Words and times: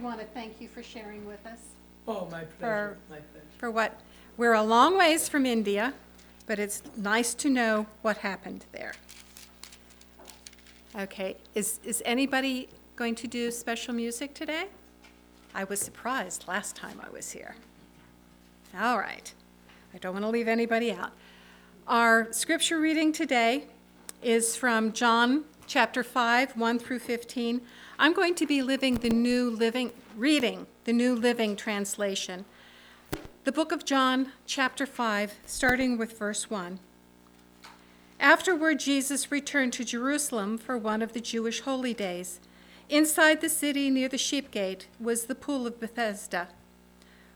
we 0.00 0.06
want 0.06 0.18
to 0.18 0.26
thank 0.26 0.58
you 0.62 0.68
for 0.68 0.82
sharing 0.82 1.26
with 1.26 1.44
us. 1.44 1.58
Oh, 2.08 2.26
my 2.30 2.44
pleasure, 2.44 2.96
my 3.10 3.16
pleasure. 3.16 3.44
For 3.58 3.70
what, 3.70 4.00
we're 4.38 4.54
a 4.54 4.62
long 4.62 4.96
ways 4.96 5.28
from 5.28 5.44
India, 5.44 5.92
but 6.46 6.58
it's 6.58 6.82
nice 6.96 7.34
to 7.34 7.50
know 7.50 7.86
what 8.00 8.16
happened 8.16 8.64
there. 8.72 8.94
Okay, 10.98 11.36
is, 11.54 11.80
is 11.84 12.02
anybody 12.06 12.70
going 12.96 13.14
to 13.16 13.26
do 13.26 13.50
special 13.50 13.92
music 13.92 14.32
today? 14.32 14.68
I 15.54 15.64
was 15.64 15.80
surprised 15.80 16.48
last 16.48 16.76
time 16.76 16.98
I 17.06 17.10
was 17.10 17.32
here. 17.32 17.56
All 18.80 18.96
right, 18.96 19.30
I 19.92 19.98
don't 19.98 20.14
want 20.14 20.24
to 20.24 20.30
leave 20.30 20.48
anybody 20.48 20.92
out. 20.92 21.12
Our 21.86 22.32
scripture 22.32 22.80
reading 22.80 23.12
today 23.12 23.66
is 24.22 24.56
from 24.56 24.92
John 24.92 25.44
chapter 25.70 26.02
5, 26.02 26.56
1 26.56 26.78
through 26.80 26.98
15. 26.98 27.60
I'm 27.96 28.12
going 28.12 28.34
to 28.34 28.44
be 28.44 28.60
living 28.60 28.96
the 28.96 29.08
new 29.08 29.48
living, 29.48 29.92
reading 30.16 30.66
the 30.82 30.92
New 30.92 31.14
Living 31.14 31.54
Translation. 31.54 32.44
The 33.44 33.52
book 33.52 33.70
of 33.70 33.84
John, 33.84 34.32
chapter 34.46 34.84
5, 34.84 35.34
starting 35.46 35.96
with 35.96 36.18
verse 36.18 36.50
1. 36.50 36.80
Afterward, 38.18 38.80
Jesus 38.80 39.30
returned 39.30 39.72
to 39.74 39.84
Jerusalem 39.84 40.58
for 40.58 40.76
one 40.76 41.02
of 41.02 41.12
the 41.12 41.20
Jewish 41.20 41.60
holy 41.60 41.94
days. 41.94 42.40
Inside 42.88 43.40
the 43.40 43.48
city, 43.48 43.90
near 43.90 44.08
the 44.08 44.18
sheep 44.18 44.50
gate, 44.50 44.88
was 44.98 45.26
the 45.26 45.36
pool 45.36 45.68
of 45.68 45.78
Bethesda, 45.78 46.48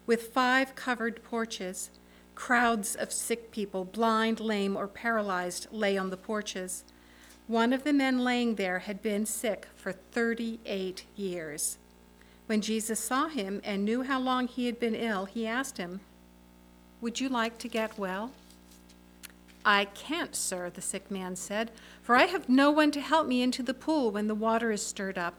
with 0.07 0.33
five 0.33 0.75
covered 0.75 1.23
porches. 1.23 1.91
Crowds 2.35 2.97
of 2.97 3.13
sick 3.13 3.53
people, 3.53 3.85
blind, 3.85 4.41
lame, 4.41 4.77
or 4.77 4.89
paralyzed, 4.89 5.69
lay 5.71 5.97
on 5.97 6.11
the 6.11 6.17
porches. 6.17 6.83
One 7.47 7.75
of 7.75 7.85
the 7.85 7.93
men 7.93 8.25
laying 8.25 8.55
there 8.55 8.81
had 8.81 9.03
been 9.03 9.27
sick 9.27 9.69
for 9.77 9.93
38 9.93 11.05
years. 11.15 11.77
When 12.47 12.63
Jesus 12.63 12.99
saw 12.99 13.29
him 13.29 13.61
and 13.63 13.85
knew 13.85 14.03
how 14.03 14.19
long 14.19 14.49
he 14.49 14.65
had 14.67 14.81
been 14.81 14.95
ill, 14.95 15.27
he 15.27 15.47
asked 15.47 15.77
him, 15.77 16.01
Would 17.03 17.21
you 17.21 17.29
like 17.29 17.59
to 17.59 17.69
get 17.69 17.99
well? 17.99 18.31
I 19.65 19.87
can't, 19.87 20.35
sir, 20.35 20.71
the 20.71 20.81
sick 20.81 21.11
man 21.11 21.37
said, 21.37 21.71
for 22.03 22.17
I 22.17 22.25
have 22.25 22.49
no 22.49 22.71
one 22.71 22.91
to 22.93 23.01
help 23.01 23.27
me 23.27 23.43
into 23.43 23.63
the 23.63 23.75
pool 23.75 24.11
when 24.11 24.27
the 24.27 24.35
water 24.35 24.71
is 24.71 24.85
stirred 24.85 25.19
up. 25.19 25.35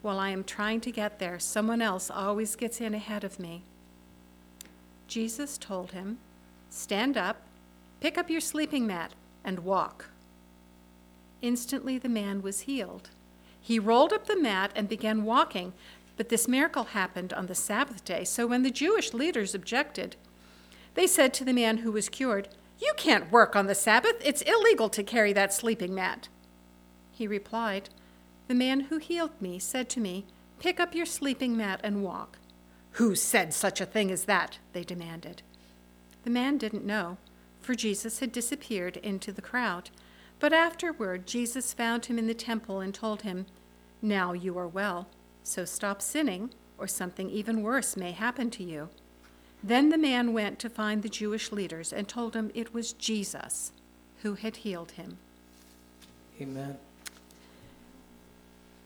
While 0.00 0.18
I 0.20 0.30
am 0.30 0.44
trying 0.44 0.80
to 0.82 0.92
get 0.92 1.18
there, 1.18 1.40
someone 1.40 1.82
else 1.82 2.08
always 2.08 2.54
gets 2.54 2.80
in 2.80 2.94
ahead 2.94 3.24
of 3.24 3.40
me. 3.40 3.62
Jesus 5.08 5.58
told 5.58 5.90
him, 5.90 6.18
Stand 6.70 7.16
up, 7.16 7.42
pick 8.00 8.16
up 8.16 8.30
your 8.30 8.40
sleeping 8.40 8.86
mat, 8.86 9.12
and 9.44 9.60
walk. 9.60 10.10
Instantly 11.42 11.98
the 11.98 12.08
man 12.08 12.42
was 12.42 12.60
healed. 12.60 13.10
He 13.60 13.78
rolled 13.78 14.12
up 14.12 14.26
the 14.26 14.40
mat 14.40 14.72
and 14.74 14.88
began 14.88 15.24
walking, 15.24 15.72
but 16.16 16.28
this 16.28 16.48
miracle 16.48 16.84
happened 16.84 17.32
on 17.32 17.46
the 17.46 17.54
Sabbath 17.54 18.04
day, 18.04 18.24
so 18.24 18.46
when 18.46 18.62
the 18.62 18.70
Jewish 18.70 19.14
leaders 19.14 19.54
objected, 19.54 20.16
they 20.94 21.06
said 21.06 21.32
to 21.34 21.44
the 21.44 21.52
man 21.52 21.78
who 21.78 21.92
was 21.92 22.08
cured, 22.08 22.48
You 22.80 22.92
can't 22.96 23.30
work 23.30 23.54
on 23.54 23.66
the 23.66 23.74
Sabbath. 23.74 24.16
It's 24.24 24.42
illegal 24.42 24.88
to 24.88 25.04
carry 25.04 25.32
that 25.32 25.54
sleeping 25.54 25.94
mat. 25.94 26.28
He 27.12 27.26
replied, 27.26 27.88
The 28.48 28.54
man 28.54 28.80
who 28.80 28.98
healed 28.98 29.40
me 29.40 29.60
said 29.60 29.88
to 29.90 30.00
me, 30.00 30.26
Pick 30.58 30.80
up 30.80 30.94
your 30.94 31.06
sleeping 31.06 31.56
mat 31.56 31.78
and 31.84 32.02
walk. 32.02 32.38
Who 32.92 33.14
said 33.14 33.54
such 33.54 33.80
a 33.80 33.86
thing 33.86 34.10
as 34.10 34.24
that? 34.24 34.58
They 34.72 34.82
demanded. 34.82 35.42
The 36.24 36.30
man 36.30 36.58
didn't 36.58 36.84
know, 36.84 37.16
for 37.60 37.76
Jesus 37.76 38.18
had 38.18 38.32
disappeared 38.32 38.96
into 38.96 39.30
the 39.30 39.42
crowd. 39.42 39.90
But 40.40 40.52
afterward, 40.52 41.26
Jesus 41.26 41.72
found 41.72 42.06
him 42.06 42.18
in 42.18 42.26
the 42.26 42.34
temple 42.34 42.80
and 42.80 42.94
told 42.94 43.22
him, 43.22 43.46
Now 44.00 44.32
you 44.32 44.56
are 44.58 44.68
well, 44.68 45.08
so 45.42 45.64
stop 45.64 46.00
sinning, 46.00 46.50
or 46.78 46.86
something 46.86 47.28
even 47.28 47.62
worse 47.62 47.96
may 47.96 48.12
happen 48.12 48.50
to 48.50 48.62
you. 48.62 48.88
Then 49.62 49.88
the 49.88 49.98
man 49.98 50.32
went 50.32 50.58
to 50.60 50.70
find 50.70 51.02
the 51.02 51.08
Jewish 51.08 51.50
leaders 51.50 51.92
and 51.92 52.06
told 52.06 52.32
them 52.32 52.52
it 52.54 52.72
was 52.72 52.92
Jesus 52.92 53.72
who 54.22 54.34
had 54.34 54.58
healed 54.58 54.92
him. 54.92 55.18
Amen. 56.40 56.78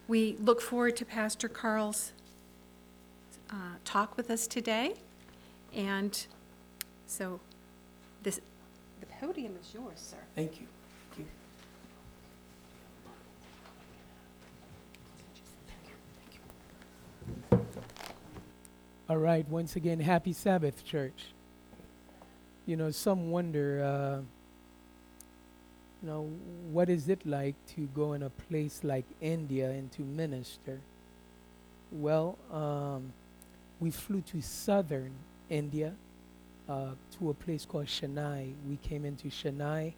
We 0.08 0.36
look 0.40 0.60
forward 0.62 0.96
to 0.96 1.04
Pastor 1.04 1.48
Carl's 1.48 2.12
uh, 3.50 3.76
talk 3.84 4.16
with 4.16 4.30
us 4.30 4.46
today. 4.46 4.94
And 5.74 6.26
so 7.06 7.40
this, 8.22 8.40
the 9.00 9.06
podium 9.20 9.56
is 9.60 9.74
yours, 9.74 9.98
sir. 9.98 10.16
Thank 10.34 10.60
you. 10.60 10.66
All 19.12 19.18
right, 19.18 19.46
once 19.46 19.76
again, 19.76 20.00
happy 20.00 20.32
Sabbath, 20.32 20.86
church. 20.86 21.34
You 22.64 22.78
know, 22.78 22.90
some 22.90 23.30
wonder, 23.30 23.84
uh, 23.84 24.22
you 26.00 26.08
know, 26.08 26.30
what 26.70 26.88
is 26.88 27.10
it 27.10 27.26
like 27.26 27.54
to 27.74 27.82
go 27.94 28.14
in 28.14 28.22
a 28.22 28.30
place 28.30 28.80
like 28.82 29.04
India 29.20 29.68
and 29.68 29.92
to 29.92 30.00
minister? 30.00 30.80
Well, 31.90 32.38
um, 32.50 33.12
we 33.80 33.90
flew 33.90 34.22
to 34.32 34.40
southern 34.40 35.12
India 35.50 35.92
uh, 36.66 36.92
to 37.18 37.28
a 37.28 37.34
place 37.34 37.66
called 37.66 37.88
Chennai. 37.88 38.54
We 38.66 38.76
came 38.76 39.04
into 39.04 39.28
Chennai, 39.28 39.92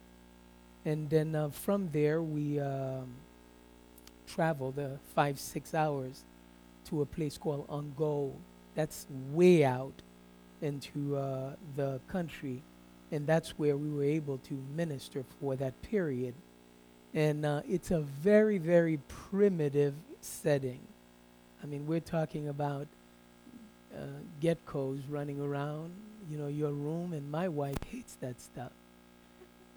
and 0.83 1.09
then 1.09 1.35
uh, 1.35 1.51
from 1.51 1.89
there 1.93 2.21
we 2.21 2.59
um, 2.59 3.07
traveled 4.27 4.77
uh, 4.77 4.97
five, 5.15 5.39
six 5.39 5.73
hours 5.73 6.25
to 6.89 7.01
a 7.01 7.05
place 7.05 7.37
called 7.37 7.65
Ongole. 7.69 8.33
That's 8.75 9.07
way 9.31 9.63
out 9.63 9.93
into 10.61 11.17
uh, 11.17 11.51
the 11.75 11.99
country, 12.07 12.61
and 13.11 13.25
that's 13.25 13.51
where 13.51 13.77
we 13.77 13.89
were 13.89 14.03
able 14.03 14.37
to 14.39 14.53
minister 14.75 15.23
for 15.39 15.55
that 15.55 15.81
period. 15.81 16.33
And 17.13 17.45
uh, 17.45 17.61
it's 17.69 17.91
a 17.91 18.01
very, 18.01 18.57
very 18.57 18.99
primitive 19.07 19.93
setting. 20.21 20.79
I 21.63 21.65
mean, 21.67 21.87
we're 21.87 22.01
talking 22.01 22.49
about 22.49 22.87
uh, 23.95 23.99
geckos 24.41 25.01
running 25.09 25.39
around, 25.39 25.91
you 26.29 26.37
know, 26.37 26.47
your 26.47 26.71
room, 26.71 27.13
and 27.13 27.31
my 27.31 27.47
wife 27.47 27.77
hates 27.89 28.15
that 28.21 28.41
stuff. 28.41 28.71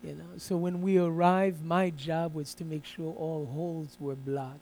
You 0.03 0.15
know, 0.15 0.39
so 0.39 0.57
when 0.57 0.83
we 0.83 0.99
arrived, 0.99 1.65
my 1.65 1.91
job 1.91 2.35
was 2.35 2.55
to 2.55 2.65
make 2.65 2.85
sure 2.85 3.15
all 3.17 3.47
holes 3.47 3.97
were 3.99 4.15
blocked. 4.15 4.61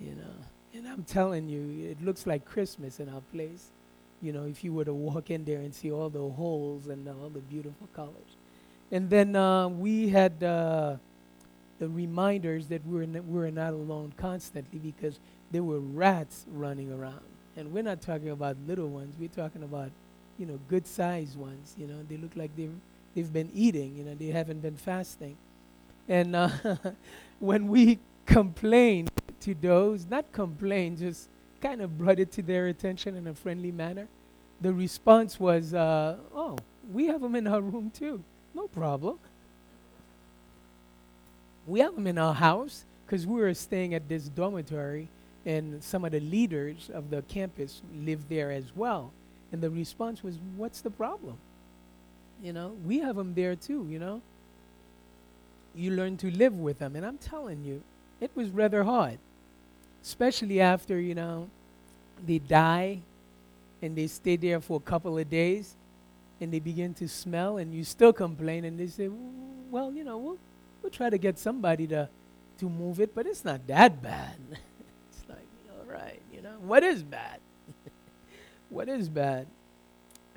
You 0.00 0.12
know, 0.12 0.34
and 0.74 0.86
I'm 0.86 1.04
telling 1.04 1.48
you, 1.48 1.90
it 1.90 2.02
looks 2.04 2.26
like 2.26 2.44
Christmas 2.44 3.00
in 3.00 3.08
our 3.08 3.22
place. 3.32 3.70
You 4.22 4.32
know, 4.32 4.44
if 4.44 4.62
you 4.62 4.72
were 4.72 4.84
to 4.84 4.94
walk 4.94 5.30
in 5.30 5.44
there 5.44 5.58
and 5.58 5.74
see 5.74 5.90
all 5.90 6.10
the 6.10 6.20
holes 6.20 6.86
and 6.86 7.08
all 7.08 7.28
the 7.28 7.40
beautiful 7.40 7.88
colors. 7.94 8.36
And 8.92 9.08
then 9.08 9.34
uh, 9.36 9.68
we 9.68 10.08
had 10.08 10.42
uh, 10.42 10.96
the 11.78 11.88
reminders 11.88 12.66
that 12.68 12.84
we're, 12.86 13.02
n- 13.02 13.24
we're 13.26 13.50
not 13.50 13.72
alone 13.72 14.12
constantly 14.16 14.78
because 14.78 15.18
there 15.50 15.62
were 15.62 15.80
rats 15.80 16.44
running 16.52 16.92
around. 16.92 17.20
And 17.56 17.72
we're 17.72 17.82
not 17.82 18.00
talking 18.00 18.30
about 18.30 18.56
little 18.66 18.88
ones, 18.88 19.14
we're 19.18 19.28
talking 19.28 19.62
about, 19.62 19.90
you 20.38 20.46
know, 20.46 20.58
good 20.68 20.86
sized 20.86 21.36
ones. 21.36 21.74
You 21.78 21.86
know, 21.86 21.96
they 22.08 22.16
look 22.16 22.36
like 22.36 22.54
they've, 22.56 22.74
they've 23.14 23.32
been 23.32 23.50
eating, 23.54 23.96
you 23.96 24.04
know, 24.04 24.14
they 24.14 24.26
haven't 24.28 24.60
been 24.60 24.76
fasting. 24.76 25.36
And 26.08 26.36
uh, 26.36 26.50
when 27.40 27.68
we 27.68 27.98
complained 28.26 29.10
to 29.40 29.54
those, 29.54 30.06
not 30.08 30.30
complain, 30.32 30.96
just 30.96 31.28
kind 31.60 31.80
of 31.80 31.98
brought 31.98 32.18
it 32.18 32.32
to 32.32 32.42
their 32.42 32.68
attention 32.68 33.16
in 33.16 33.26
a 33.26 33.34
friendly 33.34 33.72
manner, 33.72 34.06
the 34.60 34.72
response 34.72 35.40
was, 35.40 35.74
uh, 35.74 36.16
oh, 36.34 36.58
we 36.92 37.06
have 37.06 37.20
them 37.20 37.34
in 37.34 37.46
our 37.46 37.60
room 37.60 37.90
too. 37.90 38.22
No 38.54 38.68
problem. 38.68 39.18
We 41.66 41.80
have 41.80 41.94
them 41.94 42.06
in 42.06 42.18
our 42.18 42.34
house 42.34 42.84
because 43.06 43.26
we 43.26 43.40
were 43.40 43.54
staying 43.54 43.94
at 43.94 44.08
this 44.08 44.28
dormitory 44.28 45.08
and 45.46 45.82
some 45.82 46.04
of 46.04 46.12
the 46.12 46.20
leaders 46.20 46.90
of 46.92 47.10
the 47.10 47.22
campus 47.22 47.80
lived 48.04 48.28
there 48.28 48.50
as 48.50 48.64
well. 48.74 49.12
And 49.52 49.62
the 49.62 49.70
response 49.70 50.22
was, 50.22 50.36
What's 50.56 50.80
the 50.80 50.90
problem? 50.90 51.36
You 52.42 52.52
know, 52.52 52.76
we 52.86 52.98
have 53.00 53.16
them 53.16 53.34
there 53.34 53.56
too, 53.56 53.86
you 53.88 53.98
know. 53.98 54.22
You 55.74 55.92
learn 55.92 56.16
to 56.18 56.30
live 56.30 56.54
with 56.54 56.78
them. 56.78 56.96
And 56.96 57.06
I'm 57.06 57.18
telling 57.18 57.64
you, 57.64 57.82
it 58.20 58.30
was 58.34 58.50
rather 58.50 58.84
hard, 58.84 59.18
especially 60.02 60.60
after, 60.60 61.00
you 61.00 61.14
know, 61.14 61.48
they 62.26 62.38
die 62.38 63.00
and 63.82 63.96
they 63.96 64.06
stay 64.06 64.36
there 64.36 64.60
for 64.60 64.76
a 64.76 64.80
couple 64.80 65.16
of 65.18 65.28
days 65.30 65.74
and 66.40 66.52
they 66.52 66.58
begin 66.58 66.94
to 66.94 67.08
smell 67.08 67.58
and 67.58 67.74
you 67.74 67.84
still 67.84 68.12
complain 68.12 68.64
and 68.64 68.78
they 68.78 68.86
say, 68.86 69.08
Well, 69.70 69.92
you 69.92 70.04
know, 70.04 70.18
we'll, 70.18 70.38
we'll 70.82 70.90
try 70.90 71.10
to 71.10 71.18
get 71.18 71.38
somebody 71.38 71.86
to, 71.88 72.08
to 72.58 72.68
move 72.68 73.00
it, 73.00 73.14
but 73.14 73.26
it's 73.26 73.44
not 73.44 73.66
that 73.66 74.02
bad. 74.02 74.36
it's 74.50 75.24
like, 75.28 75.46
right, 75.86 76.20
you 76.32 76.42
know, 76.42 76.56
what 76.60 76.82
is 76.82 77.02
bad? 77.02 77.40
what 78.70 78.88
is 78.88 79.08
bad? 79.08 79.46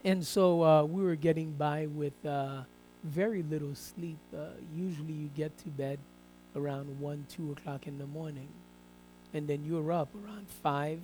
And 0.03 0.25
so 0.25 0.63
uh, 0.63 0.83
we 0.83 1.01
were 1.01 1.15
getting 1.15 1.51
by 1.51 1.87
with 1.87 2.13
uh, 2.25 2.61
very 3.03 3.43
little 3.43 3.73
sleep. 3.75 4.17
Uh, 4.35 4.47
usually 4.75 5.13
you 5.13 5.29
get 5.35 5.57
to 5.59 5.69
bed 5.69 5.97
around 6.55 6.99
1, 6.99 7.25
2 7.29 7.51
o'clock 7.53 7.87
in 7.87 7.97
the 7.97 8.05
morning. 8.05 8.47
And 9.33 9.47
then 9.47 9.65
you're 9.65 9.91
up 9.91 10.09
around 10.15 10.47
5, 10.61 10.99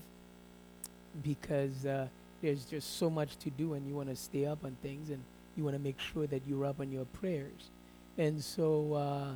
because 1.24 1.86
uh, 1.86 2.08
there's 2.42 2.66
just 2.66 2.98
so 2.98 3.10
much 3.10 3.38
to 3.38 3.50
do 3.50 3.74
and 3.74 3.88
you 3.88 3.96
want 3.96 4.10
to 4.10 4.16
stay 4.16 4.46
up 4.46 4.64
on 4.64 4.76
things 4.82 5.10
and 5.10 5.22
you 5.56 5.64
want 5.64 5.76
to 5.76 5.82
make 5.82 6.00
sure 6.00 6.28
that 6.28 6.42
you're 6.48 6.66
up 6.66 6.80
on 6.80 6.92
your 6.92 7.06
prayers. 7.06 7.70
And 8.18 8.44
so 8.44 8.94
uh, 8.94 9.28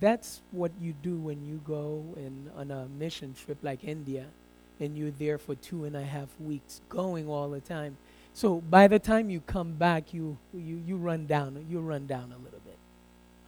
that's 0.00 0.40
what 0.50 0.72
you 0.80 0.94
do 1.02 1.16
when 1.16 1.44
you 1.46 1.60
go 1.66 2.04
in, 2.16 2.50
on 2.56 2.70
a 2.70 2.86
mission 2.98 3.34
trip 3.34 3.58
like 3.62 3.84
India 3.84 4.26
and 4.78 4.96
you're 4.96 5.10
there 5.12 5.38
for 5.38 5.54
two 5.56 5.84
and 5.84 5.96
a 5.96 6.02
half 6.02 6.28
weeks, 6.40 6.80
going 6.88 7.28
all 7.28 7.50
the 7.50 7.60
time. 7.60 7.96
So 8.32 8.60
by 8.60 8.88
the 8.88 8.98
time 8.98 9.28
you 9.28 9.40
come 9.40 9.72
back, 9.72 10.14
you, 10.14 10.38
you, 10.54 10.80
you 10.86 10.96
run 10.96 11.26
down, 11.26 11.66
you 11.68 11.80
run 11.80 12.06
down 12.06 12.32
a 12.32 12.42
little 12.42 12.60
bit, 12.64 12.78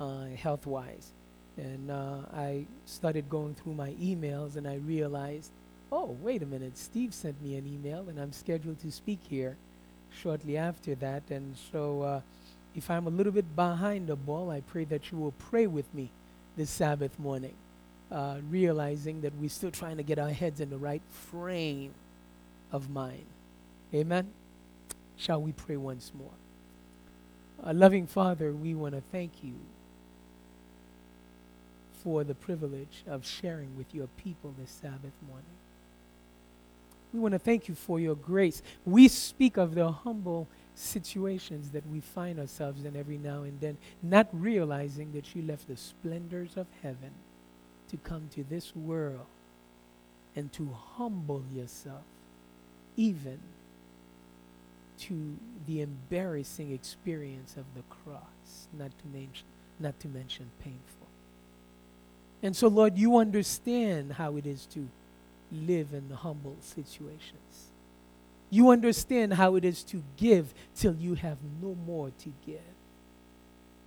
uh, 0.00 0.36
health-wise. 0.36 1.12
And 1.56 1.90
uh, 1.90 2.18
I 2.32 2.66
started 2.86 3.28
going 3.28 3.54
through 3.54 3.74
my 3.74 3.90
emails 3.92 4.56
and 4.56 4.66
I 4.66 4.76
realized, 4.76 5.50
oh, 5.90 6.16
wait 6.22 6.42
a 6.42 6.46
minute, 6.46 6.78
Steve 6.78 7.12
sent 7.12 7.42
me 7.42 7.56
an 7.56 7.66
email 7.66 8.06
and 8.08 8.18
I'm 8.18 8.32
scheduled 8.32 8.80
to 8.80 8.90
speak 8.90 9.20
here 9.28 9.56
shortly 10.10 10.56
after 10.56 10.94
that. 10.96 11.22
And 11.30 11.54
so 11.70 12.02
uh, 12.02 12.20
if 12.74 12.90
I'm 12.90 13.06
a 13.06 13.10
little 13.10 13.32
bit 13.32 13.54
behind 13.54 14.06
the 14.06 14.16
ball, 14.16 14.50
I 14.50 14.60
pray 14.60 14.84
that 14.84 15.12
you 15.12 15.18
will 15.18 15.32
pray 15.32 15.66
with 15.66 15.92
me 15.94 16.10
this 16.56 16.70
Sabbath 16.70 17.18
morning, 17.18 17.54
uh, 18.10 18.36
realizing 18.48 19.20
that 19.20 19.34
we're 19.34 19.50
still 19.50 19.70
trying 19.70 19.98
to 19.98 20.02
get 20.02 20.18
our 20.18 20.30
heads 20.30 20.60
in 20.60 20.70
the 20.70 20.78
right 20.78 21.02
frame 21.10 21.92
of 22.70 22.88
mind. 22.88 23.26
Amen? 23.94 24.28
Shall 25.16 25.42
we 25.42 25.52
pray 25.52 25.76
once 25.76 26.12
more? 26.18 26.30
Uh, 27.62 27.74
loving 27.74 28.06
Father, 28.06 28.52
we 28.52 28.74
want 28.74 28.94
to 28.94 29.02
thank 29.12 29.44
you 29.44 29.54
for 32.02 32.24
the 32.24 32.34
privilege 32.34 33.04
of 33.06 33.26
sharing 33.26 33.76
with 33.76 33.94
your 33.94 34.08
people 34.16 34.54
this 34.58 34.70
Sabbath 34.70 35.12
morning. 35.26 35.44
We 37.12 37.20
want 37.20 37.32
to 37.32 37.38
thank 37.38 37.68
you 37.68 37.74
for 37.74 38.00
your 38.00 38.14
grace. 38.14 38.62
We 38.86 39.08
speak 39.08 39.56
of 39.56 39.74
the 39.74 39.90
humble 39.90 40.48
situations 40.74 41.70
that 41.70 41.86
we 41.86 42.00
find 42.00 42.38
ourselves 42.40 42.84
in 42.84 42.96
every 42.96 43.18
now 43.18 43.42
and 43.42 43.60
then, 43.60 43.76
not 44.02 44.28
realizing 44.32 45.12
that 45.12 45.34
you 45.34 45.42
left 45.42 45.68
the 45.68 45.76
splendors 45.76 46.56
of 46.56 46.66
heaven 46.82 47.10
to 47.90 47.98
come 47.98 48.28
to 48.34 48.42
this 48.42 48.74
world 48.74 49.26
and 50.34 50.50
to 50.54 50.74
humble 50.96 51.44
yourself, 51.54 52.02
even 52.96 53.38
to 54.98 55.36
the 55.66 55.82
embarrassing 55.82 56.72
experience 56.72 57.56
of 57.56 57.64
the 57.74 57.82
cross, 57.90 58.68
not 58.72 58.90
to 58.98 59.06
mention, 59.12 59.44
not 59.78 60.00
to 60.00 60.08
mention 60.08 60.50
painful. 60.62 61.01
And 62.42 62.56
so, 62.56 62.68
Lord, 62.68 62.98
you 62.98 63.18
understand 63.18 64.14
how 64.14 64.36
it 64.36 64.46
is 64.46 64.66
to 64.66 64.88
live 65.52 65.88
in 65.92 66.10
humble 66.10 66.56
situations. 66.60 67.70
You 68.50 68.70
understand 68.70 69.34
how 69.34 69.54
it 69.56 69.64
is 69.64 69.82
to 69.84 70.02
give 70.16 70.52
till 70.74 70.94
you 70.94 71.14
have 71.14 71.38
no 71.62 71.76
more 71.86 72.10
to 72.18 72.32
give. 72.44 72.60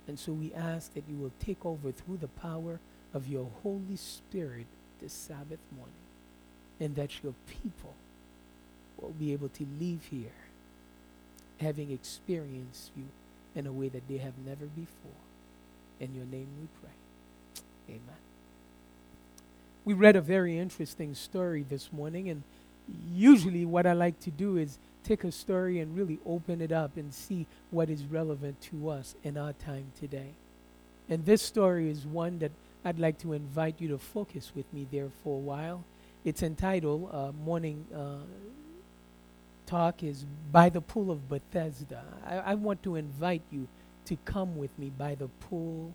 And 0.08 0.18
so 0.18 0.32
we 0.32 0.52
ask 0.54 0.94
that 0.94 1.04
you 1.08 1.16
will 1.16 1.32
take 1.38 1.64
over 1.64 1.92
through 1.92 2.18
the 2.18 2.28
power 2.28 2.80
of 3.12 3.28
your 3.28 3.48
Holy 3.62 3.96
Spirit 3.96 4.66
this 5.00 5.12
Sabbath 5.12 5.60
morning, 5.76 5.94
and 6.80 6.96
that 6.96 7.22
your 7.22 7.34
people 7.46 7.94
will 8.98 9.10
be 9.10 9.32
able 9.32 9.50
to 9.50 9.66
leave 9.78 10.04
here 10.10 10.30
having 11.60 11.90
experienced 11.90 12.90
you 12.96 13.04
in 13.54 13.66
a 13.66 13.72
way 13.72 13.88
that 13.88 14.08
they 14.08 14.18
have 14.18 14.34
never 14.44 14.66
before. 14.66 15.20
In 16.00 16.14
your 16.14 16.26
name 16.26 16.48
we 16.60 16.68
pray. 16.80 17.96
Amen 17.96 18.25
we 19.86 19.94
read 19.94 20.16
a 20.16 20.20
very 20.20 20.58
interesting 20.58 21.14
story 21.14 21.64
this 21.66 21.92
morning, 21.92 22.28
and 22.28 22.42
usually 23.14 23.64
what 23.64 23.86
I 23.86 23.92
like 23.92 24.18
to 24.20 24.32
do 24.32 24.56
is 24.56 24.78
take 25.04 25.22
a 25.22 25.30
story 25.30 25.78
and 25.78 25.96
really 25.96 26.18
open 26.26 26.60
it 26.60 26.72
up 26.72 26.96
and 26.96 27.14
see 27.14 27.46
what 27.70 27.88
is 27.88 28.04
relevant 28.04 28.60
to 28.62 28.90
us 28.90 29.14
in 29.22 29.38
our 29.38 29.52
time 29.52 29.86
today. 29.98 30.30
And 31.08 31.24
this 31.24 31.40
story 31.40 31.88
is 31.88 32.04
one 32.04 32.40
that 32.40 32.50
I'd 32.84 32.98
like 32.98 33.18
to 33.20 33.32
invite 33.32 33.76
you 33.80 33.86
to 33.88 33.98
focus 33.98 34.50
with 34.56 34.66
me 34.74 34.88
there 34.90 35.08
for 35.22 35.36
a 35.36 35.40
while. 35.40 35.84
It's 36.24 36.42
entitled 36.42 37.08
uh, 37.12 37.30
Morning 37.44 37.86
uh, 37.94 38.24
Talk 39.66 40.02
is 40.02 40.24
By 40.50 40.68
the 40.68 40.80
Pool 40.80 41.12
of 41.12 41.28
Bethesda. 41.28 42.02
I, 42.26 42.38
I 42.38 42.54
want 42.54 42.82
to 42.82 42.96
invite 42.96 43.42
you 43.52 43.68
to 44.06 44.16
come 44.24 44.56
with 44.56 44.76
me 44.80 44.90
by 44.98 45.14
the 45.14 45.28
pool 45.48 45.92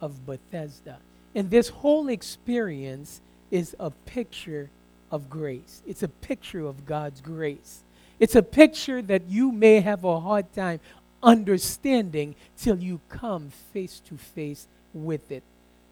of 0.00 0.24
Bethesda. 0.24 0.96
And 1.34 1.50
this 1.50 1.68
whole 1.68 2.08
experience 2.08 3.20
is 3.50 3.74
a 3.78 3.90
picture 3.90 4.70
of 5.10 5.28
grace. 5.28 5.82
It's 5.86 6.02
a 6.02 6.08
picture 6.08 6.66
of 6.66 6.86
God's 6.86 7.20
grace. 7.20 7.82
It's 8.20 8.36
a 8.36 8.42
picture 8.42 9.02
that 9.02 9.28
you 9.28 9.52
may 9.52 9.80
have 9.80 10.04
a 10.04 10.20
hard 10.20 10.52
time 10.54 10.80
understanding 11.22 12.34
till 12.56 12.78
you 12.78 13.00
come 13.08 13.50
face 13.72 14.00
to 14.06 14.16
face 14.16 14.66
with 14.92 15.32
it. 15.32 15.42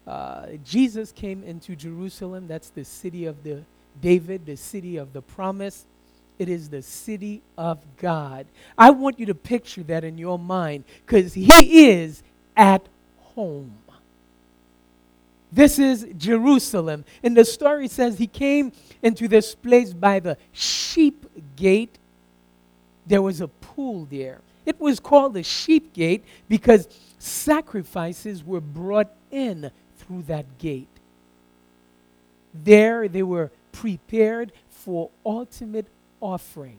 Uh, 0.05 0.47
Jesus 0.63 1.11
came 1.11 1.43
into 1.43 1.75
Jerusalem. 1.75 2.47
That's 2.47 2.69
the 2.69 2.85
city 2.85 3.25
of 3.25 3.43
the 3.43 3.63
David, 4.01 4.45
the 4.45 4.57
city 4.57 4.97
of 4.97 5.13
the 5.13 5.21
promise. 5.21 5.85
It 6.39 6.49
is 6.49 6.69
the 6.69 6.81
city 6.81 7.41
of 7.57 7.79
God. 7.97 8.47
I 8.77 8.89
want 8.89 9.19
you 9.19 9.27
to 9.27 9.35
picture 9.35 9.83
that 9.83 10.03
in 10.03 10.17
your 10.17 10.39
mind 10.39 10.83
because 11.05 11.33
He 11.33 11.87
is 11.87 12.23
at 12.57 12.85
home. 13.35 13.77
This 15.53 15.77
is 15.77 16.07
Jerusalem. 16.17 17.05
And 17.21 17.37
the 17.37 17.45
story 17.45 17.87
says 17.87 18.17
he 18.17 18.25
came 18.27 18.71
into 19.03 19.27
this 19.27 19.53
place 19.53 19.93
by 19.93 20.19
the 20.19 20.37
sheep 20.51 21.25
gate. 21.55 21.99
There 23.05 23.21
was 23.21 23.39
a 23.39 23.47
pool 23.47 24.07
there. 24.09 24.39
It 24.65 24.79
was 24.79 24.99
called 24.99 25.35
the 25.35 25.43
sheep 25.43 25.93
gate 25.93 26.23
because 26.49 26.87
sacrifices 27.19 28.43
were 28.43 28.61
brought 28.61 29.11
in 29.29 29.69
through 29.99 30.23
that 30.23 30.57
gate. 30.57 30.87
There 32.53 33.07
they 33.07 33.23
were 33.23 33.51
prepared 33.71 34.51
for 34.69 35.11
ultimate 35.25 35.87
offering. 36.19 36.77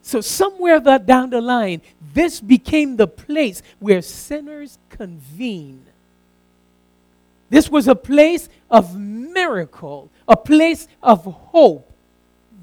So, 0.00 0.20
somewhere 0.20 0.78
down 0.80 1.30
the 1.30 1.40
line, 1.40 1.82
this 2.14 2.40
became 2.40 2.96
the 2.96 3.08
place 3.08 3.60
where 3.80 4.00
sinners 4.02 4.78
convene 4.88 5.84
this 7.48 7.70
was 7.70 7.86
a 7.88 7.94
place 7.94 8.48
of 8.70 8.96
miracle, 8.96 10.10
a 10.26 10.36
place 10.36 10.88
of 11.02 11.24
hope. 11.24 11.90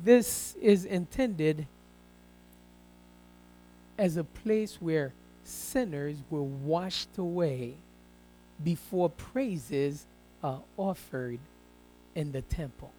This 0.03 0.55
is 0.61 0.83
intended 0.85 1.67
as 3.97 4.17
a 4.17 4.23
place 4.23 4.81
where 4.81 5.13
sinners 5.43 6.17
were 6.29 6.43
washed 6.43 7.17
away 7.17 7.75
before 8.63 9.09
praises 9.09 10.05
are 10.43 10.61
offered 10.77 11.39
in 12.15 12.31
the 12.31 12.41
temple, 12.41 12.91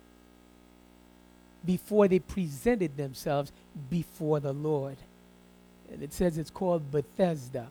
before 1.65 2.09
they 2.09 2.19
presented 2.19 2.97
themselves 2.97 3.53
before 3.91 4.41
the 4.41 4.53
Lord. 4.53 4.97
And 5.93 6.03
it 6.03 6.13
says 6.13 6.39
it's 6.39 6.51
called 6.51 6.91
Bethesda. 6.91 7.69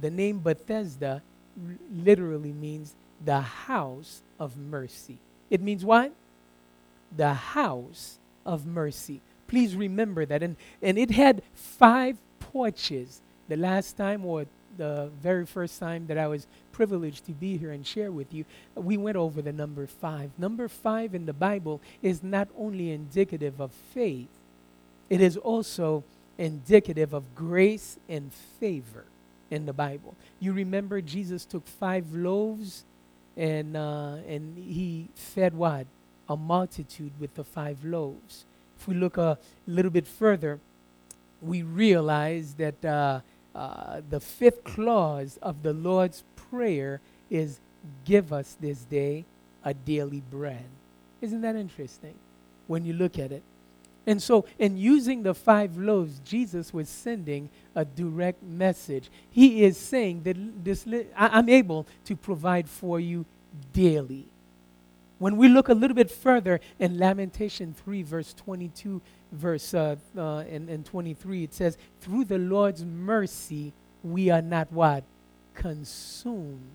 The 0.00 0.10
name 0.10 0.38
Bethesda 0.38 1.22
literally 1.92 2.52
means 2.52 2.94
the 3.24 3.40
house 3.40 4.22
of 4.38 4.56
mercy. 4.56 5.18
It 5.50 5.60
means 5.60 5.84
what? 5.84 6.12
The 7.16 7.34
house 7.34 8.18
of 8.44 8.66
mercy. 8.66 9.20
Please 9.46 9.74
remember 9.74 10.26
that. 10.26 10.42
And, 10.42 10.56
and 10.82 10.98
it 10.98 11.10
had 11.10 11.42
five 11.54 12.16
porches. 12.40 13.20
The 13.48 13.56
last 13.56 13.96
time, 13.96 14.24
or 14.24 14.46
the 14.76 15.10
very 15.22 15.46
first 15.46 15.80
time 15.80 16.06
that 16.06 16.18
I 16.18 16.26
was 16.28 16.46
privileged 16.72 17.24
to 17.26 17.32
be 17.32 17.56
here 17.56 17.72
and 17.72 17.86
share 17.86 18.12
with 18.12 18.32
you, 18.32 18.44
we 18.74 18.96
went 18.96 19.16
over 19.16 19.42
the 19.42 19.52
number 19.52 19.86
five. 19.86 20.30
Number 20.38 20.68
five 20.68 21.14
in 21.14 21.26
the 21.26 21.32
Bible 21.32 21.80
is 22.02 22.22
not 22.22 22.48
only 22.56 22.92
indicative 22.92 23.60
of 23.60 23.72
faith, 23.72 24.28
it 25.08 25.20
is 25.20 25.36
also 25.36 26.04
indicative 26.36 27.12
of 27.12 27.24
grace 27.34 27.98
and 28.08 28.32
favor 28.60 29.04
in 29.50 29.66
the 29.66 29.72
Bible. 29.72 30.14
You 30.38 30.52
remember 30.52 31.00
Jesus 31.00 31.44
took 31.44 31.66
five 31.66 32.14
loaves 32.14 32.84
and 33.38 33.76
uh, 33.76 34.16
and 34.26 34.58
he 34.58 35.08
fed 35.14 35.54
what 35.54 35.86
a 36.28 36.36
multitude 36.36 37.12
with 37.18 37.34
the 37.36 37.44
five 37.44 37.84
loaves. 37.84 38.44
If 38.78 38.88
we 38.88 38.94
look 38.94 39.16
a 39.16 39.38
little 39.66 39.90
bit 39.90 40.06
further, 40.06 40.60
we 41.40 41.62
realize 41.62 42.54
that 42.54 42.84
uh, 42.84 43.20
uh, 43.54 44.02
the 44.10 44.20
fifth 44.20 44.64
clause 44.64 45.38
of 45.40 45.62
the 45.62 45.72
Lord's 45.72 46.24
prayer 46.50 47.00
is, 47.30 47.60
"Give 48.04 48.32
us 48.32 48.56
this 48.60 48.80
day 48.84 49.24
a 49.64 49.72
daily 49.72 50.22
bread." 50.30 50.66
Isn't 51.20 51.40
that 51.42 51.56
interesting? 51.56 52.14
When 52.66 52.84
you 52.84 52.92
look 52.92 53.18
at 53.18 53.32
it. 53.32 53.42
And 54.08 54.22
so, 54.22 54.46
in 54.58 54.78
using 54.78 55.22
the 55.22 55.34
five 55.34 55.76
loaves, 55.76 56.18
Jesus 56.20 56.72
was 56.72 56.88
sending 56.88 57.50
a 57.74 57.84
direct 57.84 58.42
message. 58.42 59.10
He 59.30 59.64
is 59.64 59.76
saying 59.76 60.22
that 60.22 60.64
this, 60.64 60.86
I, 61.14 61.28
I'm 61.28 61.50
able 61.50 61.86
to 62.06 62.16
provide 62.16 62.70
for 62.70 62.98
you 62.98 63.26
daily. 63.74 64.24
When 65.18 65.36
we 65.36 65.48
look 65.48 65.68
a 65.68 65.74
little 65.74 65.94
bit 65.94 66.10
further 66.10 66.58
in 66.78 66.98
Lamentation 66.98 67.74
3, 67.84 68.02
verse 68.02 68.32
22, 68.32 69.02
verse 69.30 69.74
uh, 69.74 69.96
uh, 70.16 70.38
and, 70.38 70.70
and 70.70 70.86
23, 70.86 71.44
it 71.44 71.52
says, 71.52 71.76
Through 72.00 72.24
the 72.24 72.38
Lord's 72.38 72.86
mercy, 72.86 73.74
we 74.02 74.30
are 74.30 74.40
not 74.40 74.72
what? 74.72 75.04
Consumed. 75.52 76.70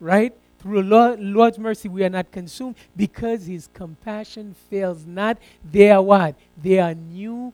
Right? 0.00 0.36
Through 0.62 0.82
Lord, 0.82 1.20
Lord's 1.20 1.58
mercy, 1.58 1.88
we 1.88 2.04
are 2.04 2.08
not 2.08 2.30
consumed 2.30 2.76
because 2.96 3.46
his 3.46 3.68
compassion 3.74 4.54
fails 4.70 5.04
not. 5.04 5.38
They 5.68 5.90
are 5.90 6.02
what? 6.02 6.36
They 6.62 6.78
are 6.78 6.94
new 6.94 7.52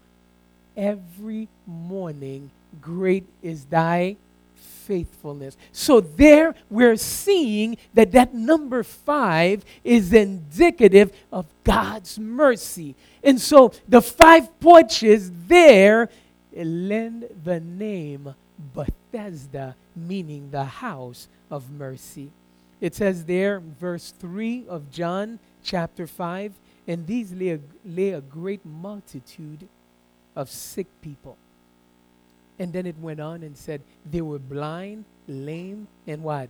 every 0.76 1.48
morning. 1.66 2.50
Great 2.82 3.24
is 3.42 3.64
thy 3.64 4.16
faithfulness. 4.54 5.56
So 5.72 6.00
there 6.00 6.54
we're 6.68 6.96
seeing 6.96 7.78
that 7.94 8.12
that 8.12 8.34
number 8.34 8.82
five 8.82 9.64
is 9.84 10.12
indicative 10.12 11.10
of 11.32 11.46
God's 11.64 12.18
mercy. 12.18 12.94
And 13.24 13.40
so 13.40 13.72
the 13.88 14.02
five 14.02 14.60
porches 14.60 15.30
there 15.46 16.10
lend 16.54 17.28
the 17.44 17.60
name 17.60 18.34
Bethesda, 18.74 19.76
meaning 19.96 20.50
the 20.50 20.64
house 20.64 21.28
of 21.50 21.70
mercy. 21.70 22.30
It 22.80 22.94
says 22.94 23.24
there, 23.24 23.60
verse 23.60 24.12
3 24.18 24.66
of 24.68 24.90
John 24.90 25.38
chapter 25.62 26.06
5, 26.06 26.52
and 26.86 27.06
these 27.06 27.32
lay 27.32 27.50
a, 27.50 27.60
lay 27.84 28.10
a 28.10 28.20
great 28.20 28.64
multitude 28.64 29.68
of 30.36 30.48
sick 30.48 30.86
people 31.02 31.36
and 32.58 32.72
then 32.72 32.86
it 32.86 32.98
went 32.98 33.20
on 33.20 33.42
and 33.42 33.56
said 33.56 33.82
they 34.10 34.20
were 34.20 34.38
blind, 34.38 35.04
lame, 35.28 35.86
and 36.06 36.22
what? 36.22 36.48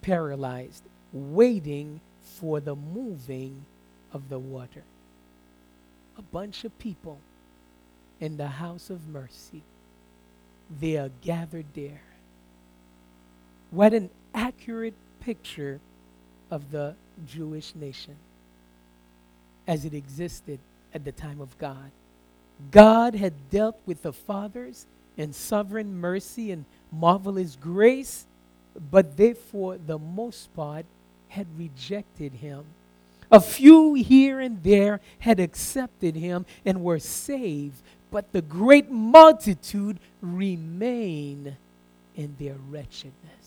Paralyzed, 0.00 0.82
waiting 1.12 2.00
for 2.22 2.60
the 2.60 2.74
moving 2.74 3.64
of 4.12 4.28
the 4.28 4.38
water. 4.38 4.82
A 6.18 6.22
bunch 6.22 6.64
of 6.64 6.76
people 6.78 7.18
in 8.20 8.36
the 8.36 8.48
house 8.48 8.90
of 8.90 9.08
mercy. 9.08 9.62
They 10.80 10.96
are 10.96 11.10
gathered 11.20 11.66
there. 11.74 12.02
What 13.70 13.94
an 13.94 14.10
accurate 14.34 14.94
picture 15.24 15.80
of 16.50 16.70
the 16.70 16.94
Jewish 17.26 17.74
nation 17.74 18.16
as 19.66 19.84
it 19.84 19.94
existed 19.94 20.58
at 20.92 21.04
the 21.04 21.12
time 21.12 21.40
of 21.40 21.56
God. 21.58 21.90
God 22.70 23.14
had 23.14 23.50
dealt 23.50 23.78
with 23.86 24.02
the 24.02 24.12
fathers 24.12 24.86
in 25.16 25.32
sovereign 25.32 25.96
mercy 25.96 26.50
and 26.50 26.64
marvelous 26.90 27.56
grace, 27.56 28.26
but 28.90 29.16
they, 29.16 29.34
for 29.34 29.78
the 29.78 29.98
most 29.98 30.54
part, 30.54 30.86
had 31.28 31.46
rejected 31.58 32.34
him. 32.34 32.64
A 33.30 33.40
few 33.40 33.94
here 33.94 34.40
and 34.40 34.62
there 34.62 35.00
had 35.20 35.40
accepted 35.40 36.14
him 36.16 36.44
and 36.64 36.82
were 36.82 36.98
saved, 36.98 37.80
but 38.10 38.32
the 38.32 38.42
great 38.42 38.90
multitude 38.90 39.98
remain 40.20 41.56
in 42.14 42.36
their 42.38 42.56
wretchedness. 42.68 43.41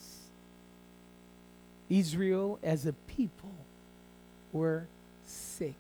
Israel, 1.89 2.59
as 2.63 2.85
a 2.85 2.93
people, 2.93 3.51
were 4.51 4.87
sick. 5.25 5.75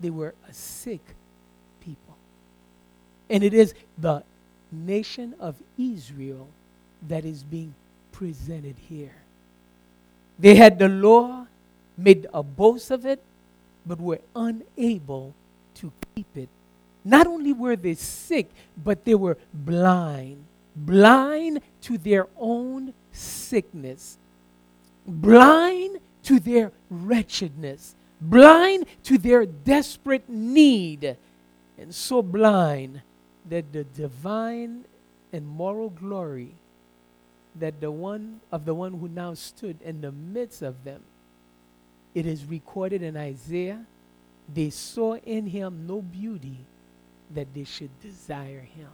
They 0.00 0.10
were 0.10 0.34
a 0.48 0.52
sick 0.52 1.02
people. 1.80 2.16
and 3.30 3.42
it 3.42 3.54
is 3.54 3.74
the 3.98 4.22
nation 4.70 5.34
of 5.40 5.56
Israel 5.78 6.48
that 7.08 7.24
is 7.24 7.42
being 7.42 7.74
presented 8.12 8.76
here. 8.88 9.14
They 10.38 10.54
had 10.56 10.78
the 10.78 10.88
law, 10.88 11.46
made 11.96 12.26
a 12.34 12.42
boast 12.42 12.90
of 12.90 13.06
it, 13.06 13.22
but 13.86 14.00
were 14.00 14.20
unable 14.34 15.34
to 15.76 15.92
keep 16.14 16.36
it. 16.36 16.48
Not 17.04 17.26
only 17.26 17.52
were 17.52 17.76
they 17.76 17.94
sick, 17.94 18.50
but 18.76 19.04
they 19.04 19.14
were 19.14 19.36
blind. 19.52 20.44
Blind 20.74 21.60
to 21.82 21.98
their 21.98 22.26
own 22.38 22.94
sickness, 23.14 24.18
blind 25.06 26.00
to 26.24 26.40
their 26.40 26.72
wretchedness, 26.90 27.94
blind 28.20 28.86
to 29.04 29.18
their 29.18 29.46
desperate 29.46 30.28
need, 30.28 31.16
and 31.78 31.94
so 31.94 32.22
blind 32.22 33.02
that 33.48 33.72
the 33.72 33.84
divine 33.84 34.84
and 35.32 35.46
moral 35.46 35.90
glory 35.90 36.52
that 37.56 37.80
the 37.80 37.90
one 37.90 38.40
of 38.50 38.64
the 38.64 38.74
one 38.74 38.92
who 38.98 39.08
now 39.08 39.34
stood 39.34 39.80
in 39.82 40.00
the 40.00 40.12
midst 40.12 40.62
of 40.62 40.84
them 40.84 41.02
it 42.14 42.26
is 42.26 42.44
recorded 42.44 43.02
in 43.02 43.16
Isaiah 43.16 43.84
they 44.52 44.70
saw 44.70 45.16
in 45.16 45.46
him 45.46 45.86
no 45.86 46.02
beauty 46.02 46.58
that 47.30 47.52
they 47.54 47.64
should 47.64 47.90
desire 48.00 48.60
him 48.60 48.90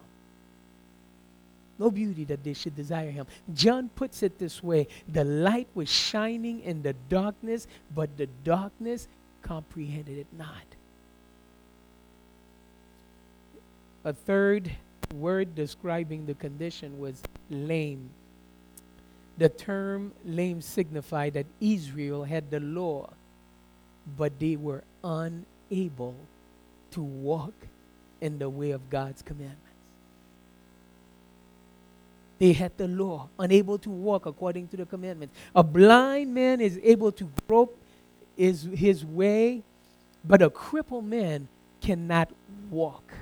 no 1.80 1.90
beauty 1.90 2.24
that 2.24 2.44
they 2.44 2.52
should 2.52 2.76
desire 2.76 3.10
him. 3.10 3.26
John 3.54 3.88
puts 3.88 4.22
it 4.22 4.38
this 4.38 4.62
way 4.62 4.86
the 5.08 5.24
light 5.24 5.66
was 5.74 5.88
shining 5.88 6.60
in 6.60 6.82
the 6.82 6.92
darkness, 7.08 7.66
but 7.94 8.16
the 8.18 8.28
darkness 8.44 9.08
comprehended 9.42 10.18
it 10.18 10.26
not. 10.36 10.76
A 14.04 14.12
third 14.12 14.70
word 15.14 15.54
describing 15.54 16.26
the 16.26 16.34
condition 16.34 17.00
was 17.00 17.22
lame. 17.48 18.10
The 19.38 19.48
term 19.48 20.12
lame 20.24 20.60
signified 20.60 21.32
that 21.32 21.46
Israel 21.60 22.24
had 22.24 22.50
the 22.50 22.60
law, 22.60 23.08
but 24.18 24.38
they 24.38 24.56
were 24.56 24.84
unable 25.02 26.14
to 26.90 27.02
walk 27.02 27.54
in 28.20 28.38
the 28.38 28.50
way 28.50 28.72
of 28.72 28.90
God's 28.90 29.22
commandments. 29.22 29.69
They 32.40 32.54
had 32.54 32.76
the 32.78 32.88
law, 32.88 33.28
unable 33.38 33.76
to 33.78 33.90
walk 33.90 34.24
according 34.24 34.68
to 34.68 34.78
the 34.78 34.86
commandments. 34.86 35.36
A 35.54 35.62
blind 35.62 36.32
man 36.34 36.62
is 36.62 36.80
able 36.82 37.12
to 37.12 37.30
grope 37.46 37.78
his, 38.34 38.66
his 38.74 39.04
way, 39.04 39.62
but 40.24 40.40
a 40.40 40.48
crippled 40.48 41.04
man 41.04 41.48
cannot 41.82 42.30
walk. 42.70 43.12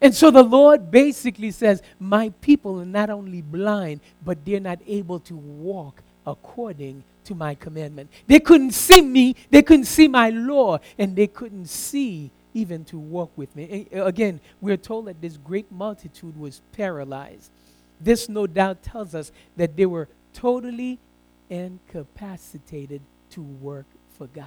And 0.00 0.12
so 0.12 0.32
the 0.32 0.42
Lord 0.42 0.90
basically 0.90 1.52
says, 1.52 1.80
My 2.00 2.30
people 2.40 2.80
are 2.80 2.84
not 2.84 3.10
only 3.10 3.42
blind, 3.42 4.00
but 4.24 4.44
they're 4.44 4.58
not 4.58 4.80
able 4.84 5.20
to 5.20 5.36
walk 5.36 6.02
according 6.26 7.04
to 7.24 7.36
my 7.36 7.54
commandment. 7.54 8.10
They 8.26 8.40
couldn't 8.40 8.72
see 8.72 9.02
me, 9.02 9.36
they 9.50 9.62
couldn't 9.62 9.84
see 9.84 10.08
my 10.08 10.30
law, 10.30 10.78
and 10.98 11.14
they 11.14 11.28
couldn't 11.28 11.66
see 11.66 12.32
even 12.54 12.84
to 12.86 12.98
walk 12.98 13.30
with 13.36 13.54
me. 13.54 13.86
And 13.92 14.02
again, 14.02 14.40
we're 14.60 14.76
told 14.76 15.06
that 15.06 15.20
this 15.20 15.36
great 15.36 15.70
multitude 15.70 16.36
was 16.36 16.60
paralyzed. 16.72 17.52
This 18.00 18.28
no 18.28 18.46
doubt 18.46 18.82
tells 18.82 19.14
us 19.14 19.32
that 19.56 19.76
they 19.76 19.86
were 19.86 20.08
totally 20.32 20.98
incapacitated 21.50 23.00
to 23.30 23.42
work 23.42 23.86
for 24.16 24.26
God. 24.28 24.46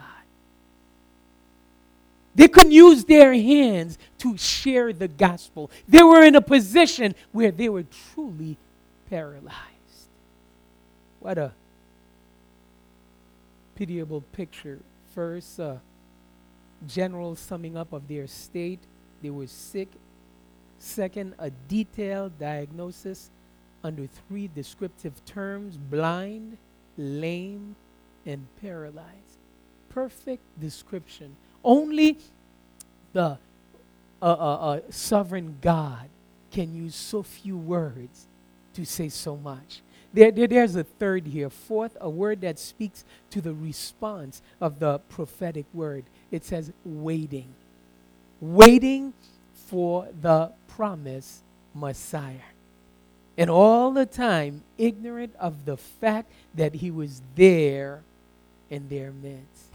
They 2.34 2.48
couldn't 2.48 2.72
use 2.72 3.04
their 3.04 3.34
hands 3.34 3.98
to 4.20 4.38
share 4.38 4.94
the 4.94 5.08
gospel. 5.08 5.70
They 5.88 6.02
were 6.02 6.24
in 6.24 6.36
a 6.36 6.42
position 6.42 7.14
where 7.32 7.52
they 7.52 7.68
were 7.68 7.84
truly 8.14 8.58
paralyzed. 9.10 9.58
What 11.20 11.38
a 11.38 11.52
pitiable 13.76 14.22
picture. 14.32 14.80
First, 15.14 15.60
a 15.60 15.82
general 16.88 17.36
summing 17.36 17.76
up 17.76 17.92
of 17.92 18.08
their 18.08 18.28
state. 18.28 18.80
They 19.22 19.30
were 19.30 19.48
sick. 19.48 19.90
Second, 20.80 21.36
a 21.38 21.50
detailed 21.68 22.40
diagnosis 22.40 23.30
under 23.84 24.08
three 24.08 24.50
descriptive 24.54 25.24
terms 25.26 25.78
blind, 25.78 26.58
lame, 26.98 27.76
and 28.26 28.46
paralyzed. 28.62 29.38
Perfect 29.90 30.42
description 30.60 31.36
only 31.64 32.18
the 33.14 33.38
uh, 34.22 34.26
uh, 34.26 34.26
uh, 34.26 34.80
sovereign 34.90 35.58
God 35.62 36.10
can 36.52 36.74
use 36.74 36.96
so 36.96 37.24
few 37.24 37.58
words 37.58 38.28
to 38.74 38.86
say 38.86 39.10
so 39.10 39.36
much. 39.36 39.82
There, 40.14 40.32
there, 40.32 40.48
there's 40.48 40.76
a 40.76 40.84
third 40.84 41.28
here. 41.28 41.50
Fourth, 41.50 41.96
a 42.02 42.10
word 42.10 42.42
that 42.42 42.60
speaks 42.60 43.06
to 43.32 43.42
the 43.42 43.54
response 43.54 44.42
of 44.60 44.80
the 44.80 45.00
prophetic 45.10 45.66
word. 45.74 46.04
It 46.32 46.44
says 46.44 46.72
waiting. 46.84 47.54
Waiting 48.42 49.14
for 49.68 50.08
the 50.22 50.52
promised 50.68 51.42
Messiah. 51.74 52.36
And 53.42 53.50
all 53.50 53.90
the 53.90 54.06
time, 54.06 54.62
ignorant 54.78 55.34
of 55.40 55.66
the 55.66 55.76
fact 55.76 56.32
that 56.54 56.76
he 56.76 56.92
was 56.92 57.24
there 57.34 58.04
in 58.70 58.88
their 58.88 59.12
midst. 59.12 59.66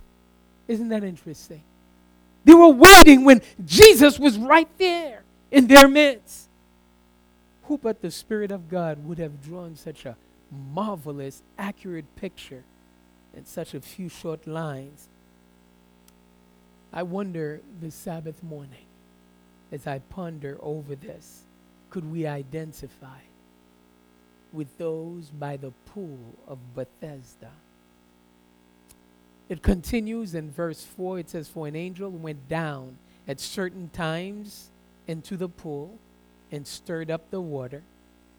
Isn't 0.68 0.90
that 0.90 1.02
interesting? 1.02 1.62
They 2.44 2.54
were 2.54 2.68
waiting 2.68 3.24
when 3.24 3.42
Jesus 3.64 4.20
was 4.20 4.38
right 4.38 4.68
there 4.78 5.24
in 5.50 5.66
their 5.66 5.88
midst. 5.88 6.46
Who 7.64 7.76
but 7.76 8.02
the 8.02 8.12
Spirit 8.12 8.52
of 8.52 8.68
God 8.68 9.04
would 9.04 9.18
have 9.18 9.42
drawn 9.42 9.74
such 9.74 10.06
a 10.06 10.14
marvelous, 10.72 11.42
accurate 11.58 12.14
picture 12.14 12.62
in 13.36 13.46
such 13.46 13.74
a 13.74 13.80
few 13.80 14.08
short 14.08 14.46
lines. 14.46 15.08
I 16.92 17.02
wonder 17.02 17.62
this 17.80 17.96
Sabbath 17.96 18.44
morning, 18.44 18.86
as 19.72 19.88
I 19.88 19.98
ponder 19.98 20.56
over 20.62 20.94
this, 20.94 21.40
could 21.90 22.12
we 22.12 22.28
identify 22.28 23.25
with 24.56 24.78
those 24.78 25.30
by 25.30 25.56
the 25.56 25.70
pool 25.94 26.18
of 26.48 26.58
Bethesda? 26.74 27.50
It 29.48 29.62
continues 29.62 30.34
in 30.34 30.50
verse 30.50 30.82
4. 30.82 31.20
It 31.20 31.30
says, 31.30 31.48
For 31.48 31.68
an 31.68 31.76
angel 31.76 32.10
went 32.10 32.48
down 32.48 32.96
at 33.28 33.38
certain 33.38 33.90
times 33.90 34.70
into 35.06 35.36
the 35.36 35.48
pool 35.48 35.98
and 36.50 36.66
stirred 36.66 37.10
up 37.10 37.30
the 37.30 37.40
water. 37.40 37.82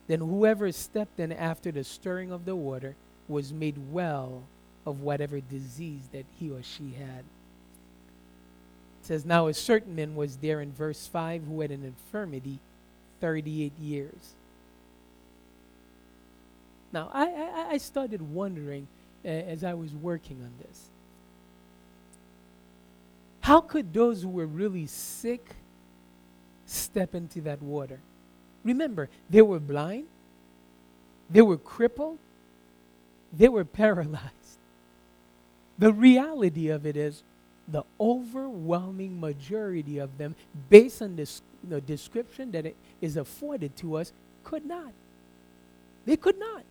Then 0.07 0.19
whoever 0.19 0.71
stepped 0.71 1.19
in 1.19 1.31
after 1.31 1.71
the 1.71 1.83
stirring 1.83 2.31
of 2.31 2.45
the 2.45 2.55
water 2.55 2.95
was 3.27 3.53
made 3.53 3.91
well 3.91 4.43
of 4.85 5.01
whatever 5.01 5.39
disease 5.39 6.03
that 6.13 6.25
he 6.39 6.49
or 6.49 6.63
she 6.63 6.93
had. 6.97 7.19
It 9.01 9.05
says, 9.05 9.25
Now 9.25 9.47
a 9.47 9.53
certain 9.53 9.95
man 9.95 10.15
was 10.15 10.37
there 10.37 10.61
in 10.61 10.71
verse 10.71 11.07
5 11.07 11.43
who 11.43 11.61
had 11.61 11.71
an 11.71 11.83
infirmity 11.83 12.59
38 13.19 13.73
years. 13.79 14.33
Now, 16.93 17.09
I, 17.13 17.25
I, 17.27 17.67
I 17.71 17.77
started 17.77 18.21
wondering 18.21 18.87
uh, 19.25 19.27
as 19.27 19.63
I 19.63 19.73
was 19.73 19.93
working 19.93 20.37
on 20.41 20.51
this 20.65 20.89
how 23.47 23.61
could 23.61 23.93
those 23.93 24.23
who 24.23 24.27
were 24.27 24.45
really 24.45 24.85
sick 24.87 25.55
step 26.65 27.15
into 27.15 27.39
that 27.39 27.61
water? 27.61 27.97
Remember, 28.65 29.07
they 29.29 29.41
were 29.41 29.61
blind, 29.61 30.07
they 31.29 31.41
were 31.41 31.55
crippled, 31.55 32.17
they 33.31 33.47
were 33.47 33.63
paralyzed. 33.63 34.59
The 35.79 35.93
reality 35.93 36.67
of 36.67 36.85
it 36.85 36.97
is, 36.97 37.23
the 37.69 37.83
overwhelming 38.01 39.17
majority 39.17 39.97
of 39.97 40.17
them, 40.17 40.35
based 40.69 41.01
on 41.01 41.15
this 41.15 41.41
the 41.63 41.79
description 41.79 42.51
that 42.51 42.73
is 42.99 43.15
afforded 43.15 43.77
to 43.77 43.95
us, 43.95 44.11
could 44.43 44.65
not. 44.65 44.91
They 46.05 46.17
could 46.17 46.37
not. 46.37 46.63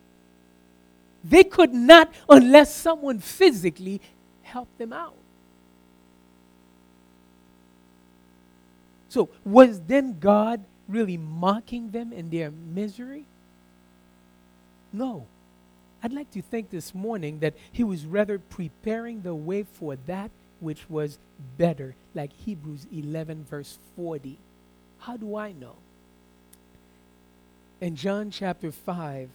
They 1.29 1.43
could 1.43 1.73
not 1.73 2.13
unless 2.29 2.73
someone 2.73 3.19
physically 3.19 4.01
helped 4.43 4.77
them 4.77 4.93
out. 4.93 5.15
So, 9.09 9.29
was 9.43 9.81
then 9.81 10.19
God 10.19 10.63
really 10.87 11.17
mocking 11.17 11.91
them 11.91 12.13
in 12.13 12.29
their 12.29 12.51
misery? 12.51 13.25
No. 14.93 15.25
I'd 16.03 16.13
like 16.13 16.31
to 16.31 16.41
think 16.41 16.69
this 16.69 16.93
morning 16.93 17.39
that 17.39 17.55
he 17.71 17.83
was 17.83 18.05
rather 18.05 18.37
preparing 18.37 19.21
the 19.21 19.35
way 19.35 19.63
for 19.63 19.95
that 20.05 20.31
which 20.59 20.89
was 20.89 21.17
better, 21.57 21.95
like 22.13 22.31
Hebrews 22.33 22.85
11, 22.93 23.45
verse 23.49 23.79
40. 23.95 24.37
How 24.99 25.17
do 25.17 25.35
I 25.35 25.51
know? 25.51 25.75
In 27.81 27.95
John 27.95 28.31
chapter 28.31 28.71
5, 28.71 29.29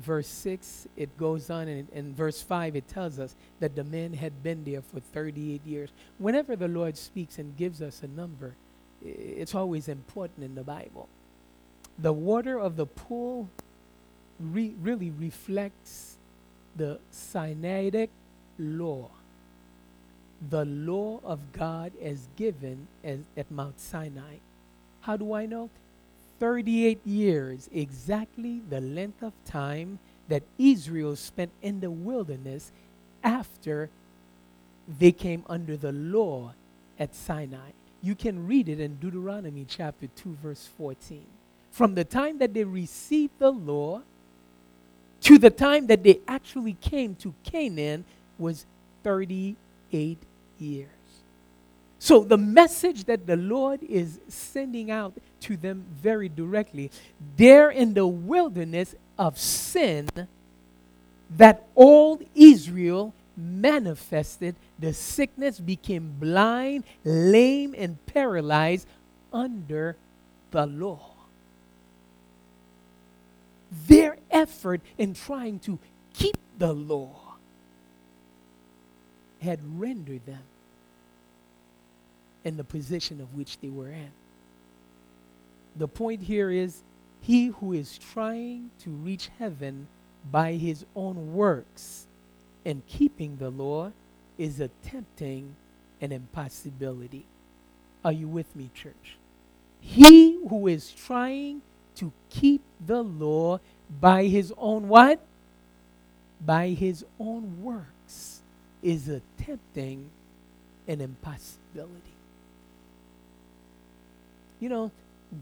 verse 0.00 0.28
6, 0.28 0.88
it 0.96 1.16
goes 1.16 1.50
on, 1.50 1.68
and 1.68 1.88
in 1.92 2.14
verse 2.14 2.42
5, 2.42 2.76
it 2.76 2.88
tells 2.88 3.18
us 3.18 3.34
that 3.60 3.76
the 3.76 3.84
man 3.84 4.14
had 4.14 4.42
been 4.42 4.64
there 4.64 4.82
for 4.82 5.00
38 5.00 5.64
years. 5.64 5.90
Whenever 6.18 6.56
the 6.56 6.68
Lord 6.68 6.96
speaks 6.96 7.38
and 7.38 7.56
gives 7.56 7.82
us 7.82 8.02
a 8.02 8.08
number, 8.08 8.54
it's 9.04 9.54
always 9.54 9.88
important 9.88 10.44
in 10.44 10.54
the 10.54 10.64
Bible. 10.64 11.08
The 11.98 12.12
water 12.12 12.58
of 12.58 12.76
the 12.76 12.86
pool 12.86 13.48
re- 14.40 14.74
really 14.80 15.10
reflects 15.10 16.16
the 16.74 16.98
Sinaitic 17.12 18.10
law, 18.58 19.08
the 20.50 20.64
law 20.64 21.20
of 21.24 21.52
God 21.52 21.92
as 22.02 22.28
given 22.36 22.88
as, 23.02 23.20
at 23.36 23.50
Mount 23.50 23.80
Sinai. 23.80 24.36
How 25.00 25.16
do 25.16 25.32
I 25.32 25.46
know? 25.46 25.70
38 26.38 27.06
years, 27.06 27.68
exactly 27.72 28.60
the 28.68 28.80
length 28.80 29.22
of 29.22 29.32
time 29.44 29.98
that 30.28 30.42
Israel 30.58 31.16
spent 31.16 31.50
in 31.62 31.80
the 31.80 31.90
wilderness 31.90 32.72
after 33.22 33.90
they 34.98 35.12
came 35.12 35.44
under 35.48 35.76
the 35.76 35.92
law 35.92 36.52
at 36.98 37.14
Sinai. 37.14 37.70
You 38.02 38.14
can 38.14 38.46
read 38.46 38.68
it 38.68 38.80
in 38.80 38.96
Deuteronomy 38.96 39.64
chapter 39.68 40.06
2, 40.06 40.36
verse 40.42 40.68
14. 40.76 41.24
From 41.70 41.94
the 41.94 42.04
time 42.04 42.38
that 42.38 42.54
they 42.54 42.64
received 42.64 43.38
the 43.38 43.50
law 43.50 44.02
to 45.22 45.38
the 45.38 45.50
time 45.50 45.86
that 45.88 46.02
they 46.04 46.20
actually 46.28 46.74
came 46.74 47.14
to 47.16 47.34
Canaan 47.42 48.04
was 48.38 48.66
38 49.02 50.18
years. 50.58 50.88
So, 51.98 52.24
the 52.24 52.36
message 52.36 53.04
that 53.04 53.26
the 53.26 53.36
Lord 53.36 53.82
is 53.82 54.20
sending 54.28 54.90
out 54.90 55.14
to 55.40 55.56
them 55.56 55.84
very 55.90 56.28
directly, 56.28 56.90
there 57.36 57.70
in 57.70 57.94
the 57.94 58.06
wilderness 58.06 58.94
of 59.18 59.38
sin, 59.38 60.08
that 61.30 61.66
old 61.74 62.22
Israel 62.34 63.14
manifested, 63.36 64.56
the 64.78 64.92
sickness 64.92 65.58
became 65.58 66.16
blind, 66.18 66.84
lame, 67.04 67.74
and 67.76 68.04
paralyzed 68.06 68.86
under 69.32 69.96
the 70.50 70.66
law. 70.66 71.12
Their 73.88 74.18
effort 74.30 74.80
in 74.96 75.14
trying 75.14 75.58
to 75.60 75.78
keep 76.14 76.36
the 76.58 76.72
law 76.72 77.36
had 79.40 79.60
rendered 79.78 80.24
them 80.26 80.42
in 82.46 82.56
the 82.56 82.64
position 82.64 83.20
of 83.20 83.34
which 83.34 83.58
they 83.58 83.68
were 83.68 83.88
in. 83.88 84.12
The 85.74 85.88
point 85.88 86.22
here 86.22 86.48
is 86.48 86.84
he 87.20 87.48
who 87.48 87.72
is 87.72 87.98
trying 87.98 88.70
to 88.84 88.90
reach 88.90 89.30
heaven 89.40 89.88
by 90.30 90.52
his 90.52 90.86
own 90.94 91.34
works 91.34 92.06
and 92.64 92.86
keeping 92.86 93.38
the 93.38 93.50
law 93.50 93.90
is 94.38 94.60
attempting 94.60 95.56
an 96.00 96.12
impossibility. 96.12 97.26
Are 98.04 98.12
you 98.12 98.28
with 98.28 98.54
me, 98.54 98.70
church? 98.72 99.16
He 99.80 100.38
who 100.48 100.68
is 100.68 100.92
trying 100.92 101.62
to 101.96 102.12
keep 102.30 102.62
the 102.86 103.02
law 103.02 103.58
by 104.00 104.26
his 104.26 104.52
own 104.56 104.86
what? 104.86 105.18
By 106.40 106.68
his 106.68 107.04
own 107.18 107.64
works 107.64 108.42
is 108.84 109.08
attempting 109.08 110.10
an 110.86 111.00
impossibility. 111.00 112.15
You 114.60 114.68
know, 114.68 114.90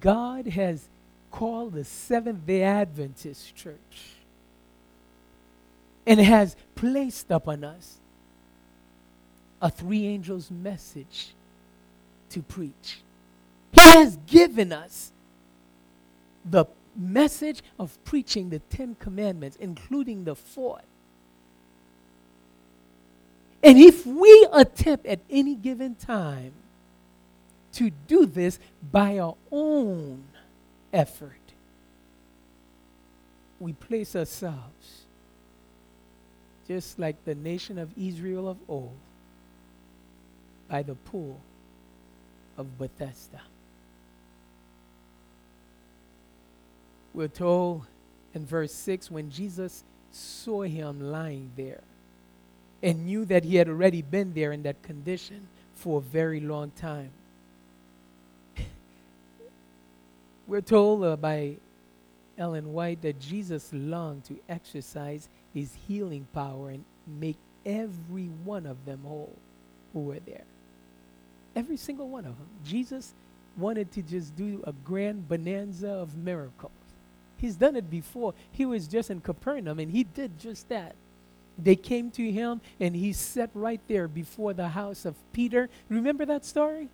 God 0.00 0.46
has 0.46 0.88
called 1.30 1.74
the 1.74 1.84
Seventh 1.84 2.46
day 2.46 2.62
Adventist 2.62 3.54
church 3.54 4.14
and 6.06 6.20
has 6.20 6.56
placed 6.74 7.30
upon 7.30 7.64
us 7.64 7.98
a 9.60 9.70
three 9.70 10.06
angels 10.06 10.50
message 10.50 11.34
to 12.30 12.42
preach. 12.42 13.00
He 13.72 13.80
has 13.80 14.16
given 14.26 14.72
us 14.72 15.12
the 16.44 16.66
message 16.96 17.62
of 17.78 17.96
preaching 18.04 18.50
the 18.50 18.58
Ten 18.58 18.96
Commandments, 18.98 19.56
including 19.58 20.24
the 20.24 20.34
fourth. 20.34 20.84
And 23.62 23.78
if 23.78 24.06
we 24.06 24.46
attempt 24.52 25.06
at 25.06 25.20
any 25.30 25.54
given 25.54 25.94
time 25.94 26.52
to 27.74 27.90
do 27.90 28.26
this 28.26 28.58
by 28.90 29.18
our 29.18 29.36
own 29.50 30.24
effort, 30.92 31.32
we 33.60 33.72
place 33.72 34.14
ourselves 34.14 35.04
just 36.66 36.98
like 36.98 37.24
the 37.24 37.34
nation 37.34 37.78
of 37.78 37.90
Israel 37.96 38.48
of 38.48 38.56
old 38.68 38.96
by 40.68 40.82
the 40.82 40.94
pool 40.94 41.40
of 42.56 42.78
Bethesda. 42.78 43.40
We're 47.12 47.28
told 47.28 47.86
in 48.34 48.46
verse 48.46 48.72
6 48.72 49.10
when 49.10 49.30
Jesus 49.30 49.84
saw 50.10 50.62
him 50.62 51.12
lying 51.12 51.52
there 51.56 51.82
and 52.82 53.06
knew 53.06 53.24
that 53.26 53.44
he 53.44 53.56
had 53.56 53.68
already 53.68 54.02
been 54.02 54.34
there 54.34 54.52
in 54.52 54.62
that 54.64 54.82
condition 54.82 55.48
for 55.74 55.98
a 55.98 56.02
very 56.02 56.40
long 56.40 56.70
time. 56.72 57.10
We're 60.46 60.60
told 60.60 61.04
uh, 61.04 61.16
by 61.16 61.56
Ellen 62.36 62.72
White 62.72 63.02
that 63.02 63.20
Jesus 63.20 63.70
longed 63.72 64.24
to 64.24 64.38
exercise 64.48 65.28
his 65.54 65.70
healing 65.88 66.26
power 66.34 66.70
and 66.70 66.84
make 67.06 67.38
every 67.64 68.26
one 68.44 68.66
of 68.66 68.84
them 68.84 69.00
whole 69.04 69.36
who 69.92 70.00
were 70.00 70.20
there. 70.20 70.44
Every 71.56 71.76
single 71.76 72.08
one 72.08 72.26
of 72.26 72.36
them. 72.36 72.48
Jesus 72.64 73.14
wanted 73.56 73.92
to 73.92 74.02
just 74.02 74.36
do 74.36 74.62
a 74.66 74.72
grand 74.72 75.28
bonanza 75.28 75.88
of 75.88 76.16
miracles. 76.16 76.72
He's 77.38 77.56
done 77.56 77.76
it 77.76 77.90
before. 77.90 78.34
He 78.50 78.66
was 78.66 78.88
just 78.88 79.10
in 79.10 79.20
Capernaum 79.20 79.78
and 79.78 79.90
he 79.90 80.04
did 80.04 80.38
just 80.38 80.68
that. 80.68 80.94
They 81.56 81.76
came 81.76 82.10
to 82.12 82.32
him 82.32 82.60
and 82.80 82.96
he 82.96 83.12
sat 83.12 83.50
right 83.54 83.80
there 83.86 84.08
before 84.08 84.52
the 84.52 84.68
house 84.68 85.04
of 85.04 85.14
Peter. 85.32 85.68
Remember 85.88 86.26
that 86.26 86.44
story? 86.44 86.88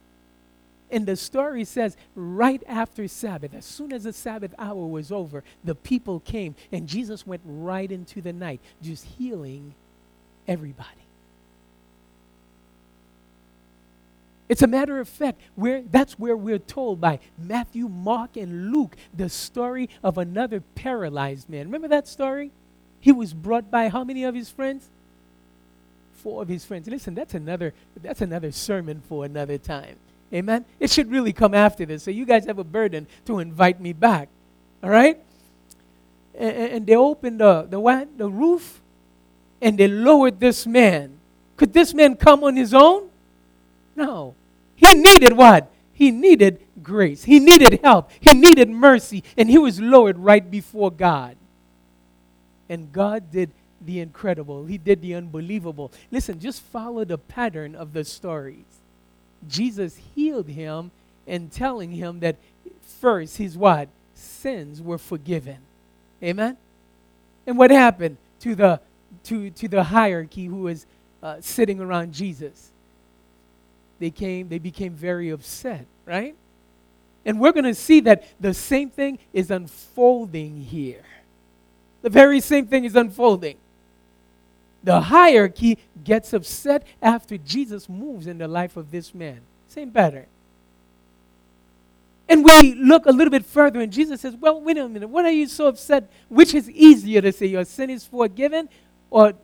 And 0.90 1.06
the 1.06 1.16
story 1.16 1.64
says, 1.64 1.96
right 2.16 2.62
after 2.66 3.06
Sabbath, 3.06 3.54
as 3.54 3.64
soon 3.64 3.92
as 3.92 4.04
the 4.04 4.12
Sabbath 4.12 4.54
hour 4.58 4.86
was 4.86 5.12
over, 5.12 5.44
the 5.62 5.74
people 5.74 6.20
came 6.20 6.56
and 6.72 6.88
Jesus 6.88 7.26
went 7.26 7.42
right 7.44 7.90
into 7.90 8.20
the 8.20 8.32
night, 8.32 8.60
just 8.82 9.04
healing 9.04 9.74
everybody. 10.48 10.88
It's 14.48 14.62
a 14.62 14.66
matter 14.66 14.98
of 14.98 15.08
fact, 15.08 15.40
where, 15.54 15.82
that's 15.82 16.18
where 16.18 16.36
we're 16.36 16.58
told 16.58 17.00
by 17.00 17.20
Matthew, 17.38 17.86
Mark, 17.86 18.36
and 18.36 18.72
Luke 18.72 18.96
the 19.16 19.28
story 19.28 19.88
of 20.02 20.18
another 20.18 20.60
paralyzed 20.74 21.48
man. 21.48 21.66
Remember 21.66 21.86
that 21.86 22.08
story? 22.08 22.50
He 22.98 23.12
was 23.12 23.32
brought 23.32 23.70
by 23.70 23.88
how 23.90 24.02
many 24.02 24.24
of 24.24 24.34
his 24.34 24.50
friends? 24.50 24.88
Four 26.14 26.42
of 26.42 26.48
his 26.48 26.64
friends. 26.64 26.88
Listen, 26.88 27.14
that's 27.14 27.32
another, 27.34 27.72
that's 28.02 28.22
another 28.22 28.50
sermon 28.50 29.02
for 29.08 29.24
another 29.24 29.56
time. 29.56 29.94
Amen? 30.32 30.64
It 30.78 30.90
should 30.90 31.10
really 31.10 31.32
come 31.32 31.54
after 31.54 31.84
this. 31.84 32.02
So 32.02 32.10
you 32.10 32.24
guys 32.24 32.46
have 32.46 32.58
a 32.58 32.64
burden 32.64 33.06
to 33.26 33.40
invite 33.40 33.80
me 33.80 33.92
back. 33.92 34.28
All 34.82 34.90
right? 34.90 35.18
And, 36.38 36.56
and 36.56 36.86
they 36.86 36.96
opened 36.96 37.40
the, 37.40 37.66
the, 37.68 38.08
the 38.16 38.28
roof 38.28 38.80
and 39.60 39.76
they 39.76 39.88
lowered 39.88 40.40
this 40.40 40.66
man. 40.66 41.18
Could 41.56 41.72
this 41.72 41.92
man 41.92 42.16
come 42.16 42.44
on 42.44 42.56
his 42.56 42.72
own? 42.72 43.10
No. 43.96 44.34
He 44.76 44.94
needed 44.94 45.36
what? 45.36 45.70
He 45.92 46.10
needed 46.10 46.60
grace. 46.82 47.24
He 47.24 47.38
needed 47.38 47.80
help. 47.82 48.10
He 48.20 48.32
needed 48.32 48.70
mercy. 48.70 49.22
And 49.36 49.50
he 49.50 49.58
was 49.58 49.80
lowered 49.80 50.18
right 50.18 50.48
before 50.48 50.90
God. 50.90 51.36
And 52.68 52.92
God 52.92 53.30
did 53.30 53.50
the 53.80 54.00
incredible, 54.00 54.66
He 54.66 54.78
did 54.78 55.00
the 55.00 55.14
unbelievable. 55.14 55.90
Listen, 56.10 56.38
just 56.38 56.62
follow 56.62 57.04
the 57.04 57.18
pattern 57.18 57.74
of 57.74 57.92
the 57.92 58.04
stories. 58.04 58.64
Jesus 59.48 59.98
healed 60.14 60.48
him 60.48 60.90
and 61.26 61.50
telling 61.50 61.92
him 61.92 62.20
that 62.20 62.36
first 63.00 63.36
his 63.36 63.56
what? 63.56 63.88
Sins 64.14 64.82
were 64.82 64.98
forgiven. 64.98 65.58
Amen? 66.22 66.56
And 67.46 67.56
what 67.56 67.70
happened 67.70 68.16
to 68.40 68.54
the 68.54 68.80
to, 69.24 69.50
to 69.50 69.68
the 69.68 69.82
hierarchy 69.82 70.46
who 70.46 70.62
was 70.62 70.86
uh, 71.22 71.36
sitting 71.40 71.80
around 71.80 72.12
Jesus? 72.12 72.70
they 74.00 74.10
came, 74.10 74.48
they 74.48 74.58
became 74.58 74.94
very 74.94 75.28
upset, 75.28 75.86
right? 76.06 76.34
And 77.24 77.38
we're 77.38 77.52
going 77.52 77.64
to 77.64 77.74
see 77.74 78.00
that 78.00 78.26
the 78.40 78.54
same 78.54 78.90
thing 78.90 79.18
is 79.32 79.50
unfolding 79.50 80.62
here. 80.62 81.04
The 82.02 82.08
very 82.08 82.40
same 82.40 82.66
thing 82.66 82.84
is 82.86 82.96
unfolding. 82.96 83.58
The 84.82 85.00
hierarchy 85.00 85.78
gets 86.04 86.32
upset 86.32 86.86
after 87.02 87.36
Jesus 87.36 87.88
moves 87.88 88.26
in 88.26 88.38
the 88.38 88.48
life 88.48 88.76
of 88.76 88.90
this 88.90 89.14
man. 89.14 89.40
Same 89.68 89.90
pattern. 89.90 90.26
And 92.28 92.44
we 92.44 92.74
look 92.74 93.06
a 93.06 93.10
little 93.10 93.30
bit 93.30 93.44
further, 93.44 93.80
and 93.80 93.92
Jesus 93.92 94.20
says, 94.20 94.36
Well, 94.36 94.60
wait 94.60 94.78
a 94.78 94.88
minute. 94.88 95.08
What 95.08 95.24
are 95.24 95.32
you 95.32 95.46
so 95.46 95.66
upset? 95.66 96.08
Which 96.28 96.54
is 96.54 96.70
easier 96.70 97.20
to 97.20 97.32
say, 97.32 97.46
Your 97.46 97.64
sin 97.64 97.90
is 97.90 98.06
forgiven, 98.06 98.68
or 99.10 99.34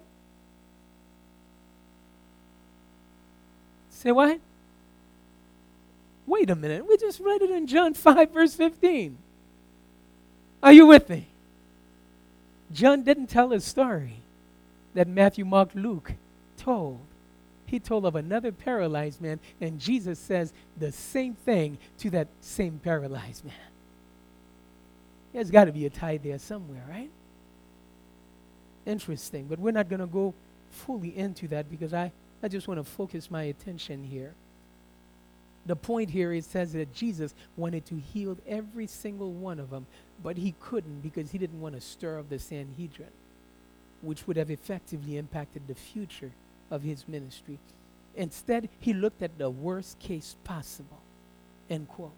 say 3.91 4.13
what? 4.13 4.39
Wait 6.27 6.49
a 6.49 6.55
minute. 6.55 6.89
We 6.89 6.97
just 6.97 7.21
read 7.21 7.43
it 7.43 7.51
in 7.51 7.67
John 7.67 7.93
5, 7.95 8.31
verse 8.31 8.55
15. 8.55 9.19
Are 10.63 10.73
you 10.73 10.87
with 10.87 11.09
me? 11.09 11.27
John 12.73 13.03
didn't 13.03 13.29
tell 13.29 13.51
his 13.51 13.65
story 13.65 14.15
that 14.97 15.09
Matthew, 15.09 15.45
Mark, 15.45 15.71
Luke 15.75 16.13
told. 16.57 17.01
He 17.67 17.81
told 17.81 18.07
of 18.07 18.15
another 18.15 18.53
paralyzed 18.53 19.21
man, 19.21 19.41
and 19.61 19.81
Jesus 19.81 20.19
says 20.19 20.53
the 20.79 20.93
same 20.93 21.35
thing 21.35 21.79
to 21.99 22.11
that 22.11 22.29
same 22.41 22.81
paralyzed 22.83 23.45
man. 23.45 23.55
There's 25.33 25.51
got 25.51 25.65
to 25.65 25.73
be 25.73 25.87
a 25.87 25.91
tie 25.91 26.17
there 26.17 26.39
somewhere, 26.39 26.85
right? 26.89 27.11
Interesting, 28.87 29.47
but 29.47 29.59
we're 29.59 29.73
not 29.73 29.89
going 29.89 30.01
to 30.01 30.07
go 30.07 30.33
fully 30.71 31.17
into 31.17 31.49
that 31.49 31.71
because 31.71 31.93
I, 31.93 32.13
I 32.43 32.49
just 32.49 32.69
want 32.69 32.79
to 32.79 32.85
focus 32.85 33.31
my 33.31 33.45
attention 33.45 34.05
here 34.05 34.35
the 35.67 35.77
point 35.77 36.11
here 36.11 36.33
it 36.33 36.45
says 36.45 36.73
that 36.75 36.95
Jesus 36.95 37.35
wanted 37.57 37.85
to 37.87 37.97
heal 37.97 38.39
every 38.47 38.87
single 38.87 39.33
one 39.33 39.59
of 39.59 39.71
them, 39.71 39.87
but 40.23 40.37
he 40.37 40.55
couldn't 40.61 41.01
because 41.01 41.33
he 41.33 41.39
didn't 41.39 41.61
want 41.61 41.75
to 41.75 41.81
stir 41.81 42.21
up 42.21 42.29
the 42.29 42.39
Sanhedrin, 42.39 43.09
which 44.03 44.27
would 44.27 44.37
have 44.37 44.51
effectively 44.51 45.17
impacted 45.17 45.67
the 45.67 45.75
future 45.75 46.33
of 46.71 46.83
his 46.83 47.07
ministry. 47.09 47.59
Instead, 48.15 48.69
he 48.81 48.93
looked 48.93 49.23
at 49.23 49.39
the 49.39 49.51
worst 49.51 49.99
case 49.99 50.37
possible. 50.45 51.01
End 51.69 51.89
quote. 51.89 52.13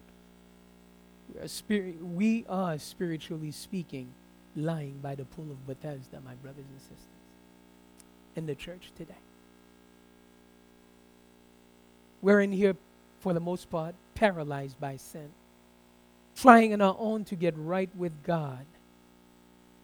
We 1.69 1.79
are, 1.79 1.93
we 2.03 2.45
are 2.49 2.79
spiritually 2.79 3.51
speaking 3.51 4.09
lying 4.57 4.99
by 5.03 5.14
the 5.14 5.25
pool 5.25 5.51
of 5.51 5.67
Bethesda, 5.67 6.21
my 6.25 6.35
brothers 6.35 6.64
and 6.71 6.81
sisters, 6.81 6.99
in 8.37 8.47
the 8.47 8.55
church 8.55 8.93
today. 8.97 9.14
We're 12.23 12.41
in 12.41 12.53
here 12.53 12.77
for 13.21 13.33
the 13.33 13.41
most 13.41 13.71
part, 13.71 13.95
paralyzed 14.14 14.81
by 14.81 14.97
sin, 14.97 15.29
trying 16.37 16.73
on 16.73 16.81
our 16.81 16.97
own 16.99 17.25
to 17.27 17.37
get 17.37 17.55
right 17.57 17.91
with 17.97 18.12
God. 18.25 18.64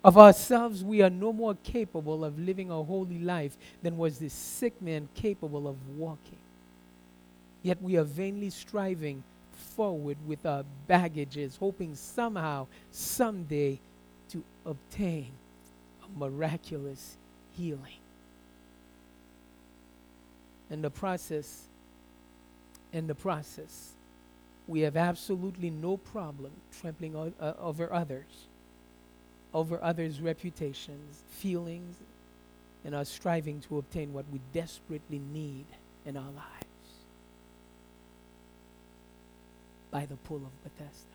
Of 0.04 0.18
ourselves, 0.18 0.84
we 0.84 1.02
are 1.02 1.10
no 1.10 1.32
more 1.32 1.56
capable 1.64 2.24
of 2.24 2.38
living 2.38 2.70
a 2.70 2.82
holy 2.84 3.20
life 3.20 3.56
than 3.82 3.98
was 3.98 4.18
this 4.18 4.34
sick 4.34 4.80
man 4.82 5.08
capable 5.14 5.66
of 5.66 5.76
walking. 5.96 6.38
Yet 7.62 7.82
we 7.82 7.96
are 7.96 8.04
vainly 8.04 8.50
striving 8.50 9.24
forward 9.52 10.18
with 10.26 10.46
our 10.46 10.64
baggages, 10.86 11.56
hoping 11.58 11.96
somehow, 11.96 12.66
someday, 12.90 13.80
to 14.30 14.44
obtain 14.66 15.32
a 16.04 16.18
miraculous 16.18 17.16
healing. 17.56 18.00
In 20.70 20.82
the 20.82 20.90
process, 20.90 21.64
in 22.92 23.06
the 23.06 23.14
process. 23.14 23.92
We 24.66 24.80
have 24.82 24.96
absolutely 24.96 25.70
no 25.70 25.98
problem 25.98 26.52
trampling 26.80 27.16
o- 27.16 27.32
uh, 27.40 27.54
over 27.60 27.92
others, 27.92 28.46
over 29.54 29.78
others' 29.82 30.20
reputations, 30.20 31.22
feelings, 31.28 31.96
and 32.84 32.94
are 32.94 33.04
striving 33.04 33.60
to 33.60 33.78
obtain 33.78 34.12
what 34.12 34.24
we 34.30 34.40
desperately 34.52 35.20
need 35.32 35.64
in 36.04 36.16
our 36.16 36.30
lives 36.32 36.64
by 39.90 40.04
the 40.04 40.16
pool 40.16 40.38
of 40.38 40.64
Bethesda. 40.64 41.06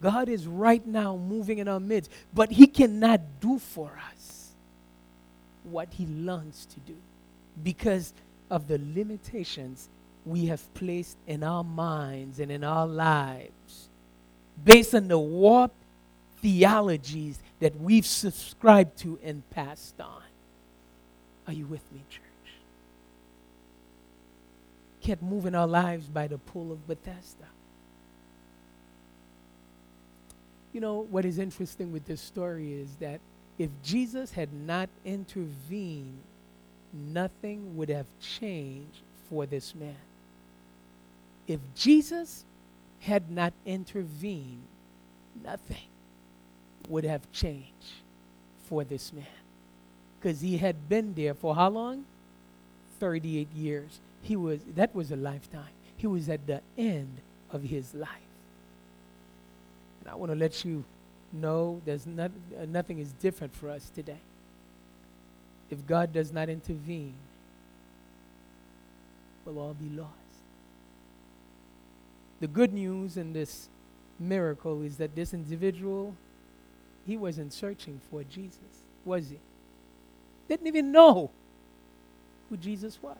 God 0.00 0.28
is 0.28 0.46
right 0.46 0.84
now 0.84 1.16
moving 1.16 1.58
in 1.58 1.68
our 1.68 1.78
midst, 1.78 2.10
but 2.32 2.50
He 2.50 2.66
cannot 2.66 3.20
do 3.40 3.58
for 3.58 3.92
us 4.10 4.50
what 5.62 5.88
He 5.92 6.06
longs 6.06 6.66
to 6.66 6.80
do 6.80 6.96
because 7.62 8.12
of 8.50 8.66
the 8.66 8.78
limitations 8.78 9.88
we 10.26 10.46
have 10.46 10.72
placed 10.74 11.18
in 11.26 11.42
our 11.42 11.62
minds 11.62 12.40
and 12.40 12.50
in 12.50 12.64
our 12.64 12.86
lives 12.86 13.88
based 14.62 14.94
on 14.94 15.08
the 15.08 15.18
warped 15.18 15.83
theologies 16.44 17.38
that 17.60 17.80
we've 17.80 18.04
subscribed 18.04 18.98
to 18.98 19.18
and 19.24 19.48
passed 19.48 19.98
on. 19.98 20.20
Are 21.46 21.54
you 21.54 21.64
with 21.64 21.80
me, 21.90 22.02
church? 22.10 22.22
Kept 25.00 25.22
moving 25.22 25.54
our 25.54 25.66
lives 25.66 26.06
by 26.06 26.26
the 26.26 26.36
pool 26.36 26.70
of 26.70 26.86
Bethesda. 26.86 27.46
You 30.74 30.82
know, 30.82 31.06
what 31.10 31.24
is 31.24 31.38
interesting 31.38 31.92
with 31.92 32.04
this 32.04 32.20
story 32.20 32.74
is 32.74 32.96
that 32.96 33.20
if 33.56 33.70
Jesus 33.82 34.32
had 34.32 34.52
not 34.52 34.90
intervened 35.02 36.18
nothing 36.94 37.76
would 37.76 37.88
have 37.88 38.06
changed 38.20 39.02
for 39.28 39.46
this 39.46 39.74
man. 39.74 39.96
If 41.46 41.60
Jesus 41.74 42.44
had 43.00 43.30
not 43.30 43.52
intervened, 43.66 44.62
nothing 45.42 45.88
would 46.88 47.04
have 47.04 47.30
changed 47.32 48.02
for 48.68 48.84
this 48.84 49.12
man. 49.12 49.26
Because 50.20 50.40
he 50.40 50.58
had 50.58 50.88
been 50.88 51.14
there 51.14 51.34
for 51.34 51.54
how 51.54 51.70
long? 51.70 52.04
38 53.00 53.48
years. 53.52 54.00
He 54.22 54.36
was 54.36 54.60
that 54.74 54.94
was 54.94 55.10
a 55.10 55.16
lifetime. 55.16 55.74
He 55.96 56.06
was 56.06 56.28
at 56.28 56.46
the 56.46 56.60
end 56.78 57.20
of 57.50 57.62
his 57.62 57.94
life. 57.94 58.08
And 60.00 60.10
I 60.10 60.14
want 60.14 60.32
to 60.32 60.36
let 60.36 60.64
you 60.64 60.84
know 61.32 61.80
there's 61.84 62.06
not, 62.06 62.30
uh, 62.58 62.64
nothing 62.66 62.98
is 62.98 63.12
different 63.12 63.54
for 63.54 63.68
us 63.68 63.90
today 63.94 64.20
if 65.70 65.86
God 65.86 66.12
does 66.12 66.32
not 66.32 66.48
intervene, 66.48 67.14
we'll 69.44 69.58
all 69.58 69.74
be 69.74 69.88
lost. 69.90 70.10
The 72.40 72.46
good 72.46 72.72
news 72.72 73.16
in 73.16 73.32
this 73.32 73.68
miracle 74.18 74.82
is 74.82 74.96
that 74.98 75.14
this 75.14 75.34
individual, 75.34 76.14
he 77.06 77.16
wasn't 77.16 77.52
searching 77.52 78.00
for 78.10 78.22
Jesus, 78.24 78.58
was 79.04 79.30
he? 79.30 79.38
didn't 80.48 80.66
even 80.66 80.92
know 80.92 81.30
who 82.48 82.56
Jesus 82.56 82.98
was. 83.02 83.16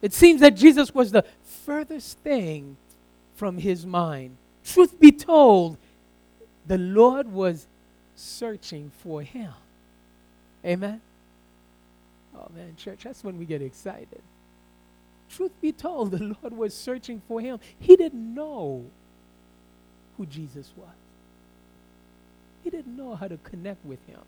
It 0.00 0.12
seems 0.12 0.40
that 0.40 0.54
Jesus 0.54 0.94
was 0.94 1.10
the 1.10 1.24
furthest 1.42 2.18
thing 2.18 2.76
from 3.34 3.58
his 3.58 3.84
mind. 3.84 4.36
Truth 4.64 5.00
be 5.00 5.10
told, 5.10 5.76
the 6.66 6.78
Lord 6.78 7.32
was 7.32 7.66
searching 8.14 8.92
for 9.02 9.22
him. 9.22 9.52
Amen? 10.64 11.00
Oh 12.36 12.48
man, 12.54 12.76
church, 12.76 13.00
that's 13.04 13.24
when 13.24 13.38
we 13.38 13.44
get 13.44 13.62
excited. 13.62 14.22
Truth 15.30 15.52
be 15.60 15.72
told, 15.72 16.12
the 16.12 16.36
Lord 16.42 16.56
was 16.56 16.74
searching 16.74 17.20
for 17.26 17.40
him. 17.40 17.58
He 17.80 17.96
didn't 17.96 18.34
know 18.34 18.84
who 20.16 20.26
Jesus 20.26 20.72
was, 20.76 20.88
he 22.68 22.76
didn't 22.76 22.98
know 22.98 23.14
how 23.14 23.26
to 23.26 23.38
connect 23.38 23.82
with 23.86 24.04
him. 24.06 24.20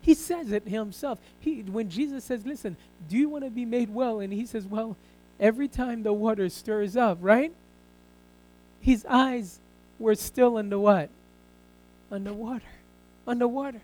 He 0.00 0.14
says 0.14 0.50
it 0.50 0.66
himself. 0.66 1.20
He, 1.38 1.62
when 1.62 1.88
Jesus 1.88 2.24
says, 2.24 2.44
Listen, 2.44 2.76
do 3.08 3.16
you 3.16 3.28
want 3.28 3.44
to 3.44 3.50
be 3.50 3.64
made 3.64 3.88
well? 3.94 4.18
And 4.18 4.32
he 4.32 4.46
says, 4.46 4.66
Well, 4.66 4.96
every 5.38 5.68
time 5.68 6.02
the 6.02 6.12
water 6.12 6.48
stirs 6.48 6.96
up, 6.96 7.18
right? 7.20 7.52
His 8.80 9.06
eyes 9.08 9.60
were 10.00 10.16
still 10.16 10.58
in 10.58 10.70
the 10.70 10.78
what? 10.80 11.08
Underwater. 12.10 12.64
Underwater. 13.28 13.80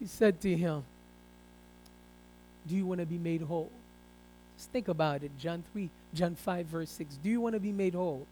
He 0.00 0.06
said 0.06 0.40
to 0.40 0.56
him, 0.56 0.82
Do 2.66 2.74
you 2.74 2.86
want 2.86 2.98
to 2.98 3.06
be 3.06 3.18
made 3.18 3.42
whole? 3.42 3.70
Think 4.66 4.88
about 4.88 5.22
it. 5.22 5.30
John 5.38 5.62
3, 5.72 5.90
John 6.14 6.34
5, 6.34 6.66
verse 6.66 6.90
6. 6.90 7.16
Do 7.16 7.30
you 7.30 7.40
want 7.40 7.54
to 7.54 7.60
be 7.60 7.72
made 7.72 7.94
whole? 7.94 8.26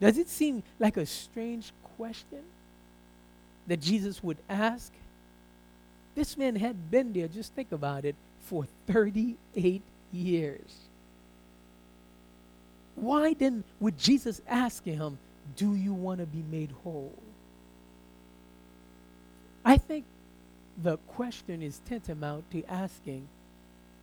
Does 0.00 0.18
it 0.18 0.28
seem 0.28 0.62
like 0.78 0.96
a 0.96 1.06
strange 1.06 1.72
question 1.96 2.42
that 3.66 3.80
Jesus 3.80 4.22
would 4.22 4.38
ask? 4.48 4.92
This 6.14 6.36
man 6.36 6.56
had 6.56 6.90
been 6.90 7.12
there, 7.12 7.28
just 7.28 7.52
think 7.54 7.72
about 7.72 8.04
it, 8.04 8.14
for 8.42 8.66
38 8.86 9.82
years. 10.12 10.74
Why 12.94 13.34
then 13.34 13.64
would 13.78 13.96
Jesus 13.96 14.42
ask 14.48 14.84
him, 14.84 15.18
Do 15.56 15.74
you 15.74 15.94
want 15.94 16.20
to 16.20 16.26
be 16.26 16.42
made 16.50 16.70
whole? 16.82 17.14
I 19.64 19.76
think 19.76 20.04
the 20.82 20.96
question 20.96 21.62
is 21.62 21.80
tantamount 21.88 22.50
to 22.50 22.64
asking, 22.64 23.28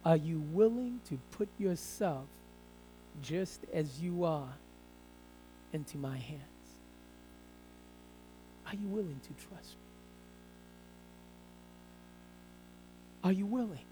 Are 0.07 0.15
you 0.15 0.39
willing 0.53 1.01
to 1.09 1.19
put 1.31 1.49
yourself 1.57 2.27
just 3.21 3.59
as 3.73 3.99
you 3.99 4.23
are 4.23 4.53
into 5.73 5.97
my 5.97 6.15
hands? 6.15 6.41
Are 8.67 8.75
you 8.75 8.87
willing 8.87 9.19
to 9.21 9.47
trust 9.49 9.71
me? 9.71 9.81
Are 13.25 13.33
you 13.33 13.45
willing? 13.45 13.83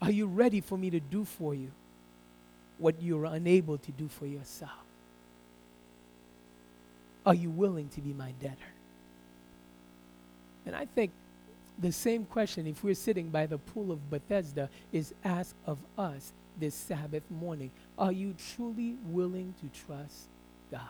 Are 0.00 0.12
you 0.12 0.28
ready 0.28 0.60
for 0.60 0.78
me 0.78 0.90
to 0.90 1.00
do 1.00 1.24
for 1.24 1.52
you 1.52 1.72
what 2.78 3.02
you're 3.02 3.24
unable 3.24 3.78
to 3.78 3.90
do 3.90 4.06
for 4.06 4.26
yourself? 4.26 4.70
Are 7.26 7.34
you 7.34 7.50
willing 7.50 7.88
to 7.88 8.00
be 8.00 8.12
my 8.12 8.30
debtor? 8.40 8.54
And 10.64 10.76
I 10.76 10.84
think 10.84 11.10
the 11.78 11.92
same 11.92 12.24
question, 12.24 12.66
if 12.66 12.82
we're 12.82 12.94
sitting 12.94 13.28
by 13.28 13.46
the 13.46 13.58
pool 13.58 13.92
of 13.92 14.10
Bethesda, 14.10 14.70
is 14.92 15.12
asked 15.24 15.54
of 15.66 15.78
us 15.98 16.32
this 16.58 16.74
Sabbath 16.74 17.22
morning. 17.30 17.70
Are 17.98 18.12
you 18.12 18.34
truly 18.54 18.96
willing 19.06 19.54
to 19.60 19.80
trust 19.86 20.28
God? 20.70 20.80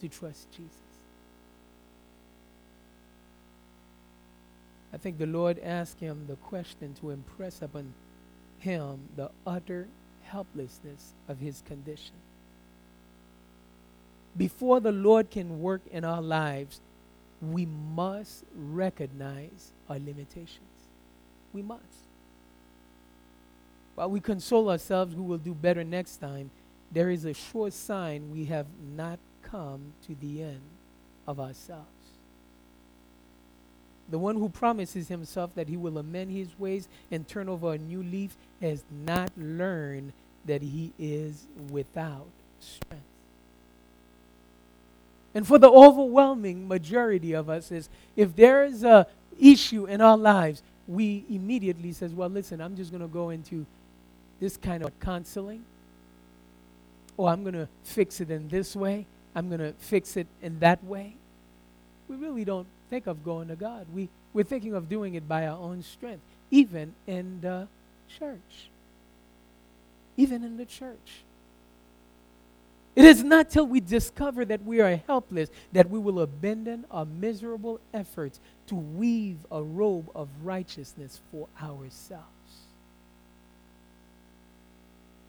To 0.00 0.08
trust 0.08 0.50
Jesus? 0.52 0.70
I 4.92 4.96
think 4.96 5.18
the 5.18 5.26
Lord 5.26 5.58
asked 5.58 5.98
him 5.98 6.26
the 6.28 6.36
question 6.36 6.94
to 7.00 7.10
impress 7.10 7.60
upon 7.60 7.92
him 8.60 9.00
the 9.16 9.30
utter 9.44 9.88
helplessness 10.22 11.14
of 11.28 11.40
his 11.40 11.62
condition. 11.66 12.14
Before 14.36 14.78
the 14.78 14.92
Lord 14.92 15.30
can 15.30 15.60
work 15.60 15.80
in 15.90 16.04
our 16.04 16.22
lives, 16.22 16.80
we 17.52 17.66
must 17.66 18.44
recognize 18.54 19.72
our 19.88 19.98
limitations. 19.98 20.60
We 21.52 21.62
must. 21.62 21.82
While 23.94 24.10
we 24.10 24.20
console 24.20 24.70
ourselves, 24.70 25.14
we 25.14 25.22
will 25.22 25.38
do 25.38 25.54
better 25.54 25.84
next 25.84 26.16
time. 26.16 26.50
There 26.90 27.10
is 27.10 27.24
a 27.24 27.34
sure 27.34 27.70
sign 27.70 28.30
we 28.32 28.46
have 28.46 28.66
not 28.96 29.18
come 29.42 29.92
to 30.06 30.14
the 30.20 30.42
end 30.42 30.60
of 31.26 31.38
ourselves. 31.38 31.88
The 34.10 34.18
one 34.18 34.36
who 34.36 34.48
promises 34.48 35.08
himself 35.08 35.54
that 35.54 35.68
he 35.68 35.76
will 35.76 35.98
amend 35.98 36.30
his 36.30 36.58
ways 36.58 36.88
and 37.10 37.26
turn 37.26 37.48
over 37.48 37.72
a 37.72 37.78
new 37.78 38.02
leaf 38.02 38.36
has 38.60 38.84
not 38.90 39.30
learned 39.36 40.12
that 40.44 40.60
he 40.60 40.92
is 40.98 41.46
without 41.70 42.28
strength. 42.60 43.13
And 45.34 45.46
for 45.46 45.58
the 45.58 45.68
overwhelming 45.68 46.68
majority 46.68 47.32
of 47.32 47.50
us 47.50 47.72
is 47.72 47.88
if 48.14 48.36
there 48.36 48.64
is 48.64 48.84
a 48.84 49.06
issue 49.38 49.86
in 49.86 50.00
our 50.00 50.16
lives, 50.16 50.62
we 50.86 51.24
immediately 51.28 51.92
says, 51.92 52.12
well, 52.12 52.28
listen, 52.28 52.60
I'm 52.60 52.76
just 52.76 52.90
going 52.90 53.02
to 53.02 53.08
go 53.08 53.30
into 53.30 53.66
this 54.40 54.56
kind 54.56 54.84
of 54.84 54.98
counseling. 55.00 55.64
Or 57.16 57.30
I'm 57.30 57.42
going 57.42 57.54
to 57.54 57.68
fix 57.82 58.20
it 58.20 58.30
in 58.30 58.48
this 58.48 58.76
way. 58.76 59.06
I'm 59.34 59.48
going 59.48 59.60
to 59.60 59.72
fix 59.78 60.16
it 60.16 60.26
in 60.42 60.60
that 60.60 60.82
way. 60.84 61.14
We 62.08 62.16
really 62.16 62.44
don't 62.44 62.66
think 62.90 63.06
of 63.06 63.24
going 63.24 63.48
to 63.48 63.56
God. 63.56 63.86
We, 63.92 64.08
we're 64.32 64.44
thinking 64.44 64.74
of 64.74 64.88
doing 64.88 65.14
it 65.14 65.28
by 65.28 65.46
our 65.46 65.58
own 65.58 65.82
strength, 65.82 66.22
even 66.50 66.94
in 67.06 67.40
the 67.40 67.66
church. 68.18 68.68
Even 70.16 70.44
in 70.44 70.56
the 70.56 70.64
church. 70.64 71.23
It 72.96 73.04
is 73.04 73.24
not 73.24 73.50
till 73.50 73.66
we 73.66 73.80
discover 73.80 74.44
that 74.44 74.62
we 74.64 74.80
are 74.80 74.96
helpless 75.06 75.50
that 75.72 75.90
we 75.90 75.98
will 75.98 76.20
abandon 76.20 76.84
our 76.90 77.04
miserable 77.04 77.80
efforts 77.92 78.38
to 78.68 78.76
weave 78.76 79.38
a 79.50 79.62
robe 79.62 80.08
of 80.14 80.28
righteousness 80.42 81.20
for 81.32 81.48
ourselves. 81.60 82.24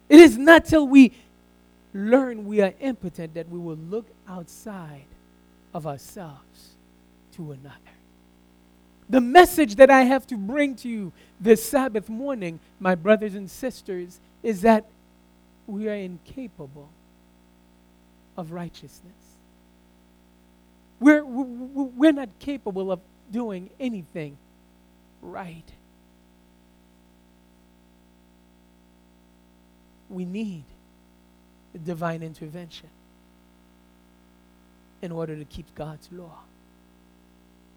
It 0.08 0.20
is 0.20 0.38
not 0.38 0.66
till 0.66 0.86
we 0.86 1.12
learn 1.92 2.46
we 2.46 2.60
are 2.60 2.72
impotent 2.78 3.34
that 3.34 3.48
we 3.48 3.58
will 3.58 3.76
look 3.76 4.06
outside 4.28 5.06
of 5.74 5.86
ourselves 5.86 6.76
to 7.32 7.50
another. 7.50 7.74
The 9.08 9.20
message 9.20 9.76
that 9.76 9.90
I 9.90 10.02
have 10.02 10.26
to 10.28 10.36
bring 10.36 10.76
to 10.76 10.88
you 10.88 11.12
this 11.40 11.64
Sabbath 11.64 12.08
morning, 12.08 12.60
my 12.78 12.94
brothers 12.94 13.34
and 13.34 13.50
sisters, 13.50 14.20
is 14.42 14.62
that 14.62 14.86
we 15.66 15.88
are 15.88 15.94
incapable 15.94 16.88
of 18.36 18.52
righteousness. 18.52 19.12
We're, 20.98 21.24
we're 21.24 22.12
not 22.12 22.28
capable 22.38 22.90
of 22.90 23.00
doing 23.30 23.70
anything 23.78 24.38
right. 25.20 25.64
We 30.08 30.24
need 30.24 30.64
divine 31.84 32.22
intervention 32.22 32.88
in 35.02 35.12
order 35.12 35.36
to 35.36 35.44
keep 35.44 35.74
God's 35.74 36.08
law. 36.10 36.38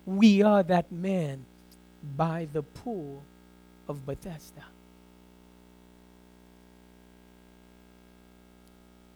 We 0.05 0.41
are 0.41 0.63
that 0.63 0.91
man 0.91 1.45
by 2.15 2.47
the 2.53 2.61
pool 2.61 3.21
of 3.87 4.05
Bethesda. 4.05 4.63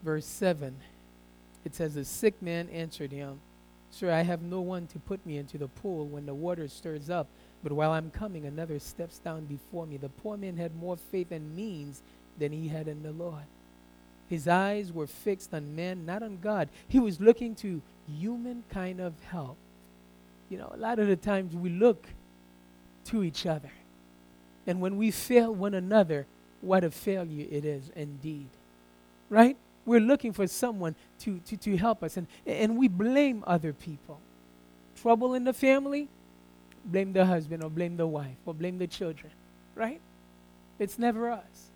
Verse 0.04 0.26
7 0.26 0.76
it 1.66 1.76
says, 1.76 1.96
The 1.96 2.06
sick 2.06 2.42
man 2.42 2.70
answered 2.70 3.12
him, 3.12 3.40
Sir, 3.92 4.12
I 4.12 4.22
have 4.22 4.42
no 4.42 4.60
one 4.60 4.88
to 4.88 5.00
put 5.00 5.24
me 5.26 5.38
into 5.38 5.58
the 5.58 5.68
pool 5.68 6.08
when 6.08 6.26
the 6.26 6.34
water 6.34 6.68
stirs 6.68 7.10
up. 7.10 7.28
But 7.64 7.74
while 7.74 7.92
I'm 7.92 8.10
coming, 8.10 8.46
another 8.46 8.80
steps 8.80 9.20
down 9.20 9.46
before 9.46 9.86
me. 9.86 9.98
The 9.98 10.10
poor 10.10 10.36
man 10.36 10.58
had 10.58 10.76
more 10.76 10.98
faith 10.98 11.32
and 11.32 11.56
means 11.56 12.02
than 12.40 12.52
he 12.52 12.70
had 12.70 12.88
in 12.88 13.04
the 13.04 13.12
Lord. 13.12 13.44
His 14.30 14.48
eyes 14.48 14.92
were 14.92 15.06
fixed 15.06 15.54
on 15.54 15.76
man, 15.76 16.06
not 16.06 16.24
on 16.24 16.40
God. 16.42 16.70
He 16.88 17.00
was 17.00 17.22
looking 17.22 17.54
to 17.56 17.82
human 18.08 18.64
kind 18.72 19.00
of 19.00 19.14
help. 19.30 19.58
You 20.50 20.58
know, 20.58 20.72
a 20.74 20.78
lot 20.78 21.00
of 21.00 21.08
the 21.08 21.16
times 21.16 21.56
we 21.56 21.70
look 21.70 22.08
to 23.06 23.24
each 23.24 23.46
other. 23.46 23.72
And 24.66 24.82
when 24.82 24.98
we 24.98 25.12
fail 25.12 25.54
one 25.54 25.74
another, 25.74 26.26
what 26.62 26.84
a 26.84 26.90
failure 26.90 27.46
it 27.50 27.64
is 27.64 27.92
indeed. 27.96 28.48
Right? 29.30 29.58
We're 29.86 30.00
looking 30.00 30.34
for 30.34 30.48
someone 30.48 30.96
to, 31.20 31.40
to, 31.46 31.58
to 31.58 31.78
help 31.78 32.04
us, 32.04 32.18
and, 32.18 32.28
and 32.46 32.78
we 32.78 32.88
blame 32.88 33.44
other 33.46 33.74
people. 33.74 34.20
Trouble 35.02 35.34
in 35.34 35.44
the 35.44 35.54
family, 35.54 36.08
blame 36.86 37.14
the 37.14 37.26
husband, 37.26 37.64
or 37.64 37.70
blame 37.70 37.98
the 37.98 38.08
wife, 38.08 38.38
or 38.46 38.54
blame 38.54 38.78
the 38.78 38.88
children, 38.88 39.32
right? 39.76 40.00
It's 40.80 40.98
never 40.98 41.30
us. 41.30 41.70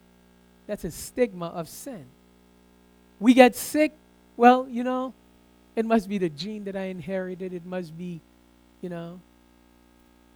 That's 0.67 0.83
a 0.83 0.91
stigma 0.91 1.47
of 1.47 1.67
sin. 1.67 2.05
We 3.19 3.33
get 3.33 3.55
sick, 3.55 3.93
well, 4.37 4.67
you 4.69 4.83
know, 4.83 5.13
it 5.77 5.85
must 5.85 6.09
be 6.09 6.17
the 6.17 6.29
gene 6.29 6.63
that 6.63 6.75
I 6.75 6.85
inherited. 6.85 7.53
It 7.53 7.63
must 7.63 7.95
be, 7.95 8.19
you 8.81 8.89
know. 8.89 9.19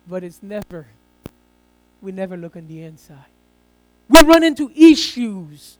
But 0.07 0.23
it's 0.23 0.43
never, 0.43 0.85
we 1.99 2.11
never 2.11 2.37
look 2.37 2.55
on 2.55 2.67
the 2.67 2.83
inside. 2.83 3.25
We 4.07 4.21
run 4.21 4.43
into 4.43 4.71
issues 4.75 5.77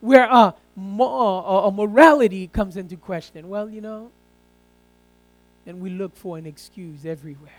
where 0.00 0.30
uh, 0.30 0.52
morality 0.76 2.48
comes 2.48 2.76
into 2.76 2.96
question. 2.96 3.48
Well, 3.48 3.68
you 3.68 3.80
know, 3.80 4.10
and 5.66 5.80
we 5.80 5.90
look 5.90 6.16
for 6.16 6.38
an 6.38 6.46
excuse 6.46 7.04
everywhere. 7.04 7.52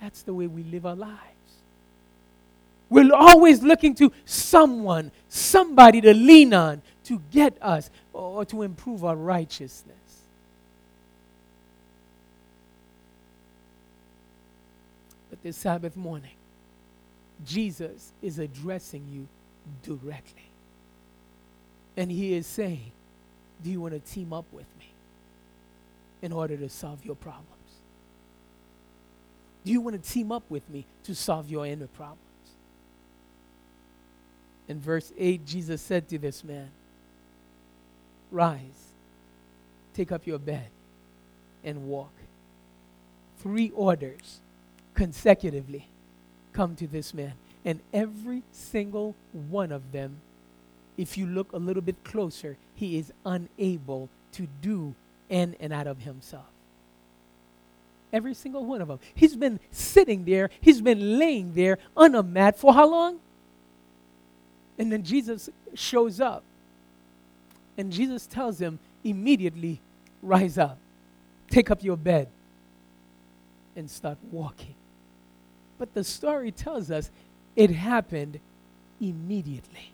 That's 0.00 0.22
the 0.22 0.34
way 0.34 0.46
we 0.46 0.62
live 0.64 0.84
our 0.84 0.96
lives. 0.96 1.20
We're 2.88 3.12
always 3.14 3.62
looking 3.62 3.94
to 3.96 4.12
someone, 4.24 5.10
somebody 5.28 6.00
to 6.02 6.14
lean 6.14 6.54
on 6.54 6.82
to 7.04 7.20
get 7.30 7.56
us 7.60 7.90
or 8.12 8.44
to 8.46 8.62
improve 8.62 9.04
our 9.04 9.16
righteousness. 9.16 9.96
But 15.30 15.42
this 15.42 15.56
Sabbath 15.56 15.96
morning, 15.96 16.34
Jesus 17.44 18.12
is 18.22 18.38
addressing 18.38 19.06
you 19.10 19.26
directly. 19.82 20.50
And 21.96 22.10
he 22.10 22.34
is 22.34 22.46
saying, 22.46 22.92
Do 23.62 23.70
you 23.70 23.80
want 23.80 23.94
to 23.94 24.12
team 24.12 24.32
up 24.32 24.44
with 24.52 24.66
me 24.78 24.88
in 26.22 26.32
order 26.32 26.56
to 26.56 26.68
solve 26.68 27.04
your 27.04 27.16
problems? 27.16 27.50
Do 29.64 29.72
you 29.72 29.80
want 29.80 30.02
to 30.02 30.10
team 30.10 30.30
up 30.30 30.44
with 30.48 30.68
me 30.70 30.86
to 31.04 31.14
solve 31.14 31.50
your 31.50 31.66
inner 31.66 31.88
problems? 31.88 32.20
In 34.68 34.80
verse 34.80 35.12
8, 35.16 35.46
Jesus 35.46 35.80
said 35.80 36.08
to 36.08 36.18
this 36.18 36.44
man, 36.44 36.70
Rise, 38.30 38.92
take 39.94 40.12
up 40.12 40.26
your 40.26 40.38
bed, 40.38 40.68
and 41.64 41.88
walk. 41.88 42.12
Three 43.38 43.72
orders 43.74 44.40
consecutively 44.94 45.86
come 46.52 46.74
to 46.76 46.86
this 46.86 47.14
man. 47.14 47.34
And 47.64 47.80
every 47.92 48.42
single 48.52 49.14
one 49.32 49.72
of 49.72 49.92
them, 49.92 50.16
if 50.96 51.18
you 51.18 51.26
look 51.26 51.52
a 51.52 51.58
little 51.58 51.82
bit 51.82 52.02
closer, 52.04 52.56
he 52.74 52.98
is 52.98 53.12
unable 53.24 54.08
to 54.32 54.46
do 54.62 54.94
in 55.28 55.56
and 55.60 55.72
out 55.72 55.86
of 55.86 55.98
himself. 56.00 56.46
Every 58.12 58.34
single 58.34 58.64
one 58.64 58.80
of 58.80 58.88
them. 58.88 59.00
He's 59.14 59.36
been 59.36 59.60
sitting 59.70 60.24
there, 60.24 60.50
he's 60.60 60.80
been 60.80 61.18
laying 61.18 61.54
there 61.54 61.78
on 61.96 62.14
a 62.14 62.22
mat 62.22 62.58
for 62.58 62.72
how 62.72 62.88
long? 62.88 63.18
And 64.78 64.92
then 64.92 65.02
Jesus 65.02 65.50
shows 65.74 66.20
up. 66.20 66.42
And 67.78 67.92
Jesus 67.92 68.26
tells 68.26 68.58
him, 68.58 68.78
immediately 69.04 69.80
rise 70.22 70.56
up, 70.56 70.78
take 71.50 71.70
up 71.70 71.82
your 71.82 71.96
bed, 71.96 72.28
and 73.74 73.90
start 73.90 74.18
walking. 74.30 74.74
But 75.78 75.92
the 75.92 76.04
story 76.04 76.50
tells 76.50 76.90
us 76.90 77.10
it 77.54 77.70
happened 77.70 78.40
immediately. 79.00 79.92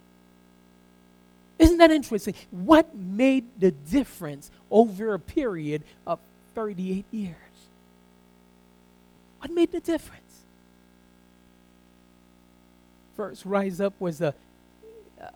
Isn't 1.59 1.79
that 1.79 1.91
interesting? 1.91 2.35
What 2.51 2.95
made 2.95 3.45
the 3.59 3.71
difference 3.71 4.51
over 4.71 5.15
a 5.15 5.19
period 5.19 5.83
of 6.07 6.19
38 6.55 7.05
years? 7.11 7.37
What 9.38 9.51
made 9.51 9.73
the 9.73 9.81
difference? 9.81 10.23
First, 13.17 13.45
rise 13.45 13.81
up 13.81 13.95
was 14.01 14.21
a 14.21 14.35
uh, 15.21 15.27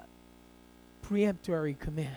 preemptory 1.05 1.79
command. 1.79 2.17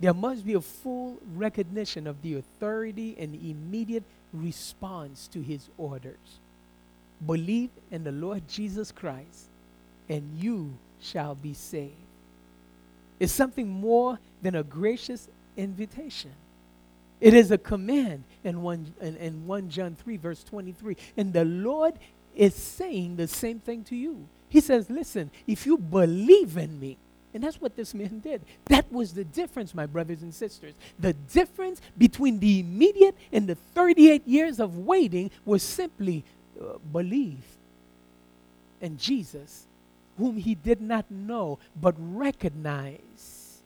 There 0.00 0.14
must 0.14 0.46
be 0.46 0.54
a 0.54 0.60
full 0.60 1.18
recognition 1.34 2.06
of 2.06 2.22
the 2.22 2.34
authority 2.34 3.16
and 3.18 3.34
immediate 3.34 4.04
response 4.32 5.28
to 5.28 5.40
his 5.40 5.68
orders. 5.76 6.38
Believe 7.24 7.70
in 7.90 8.04
the 8.04 8.12
Lord 8.12 8.46
Jesus 8.48 8.92
Christ, 8.92 9.48
and 10.08 10.38
you 10.38 10.74
shall 11.00 11.34
be 11.34 11.52
saved. 11.52 11.94
It's 13.18 13.32
something 13.32 13.68
more 13.68 14.18
than 14.42 14.54
a 14.54 14.62
gracious 14.62 15.28
invitation. 15.56 16.32
It 17.20 17.34
is 17.34 17.50
a 17.50 17.58
command 17.58 18.24
in 18.44 18.62
1, 18.62 18.94
in, 19.00 19.16
in 19.16 19.46
1 19.46 19.70
John 19.70 19.96
3, 19.96 20.16
verse 20.16 20.44
23. 20.44 20.96
And 21.16 21.32
the 21.32 21.44
Lord 21.44 21.94
is 22.36 22.54
saying 22.54 23.16
the 23.16 23.26
same 23.26 23.58
thing 23.58 23.82
to 23.84 23.96
you. 23.96 24.26
He 24.48 24.60
says, 24.60 24.88
Listen, 24.88 25.30
if 25.46 25.66
you 25.66 25.76
believe 25.76 26.56
in 26.56 26.78
me, 26.78 26.96
and 27.34 27.44
that's 27.44 27.60
what 27.60 27.76
this 27.76 27.92
man 27.92 28.20
did. 28.20 28.40
That 28.66 28.90
was 28.90 29.12
the 29.12 29.24
difference, 29.24 29.74
my 29.74 29.86
brothers 29.86 30.22
and 30.22 30.34
sisters. 30.34 30.74
The 30.98 31.12
difference 31.12 31.80
between 31.96 32.40
the 32.40 32.60
immediate 32.60 33.14
and 33.32 33.46
the 33.46 33.54
38 33.74 34.26
years 34.26 34.58
of 34.58 34.78
waiting 34.78 35.30
was 35.44 35.62
simply 35.62 36.24
uh, 36.60 36.78
believe 36.90 37.44
in 38.80 38.96
Jesus, 38.96 39.66
whom 40.18 40.36
he 40.36 40.54
did 40.54 40.80
not 40.80 41.10
know 41.10 41.58
but 41.80 41.94
recognize 41.98 43.62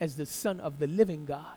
as 0.00 0.16
the 0.16 0.26
Son 0.26 0.58
of 0.58 0.78
the 0.78 0.86
living 0.86 1.24
God. 1.24 1.56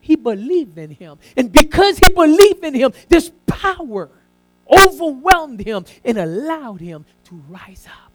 He 0.00 0.16
believed 0.16 0.78
in 0.78 0.90
him. 0.90 1.18
And 1.36 1.52
because 1.52 1.98
he 1.98 2.12
believed 2.12 2.64
in 2.64 2.74
him, 2.74 2.92
this 3.08 3.30
power 3.46 4.08
overwhelmed 4.68 5.60
him 5.60 5.84
and 6.04 6.18
allowed 6.18 6.80
him 6.80 7.04
to 7.24 7.34
rise 7.48 7.86
up. 7.86 8.12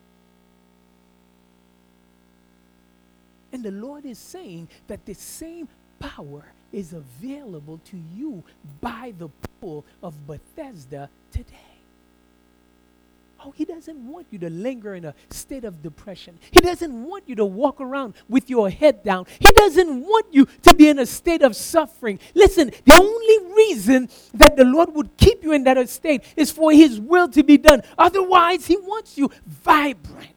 And 3.54 3.64
the 3.64 3.72
Lord 3.72 4.06
is 4.06 4.18
saying 4.18 4.70
that 4.88 5.06
the 5.06 5.14
same 5.14 5.68
power 6.00 6.46
is 6.72 6.94
available 6.94 7.80
to 7.86 7.98
you 8.16 8.44
by 8.80 9.14
the 9.18 9.30
pool 9.60 9.86
of 10.02 10.26
Bethesda 10.26 11.10
today. 11.32 11.71
Oh, 13.44 13.52
he 13.52 13.66
doesn't 13.66 13.98
want 13.98 14.28
you 14.30 14.38
to 14.40 14.50
linger 14.50 14.94
in 14.94 15.06
a 15.06 15.16
state 15.32 15.64
of 15.64 15.82
depression. 15.82 16.38
He 16.52 16.60
doesn't 16.60 17.04
want 17.04 17.28
you 17.28 17.36
to 17.36 17.46
walk 17.46 17.82
around 17.82 18.14
with 18.30 18.50
your 18.50 18.70
head 18.70 19.04
down. 19.04 19.26
He 19.40 19.52
doesn't 19.52 20.02
want 20.02 20.28
you 20.32 20.46
to 20.46 20.74
be 20.76 20.90
in 20.90 21.00
a 21.00 21.06
state 21.06 21.42
of 21.42 21.56
suffering. 21.56 22.20
Listen, 22.36 22.72
the 22.86 22.94
only 22.94 23.56
reason 23.56 24.10
that 24.36 24.56
the 24.58 24.66
Lord 24.66 24.94
would 24.94 25.18
keep 25.18 25.44
you 25.44 25.54
in 25.54 25.64
that 25.64 25.90
state 25.90 26.24
is 26.36 26.52
for 26.52 26.72
his 26.72 27.00
will 27.00 27.30
to 27.30 27.44
be 27.44 27.58
done. 27.58 27.82
Otherwise, 27.98 28.68
he 28.68 28.78
wants 28.78 29.18
you 29.18 29.32
vibrant 29.46 30.36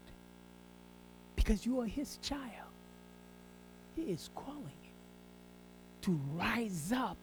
because 1.37 1.67
you 1.67 1.81
are 1.81 1.87
his 1.87 2.17
child. 2.23 2.40
He 3.97 4.03
is 4.03 4.31
calling 4.35 4.62
you 4.62 4.90
to 6.03 6.21
rise 6.35 6.93
up, 6.95 7.17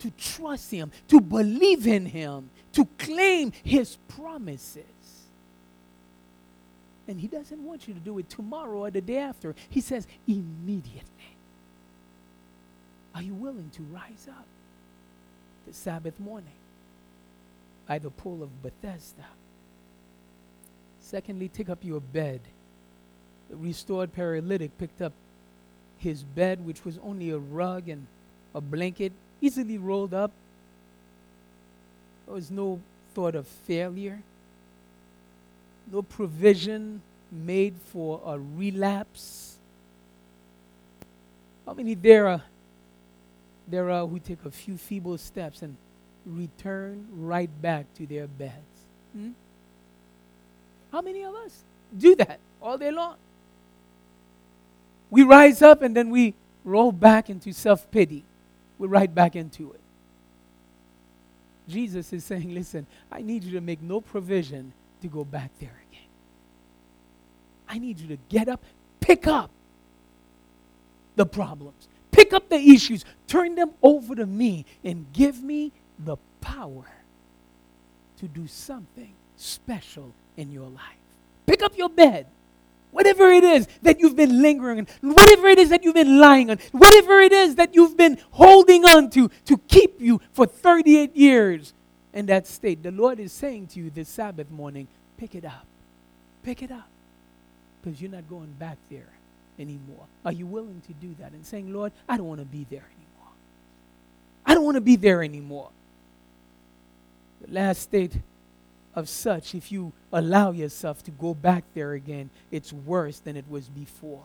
to 0.00 0.10
trust 0.12 0.70
Him, 0.70 0.92
to 1.08 1.20
believe 1.20 1.86
in 1.86 2.06
Him, 2.06 2.50
to 2.72 2.86
claim 2.98 3.52
His 3.62 3.96
promises. 4.08 4.84
And 7.06 7.20
He 7.20 7.26
doesn't 7.26 7.64
want 7.64 7.88
you 7.88 7.94
to 7.94 8.00
do 8.00 8.18
it 8.18 8.28
tomorrow 8.28 8.78
or 8.78 8.90
the 8.90 9.00
day 9.00 9.18
after. 9.18 9.54
He 9.68 9.80
says 9.80 10.06
immediately. 10.26 11.04
Are 13.14 13.22
you 13.22 13.34
willing 13.34 13.70
to 13.70 13.82
rise 13.82 14.28
up 14.28 14.46
the 15.66 15.72
Sabbath 15.72 16.20
morning 16.20 16.52
by 17.86 17.98
the 17.98 18.10
pool 18.10 18.42
of 18.42 18.62
Bethesda? 18.62 19.24
Secondly, 21.00 21.48
take 21.48 21.70
up 21.70 21.82
your 21.82 22.00
bed 22.00 22.40
the 23.48 23.56
restored 23.56 24.12
paralytic 24.12 24.76
picked 24.78 25.00
up 25.00 25.12
his 25.98 26.22
bed, 26.22 26.64
which 26.64 26.84
was 26.84 26.98
only 27.02 27.30
a 27.30 27.38
rug 27.38 27.88
and 27.88 28.06
a 28.54 28.60
blanket, 28.60 29.12
easily 29.40 29.78
rolled 29.78 30.14
up. 30.14 30.30
There 32.28 32.34
was 32.34 32.50
no 32.50 32.78
thought 33.14 33.34
of 33.34 33.46
failure, 33.46 34.20
no 35.90 36.02
provision 36.02 37.00
made 37.32 37.74
for 37.90 38.20
a 38.22 38.38
relapse. 38.38 39.56
How 41.64 41.72
many 41.72 41.94
there 41.94 42.28
are 42.28 42.42
there 43.66 43.90
are 43.90 44.06
who 44.06 44.18
take 44.18 44.44
a 44.44 44.50
few 44.50 44.76
feeble 44.76 45.16
steps 45.16 45.62
and 45.62 45.74
return 46.26 47.06
right 47.16 47.48
back 47.62 47.86
to 47.94 48.06
their 48.06 48.26
beds? 48.26 48.52
Hmm? 49.14 49.30
How 50.92 51.00
many 51.00 51.24
of 51.24 51.34
us 51.34 51.62
do 51.96 52.14
that 52.16 52.40
all 52.60 52.76
day 52.76 52.90
long? 52.90 53.16
We 55.08 55.22
rise 55.22 55.62
up 55.62 55.80
and 55.80 55.96
then 55.96 56.10
we 56.10 56.34
roll 56.62 56.92
back 56.92 57.30
into 57.30 57.54
self 57.54 57.90
pity. 57.90 58.22
We're 58.78 58.88
right 58.88 59.14
back 59.14 59.34
into 59.34 59.72
it. 59.72 59.80
Jesus 61.68 62.12
is 62.12 62.24
saying, 62.24 62.54
Listen, 62.54 62.86
I 63.12 63.22
need 63.22 63.44
you 63.44 63.52
to 63.52 63.60
make 63.60 63.82
no 63.82 64.00
provision 64.00 64.72
to 65.02 65.08
go 65.08 65.24
back 65.24 65.50
there 65.60 65.80
again. 65.90 66.06
I 67.68 67.78
need 67.78 68.00
you 68.00 68.08
to 68.08 68.18
get 68.28 68.48
up, 68.48 68.62
pick 69.00 69.26
up 69.26 69.50
the 71.16 71.26
problems, 71.26 71.88
pick 72.10 72.32
up 72.32 72.48
the 72.48 72.56
issues, 72.56 73.04
turn 73.26 73.54
them 73.54 73.72
over 73.82 74.14
to 74.14 74.26
me, 74.26 74.64
and 74.82 75.06
give 75.12 75.42
me 75.42 75.72
the 75.98 76.16
power 76.40 76.86
to 78.18 78.28
do 78.28 78.46
something 78.46 79.12
special 79.36 80.12
in 80.36 80.50
your 80.50 80.68
life. 80.68 80.82
Pick 81.46 81.62
up 81.62 81.76
your 81.76 81.88
bed 81.88 82.26
Whatever 82.90 83.30
it 83.30 83.44
is 83.44 83.68
that 83.82 84.00
you've 84.00 84.16
been 84.16 84.40
lingering 84.40 84.80
on, 84.80 84.86
whatever 85.12 85.48
it 85.48 85.58
is 85.58 85.68
that 85.68 85.84
you've 85.84 85.94
been 85.94 86.18
lying 86.18 86.50
on, 86.50 86.58
whatever 86.72 87.20
it 87.20 87.32
is 87.32 87.56
that 87.56 87.74
you've 87.74 87.96
been 87.96 88.18
holding 88.30 88.84
on 88.84 89.10
to 89.10 89.28
to 89.44 89.58
keep 89.68 90.00
you 90.00 90.20
for 90.32 90.46
38 90.46 91.14
years 91.14 91.74
in 92.12 92.26
that 92.26 92.46
state, 92.46 92.82
the 92.82 92.90
Lord 92.90 93.20
is 93.20 93.32
saying 93.32 93.68
to 93.68 93.80
you 93.80 93.90
this 93.90 94.08
Sabbath 94.08 94.50
morning, 94.50 94.88
pick 95.18 95.34
it 95.34 95.44
up. 95.44 95.66
Pick 96.42 96.62
it 96.62 96.72
up. 96.72 96.88
Because 97.82 98.00
you're 98.00 98.10
not 98.10 98.28
going 98.28 98.52
back 98.58 98.78
there 98.90 99.10
anymore. 99.58 100.06
Are 100.24 100.32
you 100.32 100.46
willing 100.46 100.82
to 100.86 100.92
do 100.94 101.14
that 101.20 101.32
and 101.32 101.44
saying, 101.44 101.72
Lord, 101.72 101.92
I 102.08 102.16
don't 102.16 102.26
want 102.26 102.40
to 102.40 102.46
be 102.46 102.66
there 102.70 102.84
anymore? 102.84 103.32
I 104.46 104.54
don't 104.54 104.64
want 104.64 104.76
to 104.76 104.80
be 104.80 104.96
there 104.96 105.22
anymore. 105.22 105.68
The 107.42 107.52
last 107.52 107.82
state 107.82 108.16
of 108.98 109.08
such, 109.08 109.54
if 109.54 109.70
you 109.70 109.92
allow 110.12 110.50
yourself 110.50 111.04
to 111.04 111.10
go 111.12 111.32
back 111.32 111.64
there 111.74 111.92
again, 111.92 112.30
it's 112.50 112.72
worse 112.72 113.20
than 113.20 113.36
it 113.36 113.48
was 113.48 113.68
before. 113.68 114.24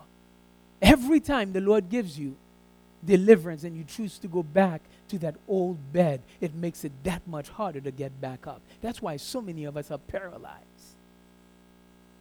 Every 0.82 1.20
time 1.20 1.54
the 1.54 1.62
Lord 1.62 1.90
gives 1.90 2.18
you 2.18 2.36
deliverance 3.06 3.64
and 3.64 3.78
you 3.78 3.84
choose 3.84 4.18
to 4.18 4.28
go 4.28 4.42
back 4.42 4.82
to 5.10 5.20
that 5.20 5.36
old 5.48 5.78
bed, 5.94 6.22
it 6.42 6.56
makes 6.56 6.84
it 6.84 6.92
that 7.04 7.22
much 7.28 7.50
harder 7.50 7.82
to 7.82 7.92
get 7.92 8.20
back 8.20 8.48
up. 8.48 8.62
That's 8.82 9.02
why 9.02 9.18
so 9.18 9.42
many 9.42 9.66
of 9.66 9.78
us 9.78 9.92
are 9.92 10.00
paralyzed. 10.00 10.64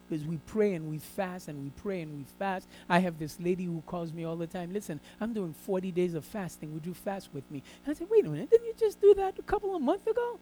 Because 0.07 0.23
we 0.25 0.37
pray 0.45 0.75
and 0.75 0.91
we 0.91 0.99
fast 0.99 1.47
and 1.47 1.63
we 1.63 1.71
pray 1.81 2.01
and 2.01 2.15
we 2.15 2.25
fast. 2.37 2.67
I 2.87 2.99
have 2.99 3.17
this 3.17 3.39
lady 3.39 3.65
who 3.65 3.81
calls 3.87 4.13
me 4.13 4.25
all 4.25 4.35
the 4.35 4.45
time. 4.45 4.71
Listen, 4.71 4.99
I'm 5.19 5.33
doing 5.33 5.55
40 5.65 5.91
days 5.91 6.13
of 6.13 6.23
fasting. 6.23 6.71
Would 6.73 6.85
you 6.85 6.93
fast 6.93 7.29
with 7.33 7.49
me? 7.49 7.63
And 7.83 7.95
I 7.95 7.97
said, 7.97 8.09
wait 8.11 8.25
a 8.25 8.29
minute, 8.29 8.51
didn't 8.51 8.67
you 8.67 8.75
just 8.77 9.01
do 9.01 9.15
that 9.15 9.39
a 9.39 9.43
couple 9.43 9.75
of 9.75 9.81
months 9.81 10.05
ago? 10.05 10.37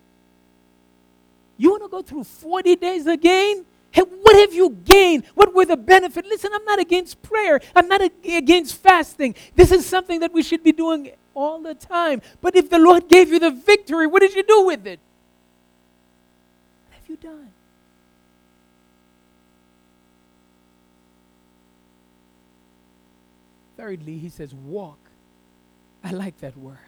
You 1.61 1.69
want 1.69 1.83
to 1.83 1.89
go 1.89 2.01
through 2.01 2.23
40 2.23 2.75
days 2.77 3.05
again? 3.05 3.65
Hey, 3.91 4.01
what 4.01 4.35
have 4.35 4.51
you 4.51 4.71
gained? 4.83 5.25
What 5.35 5.53
were 5.53 5.63
the 5.63 5.77
benefits? 5.77 6.27
Listen, 6.27 6.49
I'm 6.55 6.65
not 6.65 6.79
against 6.79 7.21
prayer. 7.21 7.61
I'm 7.75 7.87
not 7.87 8.01
against 8.01 8.77
fasting. 8.77 9.35
This 9.55 9.71
is 9.71 9.85
something 9.85 10.21
that 10.21 10.33
we 10.33 10.41
should 10.41 10.63
be 10.63 10.71
doing 10.71 11.11
all 11.35 11.61
the 11.61 11.75
time. 11.75 12.23
But 12.41 12.55
if 12.55 12.71
the 12.71 12.79
Lord 12.79 13.07
gave 13.07 13.29
you 13.29 13.37
the 13.37 13.51
victory, 13.51 14.07
what 14.07 14.21
did 14.21 14.33
you 14.33 14.41
do 14.41 14.65
with 14.65 14.87
it? 14.87 14.99
What 16.87 16.95
have 16.95 17.07
you 17.07 17.15
done? 17.17 17.51
Thirdly, 23.77 24.17
he 24.17 24.29
says, 24.29 24.51
walk. 24.51 24.97
I 26.03 26.09
like 26.09 26.39
that 26.39 26.57
word. 26.57 26.79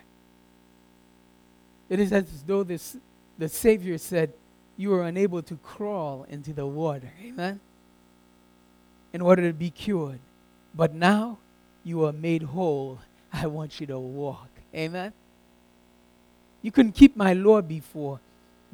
It 1.90 2.00
is 2.00 2.12
as 2.12 2.42
though 2.42 2.64
this, 2.64 2.98
the 3.38 3.48
Savior 3.48 4.00
said, 4.00 4.34
you 4.78 4.90
were 4.90 5.04
unable 5.04 5.42
to 5.44 5.56
crawl 5.58 6.26
into 6.30 6.54
the 6.54 6.66
water. 6.66 7.12
Amen? 7.24 7.60
In 9.14 9.22
order 9.22 9.48
to 9.48 9.54
be 9.54 9.70
cured. 9.70 10.20
But 10.74 10.94
now 10.94 11.38
you 11.84 12.06
are 12.06 12.14
made 12.14 12.44
whole. 12.44 13.00
I 13.34 13.48
want 13.48 13.80
you 13.80 13.88
to 13.88 14.00
walk. 14.00 14.50
Amen? 14.74 15.14
You 16.62 16.72
couldn't 16.72 16.94
keep 16.94 17.16
my 17.16 17.34
law 17.34 17.62
before, 17.62 18.20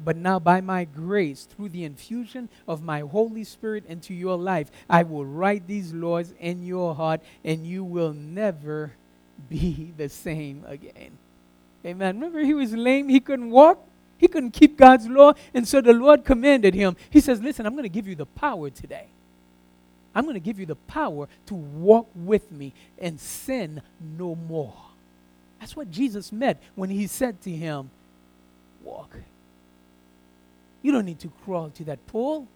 but 0.02 0.16
now 0.16 0.38
by 0.38 0.60
my 0.60 0.84
grace, 0.84 1.44
through 1.44 1.70
the 1.70 1.84
infusion 1.84 2.48
of 2.66 2.82
my 2.82 3.00
Holy 3.00 3.44
Spirit 3.44 3.84
into 3.86 4.14
your 4.14 4.38
life, 4.38 4.70
I 4.88 5.02
will 5.02 5.26
write 5.26 5.66
these 5.66 5.92
laws 5.92 6.32
in 6.38 6.64
your 6.64 6.94
heart, 6.94 7.20
and 7.44 7.66
you 7.66 7.84
will 7.84 8.12
never 8.12 8.92
be 9.48 9.92
the 9.96 10.08
same 10.08 10.64
again. 10.66 11.18
Amen. 11.84 12.16
Remember, 12.16 12.40
he 12.40 12.54
was 12.54 12.72
lame, 12.72 13.08
he 13.08 13.20
couldn't 13.20 13.50
walk. 13.50 13.84
He 14.20 14.28
couldn't 14.28 14.50
keep 14.50 14.76
God's 14.76 15.08
law. 15.08 15.32
And 15.54 15.66
so 15.66 15.80
the 15.80 15.94
Lord 15.94 16.26
commanded 16.26 16.74
him. 16.74 16.94
He 17.08 17.22
says, 17.22 17.40
Listen, 17.40 17.64
I'm 17.64 17.72
going 17.72 17.84
to 17.84 17.88
give 17.88 18.06
you 18.06 18.14
the 18.14 18.26
power 18.26 18.68
today. 18.68 19.06
I'm 20.14 20.24
going 20.24 20.34
to 20.34 20.40
give 20.40 20.60
you 20.60 20.66
the 20.66 20.76
power 20.76 21.26
to 21.46 21.54
walk 21.54 22.06
with 22.14 22.52
me 22.52 22.74
and 22.98 23.18
sin 23.18 23.80
no 24.18 24.34
more. 24.34 24.74
That's 25.58 25.74
what 25.74 25.90
Jesus 25.90 26.32
meant 26.32 26.58
when 26.74 26.90
he 26.90 27.06
said 27.06 27.40
to 27.42 27.50
him, 27.50 27.88
Walk. 28.82 29.16
You 30.82 30.92
don't 30.92 31.06
need 31.06 31.20
to 31.20 31.32
crawl 31.42 31.70
to 31.70 31.84
that 31.84 32.06
pool. 32.06 32.46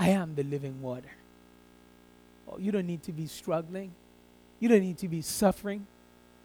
I 0.00 0.08
am 0.08 0.34
the 0.34 0.42
living 0.42 0.82
water. 0.82 1.12
Oh, 2.50 2.58
you 2.58 2.72
don't 2.72 2.88
need 2.88 3.04
to 3.04 3.12
be 3.12 3.28
struggling. 3.28 3.92
You 4.58 4.68
don't 4.68 4.80
need 4.80 4.98
to 4.98 5.08
be 5.08 5.22
suffering. 5.22 5.86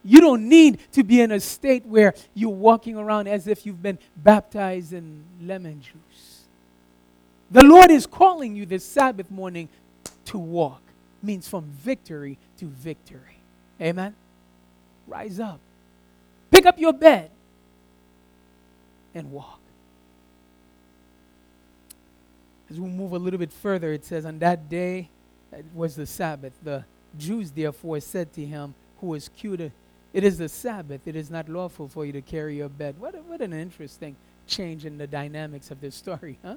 You 0.07 0.21
don't 0.21 0.47
need 0.47 0.79
to 0.93 1.03
be 1.03 1.19
in 1.19 1.33
a 1.33 1.39
state 1.41 1.85
where 1.85 2.13
you're 2.33 2.49
walking 2.49 2.95
around 2.95 3.27
as 3.27 3.45
if 3.45 3.65
you've 3.65 3.83
been 3.83 3.99
baptized 4.15 4.93
in 4.93 5.25
lemon 5.41 5.81
juice. 5.81 6.45
The 7.51 7.61
Lord 7.61 7.91
is 7.91 8.07
calling 8.07 8.55
you 8.55 8.65
this 8.65 8.85
Sabbath 8.85 9.29
morning 9.29 9.67
to 10.25 10.37
walk. 10.37 10.81
Means 11.21 11.49
from 11.49 11.65
victory 11.65 12.37
to 12.57 12.67
victory. 12.67 13.39
Amen. 13.81 14.15
Rise 15.07 15.41
up. 15.41 15.59
Pick 16.51 16.65
up 16.65 16.79
your 16.79 16.93
bed 16.93 17.29
and 19.13 19.29
walk. 19.29 19.59
As 22.69 22.79
we 22.79 22.87
move 22.87 23.11
a 23.11 23.19
little 23.19 23.39
bit 23.39 23.51
further, 23.51 23.91
it 23.91 24.05
says, 24.05 24.25
On 24.25 24.39
that 24.39 24.69
day, 24.69 25.09
it 25.51 25.65
was 25.75 25.97
the 25.97 26.05
Sabbath. 26.05 26.53
The 26.63 26.85
Jews 27.17 27.51
therefore 27.51 27.99
said 27.99 28.31
to 28.33 28.45
him, 28.45 28.73
who 29.01 29.07
was 29.07 29.29
cured 29.29 29.71
it 30.17 30.23
is 30.23 30.39
the 30.39 30.49
Sabbath. 30.49 31.07
It 31.07 31.15
is 31.15 31.29
not 31.29 31.47
lawful 31.47 31.87
for 31.87 32.03
you 32.03 32.11
to 32.13 32.23
carry 32.23 32.57
your 32.57 32.69
bed. 32.69 32.95
What, 32.97 33.13
a, 33.13 33.19
what 33.19 33.39
an 33.39 33.53
interesting 33.53 34.15
change 34.47 34.83
in 34.83 34.97
the 34.97 35.05
dynamics 35.05 35.69
of 35.69 35.79
this 35.79 35.93
story, 35.93 36.39
huh? 36.43 36.55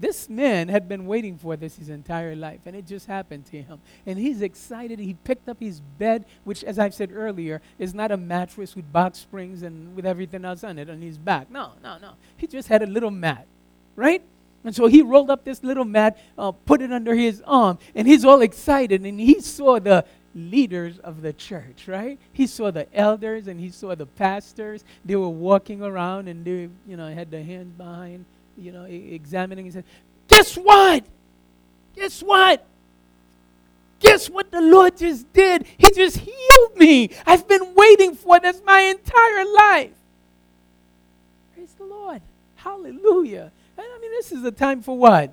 This 0.00 0.30
man 0.30 0.68
had 0.68 0.88
been 0.88 1.04
waiting 1.04 1.36
for 1.36 1.58
this 1.58 1.76
his 1.76 1.90
entire 1.90 2.34
life, 2.34 2.60
and 2.64 2.74
it 2.74 2.86
just 2.86 3.06
happened 3.06 3.44
to 3.46 3.60
him. 3.60 3.80
And 4.06 4.18
he's 4.18 4.40
excited. 4.40 4.98
He 4.98 5.12
picked 5.12 5.46
up 5.46 5.60
his 5.60 5.80
bed, 5.98 6.24
which, 6.44 6.64
as 6.64 6.78
I've 6.78 6.94
said 6.94 7.12
earlier, 7.12 7.60
is 7.78 7.92
not 7.92 8.12
a 8.12 8.16
mattress 8.16 8.74
with 8.74 8.90
box 8.90 9.18
springs 9.18 9.60
and 9.60 9.94
with 9.94 10.06
everything 10.06 10.46
else 10.46 10.64
on 10.64 10.78
it 10.78 10.88
on 10.88 11.02
his 11.02 11.18
back. 11.18 11.50
No, 11.50 11.72
no, 11.82 11.98
no. 11.98 12.12
He 12.38 12.46
just 12.46 12.68
had 12.68 12.82
a 12.82 12.86
little 12.86 13.10
mat, 13.10 13.46
right? 13.94 14.22
And 14.64 14.74
so 14.74 14.86
he 14.86 15.02
rolled 15.02 15.28
up 15.28 15.44
this 15.44 15.62
little 15.62 15.84
mat, 15.84 16.18
uh, 16.38 16.52
put 16.52 16.80
it 16.80 16.90
under 16.90 17.14
his 17.14 17.42
arm, 17.46 17.78
and 17.94 18.08
he's 18.08 18.24
all 18.24 18.40
excited. 18.40 19.04
And 19.04 19.20
he 19.20 19.40
saw 19.42 19.78
the 19.78 20.06
leaders 20.36 20.98
of 20.98 21.22
the 21.22 21.32
church, 21.32 21.88
right? 21.88 22.18
He 22.32 22.46
saw 22.46 22.70
the 22.70 22.86
elders 22.94 23.48
and 23.48 23.58
he 23.58 23.70
saw 23.70 23.94
the 23.94 24.06
pastors. 24.06 24.84
They 25.04 25.16
were 25.16 25.28
walking 25.28 25.82
around 25.82 26.28
and 26.28 26.44
they, 26.44 26.68
you 26.86 26.96
know, 26.96 27.12
had 27.12 27.30
their 27.30 27.42
hands 27.42 27.72
behind, 27.76 28.26
you 28.56 28.70
know, 28.70 28.84
examining. 28.84 29.64
He 29.64 29.70
said, 29.70 29.84
Guess 30.28 30.56
what? 30.56 31.04
Guess 31.94 32.22
what? 32.22 32.64
Guess 33.98 34.28
what 34.28 34.50
the 34.50 34.60
Lord 34.60 34.98
just 34.98 35.32
did? 35.32 35.64
He 35.78 35.90
just 35.90 36.18
healed 36.18 36.76
me. 36.76 37.10
I've 37.24 37.48
been 37.48 37.74
waiting 37.74 38.14
for 38.14 38.38
this 38.38 38.60
my 38.64 38.80
entire 38.80 39.44
life. 39.44 39.92
Praise 41.54 41.72
the 41.78 41.84
Lord. 41.84 42.20
Hallelujah. 42.56 43.50
I 43.78 43.98
mean, 44.00 44.10
this 44.10 44.32
is 44.32 44.44
a 44.44 44.50
time 44.50 44.82
for 44.82 44.98
what? 44.98 45.32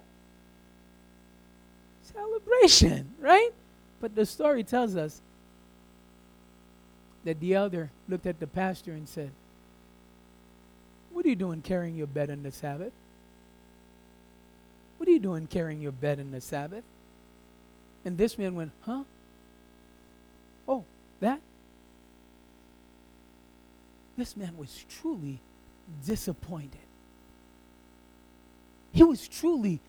Celebration, 2.13 3.09
right? 3.19 3.51
But 4.03 4.15
the 4.15 4.25
story 4.25 4.65
tells 4.65 4.97
us 4.97 5.21
that 7.23 7.39
the 7.39 7.53
elder 7.53 7.89
looked 8.09 8.25
at 8.25 8.41
the 8.41 8.47
pastor 8.47 8.91
and 8.91 9.07
said, 9.07 9.31
What 11.13 11.25
are 11.25 11.29
you 11.29 11.37
doing 11.37 11.61
carrying 11.61 11.95
your 11.95 12.07
bed 12.07 12.29
on 12.29 12.43
the 12.43 12.51
Sabbath? 12.51 12.91
What 14.97 15.07
are 15.07 15.11
you 15.13 15.21
doing 15.21 15.47
carrying 15.47 15.79
your 15.79 15.93
bed 15.93 16.19
in 16.19 16.31
the 16.31 16.41
Sabbath? 16.41 16.83
And 18.03 18.17
this 18.17 18.37
man 18.37 18.55
went, 18.55 18.73
Huh? 18.81 19.03
Oh, 20.67 20.83
that? 21.21 21.39
This 24.17 24.35
man 24.35 24.57
was 24.57 24.83
truly 24.99 25.39
disappointed. 26.05 26.75
He 28.91 29.03
was 29.03 29.29
truly 29.29 29.79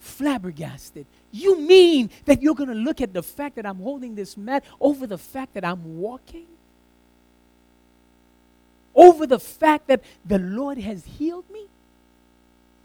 flabbergasted. 0.00 1.06
You 1.30 1.60
mean 1.60 2.10
that 2.24 2.42
you're 2.42 2.54
going 2.54 2.70
to 2.70 2.74
look 2.74 3.00
at 3.00 3.12
the 3.12 3.22
fact 3.22 3.56
that 3.56 3.66
I'm 3.66 3.78
holding 3.78 4.14
this 4.16 4.36
mat 4.36 4.64
over 4.80 5.06
the 5.06 5.18
fact 5.18 5.54
that 5.54 5.64
I'm 5.64 6.00
walking? 6.00 6.46
Over 8.94 9.26
the 9.26 9.38
fact 9.38 9.86
that 9.86 10.02
the 10.24 10.38
Lord 10.38 10.78
has 10.78 11.04
healed 11.04 11.48
me? 11.50 11.66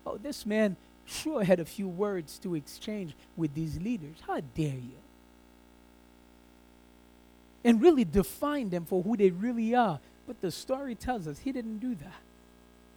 Oh, 0.06 0.18
this 0.18 0.46
man 0.46 0.76
sure 1.06 1.44
had 1.44 1.60
a 1.60 1.66
few 1.66 1.88
words 1.88 2.38
to 2.40 2.54
exchange 2.54 3.16
with 3.36 3.56
these 3.56 3.80
leaders. 3.80 4.18
How 4.28 4.42
dare 4.54 4.68
you? 4.76 5.00
And 7.64 7.82
really 7.82 8.06
define 8.06 8.70
them 8.70 8.86
for 8.86 9.02
who 9.02 9.18
they 9.18 9.32
really 9.32 9.74
are. 9.74 10.00
But 10.28 10.42
the 10.42 10.52
story 10.52 10.96
tells 10.96 11.28
us 11.28 11.40
he 11.40 11.52
didn't 11.52 11.80
do 11.80 11.96
that. 11.96 12.22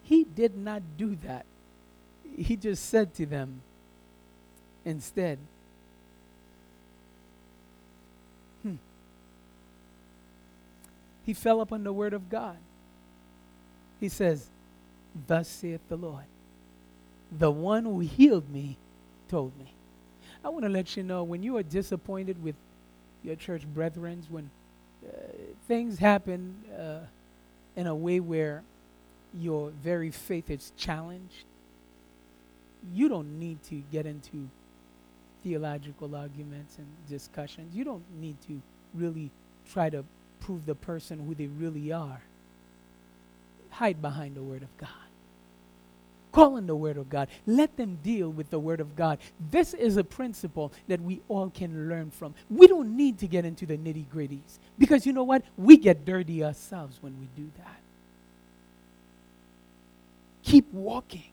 He 0.02 0.24
did 0.24 0.56
not 0.56 0.82
do 0.96 1.16
that. 1.24 1.46
He 2.36 2.56
just 2.56 2.86
said 2.86 3.14
to 3.14 3.26
them, 3.26 3.62
instead. 4.88 5.38
Hmm. 8.62 8.76
He 11.26 11.34
fell 11.34 11.60
upon 11.60 11.84
the 11.84 11.92
word 11.92 12.14
of 12.14 12.30
God. 12.30 12.56
He 14.00 14.08
says, 14.08 14.48
Thus 15.26 15.46
saith 15.46 15.82
the 15.88 15.96
Lord. 15.96 16.24
The 17.30 17.50
one 17.50 17.84
who 17.84 18.00
healed 18.00 18.48
me 18.48 18.78
told 19.28 19.56
me. 19.58 19.74
I 20.42 20.48
want 20.48 20.64
to 20.64 20.70
let 20.70 20.96
you 20.96 21.02
know 21.02 21.22
when 21.22 21.42
you 21.42 21.58
are 21.58 21.62
disappointed 21.62 22.42
with 22.42 22.54
your 23.22 23.36
church 23.36 23.66
brethren, 23.66 24.24
when 24.30 24.50
uh, 25.06 25.10
things 25.66 25.98
happen 25.98 26.56
uh, 26.78 27.00
in 27.76 27.86
a 27.86 27.94
way 27.94 28.20
where 28.20 28.62
your 29.34 29.70
very 29.70 30.10
faith 30.10 30.48
is 30.48 30.72
challenged, 30.78 31.44
you 32.94 33.10
don't 33.10 33.38
need 33.38 33.62
to 33.64 33.82
get 33.92 34.06
into 34.06 34.48
theological 35.48 36.14
arguments 36.14 36.76
and 36.76 36.86
discussions. 37.08 37.74
You 37.74 37.84
don't 37.84 38.04
need 38.20 38.36
to 38.48 38.60
really 38.94 39.30
try 39.72 39.88
to 39.88 40.04
prove 40.40 40.66
the 40.66 40.74
person 40.74 41.26
who 41.26 41.34
they 41.34 41.46
really 41.46 41.90
are. 41.90 42.20
Hide 43.70 44.02
behind 44.02 44.36
the 44.36 44.42
Word 44.42 44.62
of 44.62 44.76
God. 44.76 44.90
Call 46.32 46.56
on 46.56 46.66
the 46.66 46.76
Word 46.76 46.98
of 46.98 47.08
God. 47.08 47.28
Let 47.46 47.78
them 47.78 47.98
deal 48.02 48.28
with 48.28 48.50
the 48.50 48.58
Word 48.58 48.80
of 48.80 48.94
God. 48.94 49.18
This 49.50 49.72
is 49.72 49.96
a 49.96 50.04
principle 50.04 50.70
that 50.86 51.00
we 51.00 51.20
all 51.28 51.48
can 51.48 51.88
learn 51.88 52.10
from. 52.10 52.34
We 52.50 52.66
don't 52.66 52.94
need 52.94 53.18
to 53.20 53.26
get 53.26 53.46
into 53.46 53.64
the 53.64 53.78
nitty 53.78 54.04
gritties 54.14 54.58
because 54.78 55.06
you 55.06 55.14
know 55.14 55.24
what? 55.24 55.42
We 55.56 55.78
get 55.78 56.04
dirty 56.04 56.44
ourselves 56.44 56.98
when 57.00 57.18
we 57.18 57.28
do 57.42 57.50
that. 57.56 57.80
Keep 60.42 60.72
walking. 60.74 61.30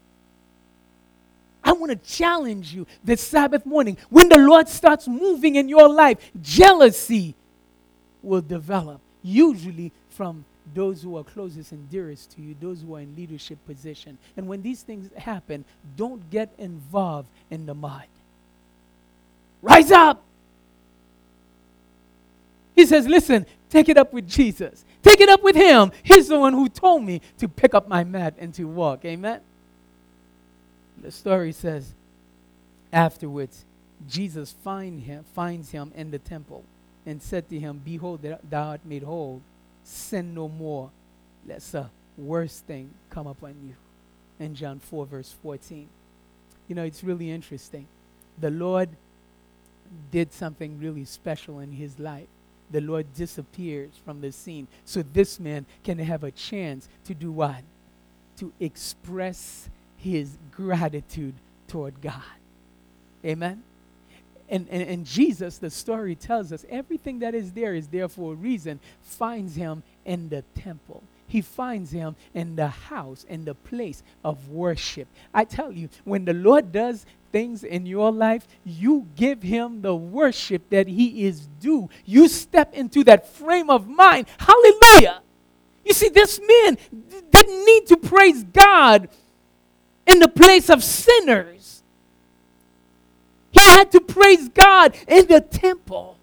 I 1.66 1.72
want 1.72 1.92
to 1.92 1.96
challenge 2.10 2.74
you 2.74 2.86
this 3.04 3.22
Sabbath 3.22 3.66
morning. 3.66 3.98
When 4.12 4.30
the 4.30 4.38
Lord 4.38 4.70
starts 4.70 5.08
moving 5.08 5.56
in 5.56 5.68
your 5.68 5.90
life, 5.90 6.20
jealousy 6.40 7.34
will 8.22 8.42
develop, 8.42 9.02
usually 9.24 9.92
from 10.12 10.46
those 10.76 11.02
who 11.02 11.18
are 11.18 11.24
closest 11.24 11.72
and 11.72 11.90
dearest 11.90 12.32
to 12.32 12.42
you, 12.42 12.56
those 12.62 12.82
who 12.82 12.96
are 12.96 13.00
in 13.00 13.16
leadership 13.16 13.58
position. 13.66 14.20
And 14.38 14.48
when 14.48 14.62
these 14.62 14.84
things 14.84 15.10
happen, 15.18 15.66
don't 15.98 16.30
get 16.30 16.54
involved 16.60 17.30
in 17.50 17.66
the 17.66 17.74
mud. 17.74 18.06
Rise 19.64 19.90
up. 19.90 20.22
He 22.76 22.86
says, 22.86 23.08
Listen, 23.08 23.48
take 23.72 23.90
it 23.90 23.98
up 23.98 24.14
with 24.14 24.30
Jesus. 24.30 24.86
Take 25.02 25.20
it 25.20 25.30
up 25.30 25.42
with 25.42 25.56
him. 25.56 25.92
He's 26.04 26.28
the 26.28 26.40
one 26.40 26.54
who 26.54 26.70
told 26.70 27.04
me 27.04 27.22
to 27.40 27.48
pick 27.48 27.74
up 27.74 27.88
my 27.88 28.04
mat 28.04 28.36
and 28.38 28.54
to 28.54 28.66
walk. 28.66 29.04
Amen 29.06 29.42
the 31.06 31.12
story 31.12 31.52
says, 31.52 31.94
afterwards, 32.92 33.64
Jesus 34.10 34.56
find 34.64 35.04
him, 35.04 35.24
finds 35.36 35.70
him 35.70 35.92
in 35.96 36.10
the 36.10 36.18
temple 36.18 36.64
and 37.06 37.22
said 37.22 37.48
to 37.50 37.60
him, 37.60 37.80
Behold, 37.86 38.22
thou 38.50 38.70
art 38.70 38.82
made 38.84 39.04
whole. 39.04 39.42
Sin 39.84 40.34
no 40.34 40.48
more, 40.50 40.90
lest 41.48 41.76
a 41.76 41.92
worse 42.18 42.60
thing 42.60 42.90
come 43.12 43.28
upon 43.28 43.54
you. 43.64 43.76
In 44.44 44.56
John 44.56 44.80
4, 44.80 45.06
verse 45.06 45.36
14. 45.44 45.88
You 46.68 46.74
know, 46.74 46.84
it's 46.84 47.04
really 47.04 47.30
interesting. 47.30 47.86
The 48.40 48.50
Lord 48.50 48.90
did 50.10 50.34
something 50.34 50.80
really 50.80 51.06
special 51.06 51.60
in 51.60 51.74
his 51.74 52.00
life. 52.00 52.28
The 52.72 52.82
Lord 52.82 53.14
disappears 53.14 53.92
from 54.04 54.22
the 54.22 54.32
scene 54.32 54.68
so 54.86 55.04
this 55.04 55.40
man 55.40 55.68
can 55.84 56.00
have 56.00 56.24
a 56.24 56.32
chance 56.32 56.90
to 57.06 57.14
do 57.14 57.32
what? 57.32 57.62
To 58.38 58.52
express 58.60 59.70
his 60.06 60.38
gratitude 60.52 61.34
toward 61.68 62.00
God. 62.00 62.22
Amen. 63.26 63.64
And, 64.48 64.68
and, 64.70 64.84
and 64.84 65.06
Jesus, 65.06 65.58
the 65.58 65.72
story 65.72 66.14
tells 66.14 66.54
us 66.54 66.64
everything 66.70 67.20
that 67.20 67.34
is 67.34 67.52
there 67.54 67.74
is 67.74 67.88
there 67.88 68.08
for 68.08 68.34
a 68.34 68.36
reason, 68.36 68.80
finds 69.02 69.56
him 69.56 69.82
in 70.06 70.30
the 70.30 70.44
temple. 70.54 71.02
He 71.28 71.42
finds 71.42 71.90
him 71.90 72.16
in 72.36 72.56
the 72.56 72.68
house, 72.68 73.26
in 73.28 73.46
the 73.46 73.56
place 73.56 74.04
of 74.24 74.50
worship. 74.50 75.08
I 75.34 75.44
tell 75.44 75.72
you, 75.72 75.90
when 76.04 76.26
the 76.26 76.36
Lord 76.36 76.72
does 76.72 77.08
things 77.32 77.64
in 77.64 77.88
your 77.88 78.12
life, 78.12 78.48
you 78.64 79.08
give 79.16 79.42
him 79.42 79.82
the 79.82 79.96
worship 79.96 80.70
that 80.70 80.88
he 80.88 81.26
is 81.26 81.48
due. 81.60 81.90
You 82.06 82.28
step 82.28 82.76
into 82.76 83.04
that 83.06 83.28
frame 83.28 83.72
of 83.72 83.88
mind. 83.88 84.28
Hallelujah. 84.38 85.24
You 85.84 85.94
see, 85.94 86.10
this 86.10 86.40
man 86.40 86.78
didn't 87.32 87.66
need 87.66 87.88
to 87.88 87.98
praise 87.98 88.44
God 88.44 89.10
in 90.08 90.20
the 90.20 90.28
place 90.28 90.70
of 90.70 90.84
sinners. 90.84 91.84
He 93.52 93.62
had 93.62 93.92
to 93.94 94.02
praise 94.02 94.50
God 94.50 94.96
in 95.08 95.28
the 95.28 95.42
temple. 95.42 96.18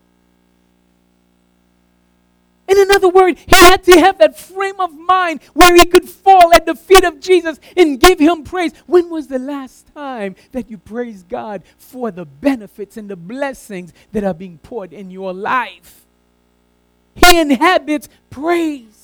In 2.68 2.78
another 2.78 3.08
word, 3.08 3.38
he 3.38 3.56
had 3.56 3.82
to 3.84 4.00
have 4.00 4.18
that 4.18 4.38
frame 4.38 4.80
of 4.80 4.94
mind 4.94 5.40
where 5.52 5.74
he 5.74 5.84
could 5.84 6.08
fall 6.08 6.54
at 6.54 6.64
the 6.64 6.74
feet 6.74 7.04
of 7.04 7.20
Jesus 7.20 7.58
and 7.76 8.00
give 8.00 8.18
him 8.18 8.44
praise. 8.44 8.72
When 8.86 9.10
was 9.10 9.26
the 9.26 9.38
last 9.38 9.92
time 9.94 10.36
that 10.52 10.70
you 10.70 10.78
praised 10.78 11.28
God 11.28 11.62
for 11.76 12.10
the 12.10 12.24
benefits 12.24 12.96
and 12.96 13.10
the 13.10 13.16
blessings 13.16 13.92
that 14.12 14.24
are 14.24 14.32
being 14.32 14.58
poured 14.58 14.92
in 14.92 15.10
your 15.10 15.34
life? 15.34 16.06
He 17.14 17.38
inhabits 17.38 18.08
praise. 18.30 19.01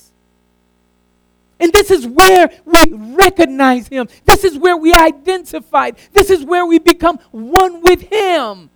And 1.61 1.73
this 1.73 1.91
is 1.91 2.07
where 2.07 2.51
we 2.65 2.85
recognize 2.93 3.89
Him. 3.89 4.09
This 4.25 4.45
is 4.45 4.57
where 4.57 4.77
we 4.77 4.93
identify. 4.93 5.91
This 6.13 6.31
is 6.31 6.45
where 6.45 6.65
we 6.65 6.79
become 6.79 7.19
one 7.33 7.83
with 7.83 8.03
Him. 8.03 8.71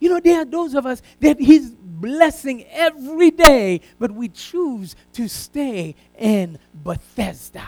You 0.00 0.10
know, 0.10 0.20
there 0.20 0.42
are 0.42 0.44
those 0.44 0.74
of 0.74 0.84
us 0.84 1.00
that 1.20 1.38
He's 1.38 1.70
blessing 1.70 2.64
every 2.70 3.30
day, 3.30 3.80
but 3.98 4.10
we 4.10 4.28
choose 4.28 4.96
to 5.12 5.28
stay 5.28 5.94
in 6.18 6.58
Bethesda. 6.74 7.66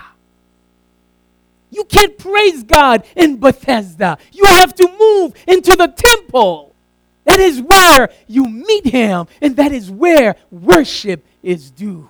You 1.70 1.84
can't 1.84 2.18
praise 2.18 2.62
God 2.62 3.04
in 3.14 3.38
Bethesda. 3.38 4.18
You 4.32 4.44
have 4.46 4.74
to 4.74 4.88
move 4.98 5.34
into 5.46 5.76
the 5.76 5.88
temple. 5.88 6.74
That 7.24 7.38
is 7.38 7.60
where 7.60 8.10
you 8.26 8.44
meet 8.44 8.86
Him, 8.86 9.26
and 9.40 9.56
that 9.56 9.72
is 9.72 9.90
where 9.90 10.36
worship 10.50 11.24
is 11.42 11.70
due 11.70 12.08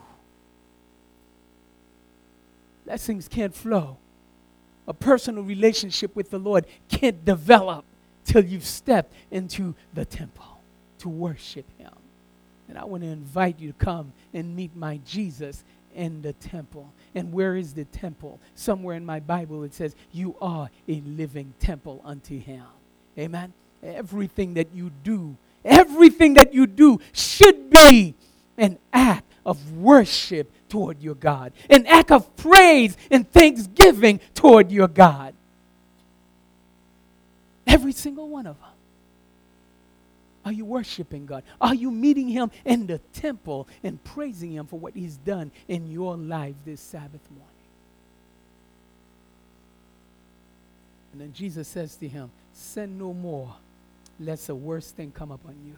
blessings 2.87 3.27
can't 3.27 3.55
flow. 3.55 3.99
A 4.89 4.95
personal 4.95 5.43
relationship 5.43 6.15
with 6.15 6.31
the 6.31 6.39
Lord 6.39 6.65
can't 6.89 7.25
develop 7.25 7.85
till 8.25 8.45
you've 8.45 8.65
stepped 8.65 9.13
into 9.31 9.75
the 9.93 10.05
temple 10.05 10.61
to 11.01 11.09
worship 11.09 11.67
Him. 11.79 11.91
And 12.69 12.79
I 12.79 12.85
want 12.85 13.03
to 13.03 13.09
invite 13.09 13.59
you 13.59 13.73
to 13.73 13.85
come 13.85 14.13
and 14.33 14.55
meet 14.55 14.75
my 14.77 15.01
Jesus 15.05 15.65
in 15.95 16.23
the 16.23 16.33
temple. 16.35 16.93
And 17.15 17.33
where 17.33 17.57
is 17.57 17.75
the 17.75 17.85
temple? 17.87 18.39
Somewhere 18.55 18.97
in 18.97 19.05
my 19.05 19.19
Bible 19.19 19.65
it 19.65 19.75
says, 19.75 19.97
You 20.13 20.37
are 20.41 20.71
a 20.89 21.01
living 21.01 21.55
temple 21.59 22.01
unto 22.05 22.39
Him. 22.39 22.65
Amen. 23.19 23.53
Everything 23.83 24.55
that 24.55 24.69
you 24.73 24.93
do, 25.03 25.37
everything 25.65 26.35
that 26.35 26.55
you 26.55 26.67
do 26.69 27.01
should 27.13 27.69
be 27.69 28.15
an 28.57 28.79
act 28.93 29.33
of 29.45 29.77
worship 29.77 30.51
toward 30.69 31.03
your 31.03 31.15
God, 31.15 31.53
an 31.71 31.87
act 31.87 32.11
of 32.11 32.37
praise 32.37 32.97
and 33.11 33.31
thanksgiving 33.31 34.21
toward 34.35 34.71
your 34.71 34.89
God. 34.89 35.35
Every 37.67 37.93
single 37.93 38.29
one 38.29 38.47
of 38.47 38.59
them. 38.59 38.71
Are 40.45 40.53
you 40.53 40.65
worshiping 40.65 41.27
God? 41.27 41.43
Are 41.61 41.75
you 41.75 41.91
meeting 41.91 42.29
Him 42.29 42.53
in 42.65 42.87
the 42.87 42.99
temple 43.13 43.67
and 43.83 44.03
praising 44.05 44.53
Him 44.53 44.67
for 44.67 44.79
what 44.79 44.95
He's 44.95 45.17
done 45.17 45.51
in 45.67 45.91
your 45.91 46.17
life 46.17 46.55
this 46.65 46.81
Sabbath 46.81 47.29
morning? 47.31 47.47
And 51.13 51.21
then 51.21 51.33
Jesus 51.33 51.67
says 51.67 51.97
to 51.97 52.07
him, 52.07 52.31
Sin 52.53 52.99
no 52.99 53.15
more, 53.15 53.55
lest 54.21 54.51
a 54.51 54.55
worse 54.55 54.91
thing 54.91 55.11
come 55.11 55.31
upon 55.31 55.57
you 55.65 55.77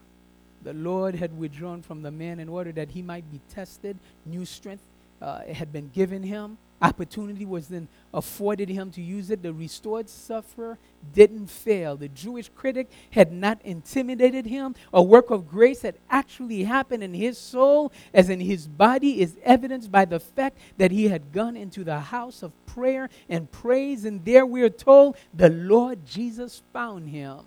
the 0.62 0.72
Lord 0.72 1.14
had 1.14 1.38
withdrawn 1.38 1.82
from 1.82 2.02
the 2.02 2.10
man 2.10 2.40
in 2.40 2.48
order 2.48 2.72
that 2.72 2.90
he 2.90 3.02
might 3.02 3.30
be 3.30 3.40
tested. 3.48 3.98
New 4.26 4.44
strength 4.44 4.82
uh, 5.20 5.40
had 5.52 5.72
been 5.72 5.88
given 5.88 6.22
him. 6.22 6.58
Opportunity 6.80 7.44
was 7.44 7.66
then 7.66 7.88
afforded 8.14 8.68
him 8.68 8.92
to 8.92 9.02
use 9.02 9.30
it. 9.30 9.42
The 9.42 9.52
restored 9.52 10.08
sufferer 10.08 10.78
didn't 11.12 11.48
fail. 11.48 11.96
The 11.96 12.08
Jewish 12.08 12.50
critic 12.54 12.88
had 13.10 13.32
not 13.32 13.60
intimidated 13.64 14.46
him. 14.46 14.76
A 14.92 15.02
work 15.02 15.30
of 15.30 15.48
grace 15.48 15.82
had 15.82 15.96
actually 16.08 16.62
happened 16.62 17.02
in 17.02 17.14
his 17.14 17.36
soul, 17.36 17.90
as 18.14 18.30
in 18.30 18.38
his 18.38 18.68
body, 18.68 19.20
is 19.20 19.36
evidenced 19.42 19.90
by 19.90 20.04
the 20.04 20.20
fact 20.20 20.56
that 20.76 20.92
he 20.92 21.08
had 21.08 21.32
gone 21.32 21.56
into 21.56 21.82
the 21.82 21.98
house 21.98 22.44
of 22.44 22.52
prayer 22.64 23.10
and 23.28 23.50
praise. 23.50 24.04
And 24.04 24.24
there 24.24 24.46
we 24.46 24.62
are 24.62 24.70
told 24.70 25.16
the 25.34 25.50
Lord 25.50 26.06
Jesus 26.06 26.62
found 26.72 27.08
him 27.08 27.40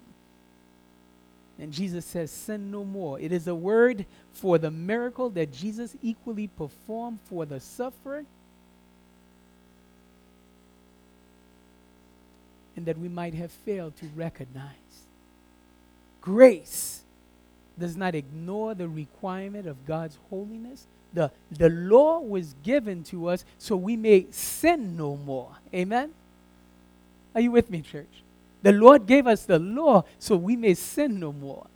and 1.61 1.71
Jesus 1.71 2.05
says, 2.05 2.31
Sin 2.31 2.71
no 2.71 2.83
more. 2.83 3.19
It 3.19 3.31
is 3.31 3.47
a 3.47 3.53
word 3.53 4.05
for 4.33 4.57
the 4.57 4.71
miracle 4.71 5.29
that 5.29 5.53
Jesus 5.53 5.95
equally 6.01 6.47
performed 6.47 7.19
for 7.29 7.45
the 7.45 7.59
sufferer. 7.59 8.25
And 12.75 12.87
that 12.87 12.97
we 12.97 13.07
might 13.07 13.35
have 13.35 13.51
failed 13.51 13.95
to 13.97 14.07
recognize. 14.15 14.73
Grace 16.19 17.01
does 17.77 17.95
not 17.95 18.15
ignore 18.15 18.73
the 18.73 18.87
requirement 18.87 19.67
of 19.67 19.85
God's 19.85 20.17
holiness. 20.31 20.87
The, 21.13 21.29
the 21.51 21.69
law 21.69 22.19
was 22.19 22.55
given 22.63 23.03
to 23.05 23.27
us 23.27 23.45
so 23.59 23.75
we 23.75 23.95
may 23.95 24.25
sin 24.31 24.97
no 24.97 25.15
more. 25.15 25.51
Amen? 25.73 26.11
Are 27.35 27.41
you 27.41 27.51
with 27.51 27.69
me, 27.69 27.81
church? 27.81 28.23
The 28.61 28.71
Lord 28.71 29.05
gave 29.05 29.27
us 29.27 29.43
the 29.43 29.59
law 29.59 30.03
so 30.19 30.35
we 30.35 30.55
may 30.55 30.73
sin 30.73 31.19
no 31.19 31.31
more. 31.33 31.67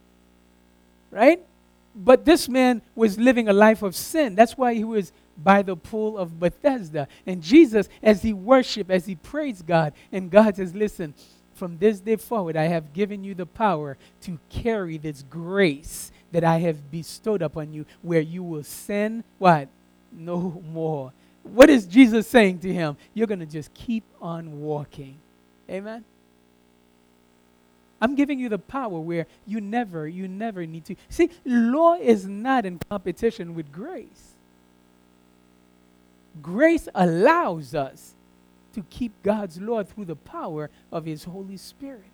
Right? 1.12 1.42
But 1.96 2.26
this 2.26 2.50
man 2.50 2.82
was 2.94 3.18
living 3.18 3.48
a 3.48 3.54
life 3.54 3.82
of 3.82 3.96
sin. 3.96 4.36
That's 4.36 4.58
why 4.58 4.74
he 4.74 4.84
was 4.84 5.12
by 5.42 5.62
the 5.62 5.76
pool 5.76 6.18
of 6.18 6.40
Bethesda. 6.40 7.08
And 7.26 7.42
Jesus, 7.42 7.88
as 8.04 8.22
he 8.22 8.34
worshiped, 8.34 8.92
as 8.92 9.06
he 9.06 9.16
praised 9.16 9.66
God, 9.66 9.94
and 10.12 10.30
God 10.30 10.58
says, 10.58 10.76
Listen, 10.76 11.14
from 11.54 11.78
this 11.78 12.00
day 12.00 12.18
forward, 12.18 12.58
I 12.58 12.66
have 12.66 12.94
given 12.94 13.24
you 13.24 13.34
the 13.34 13.46
power 13.46 13.98
to 14.22 14.38
carry 14.50 14.98
this 14.98 15.24
grace 15.30 16.12
that 16.32 16.44
I 16.44 16.58
have 16.60 16.92
bestowed 16.92 17.42
upon 17.42 17.72
you, 17.72 17.86
where 18.02 18.20
you 18.20 18.44
will 18.44 18.64
sin 18.64 19.24
what? 19.38 19.70
No 20.12 20.62
more. 20.72 21.14
What 21.44 21.70
is 21.70 21.86
Jesus 21.86 22.28
saying 22.28 22.60
to 22.60 22.74
him? 22.74 22.98
You're 23.14 23.28
going 23.28 23.40
to 23.40 23.46
just 23.46 23.74
keep 23.74 24.04
on 24.22 24.62
walking. 24.62 25.18
Amen. 25.70 26.04
I'm 28.02 28.16
giving 28.16 28.40
you 28.40 28.50
the 28.50 28.60
power 28.60 29.00
where 29.00 29.26
you 29.46 29.62
never, 29.62 30.08
you 30.08 30.28
never 30.28 30.66
need 30.66 30.86
to. 30.86 30.96
See, 31.10 31.30
law 31.46 31.96
is 31.96 32.26
not 32.28 32.66
in 32.66 32.80
competition 32.90 33.56
with 33.56 33.72
grace. 33.72 34.34
Grace 36.42 36.88
allows 36.94 37.74
us 37.74 38.14
to 38.74 38.84
keep 38.90 39.14
God's 39.24 39.62
law 39.62 39.84
through 39.84 40.06
the 40.06 40.18
power 40.18 40.70
of 40.92 41.06
His 41.06 41.24
Holy 41.24 41.58
Spirit, 41.58 42.12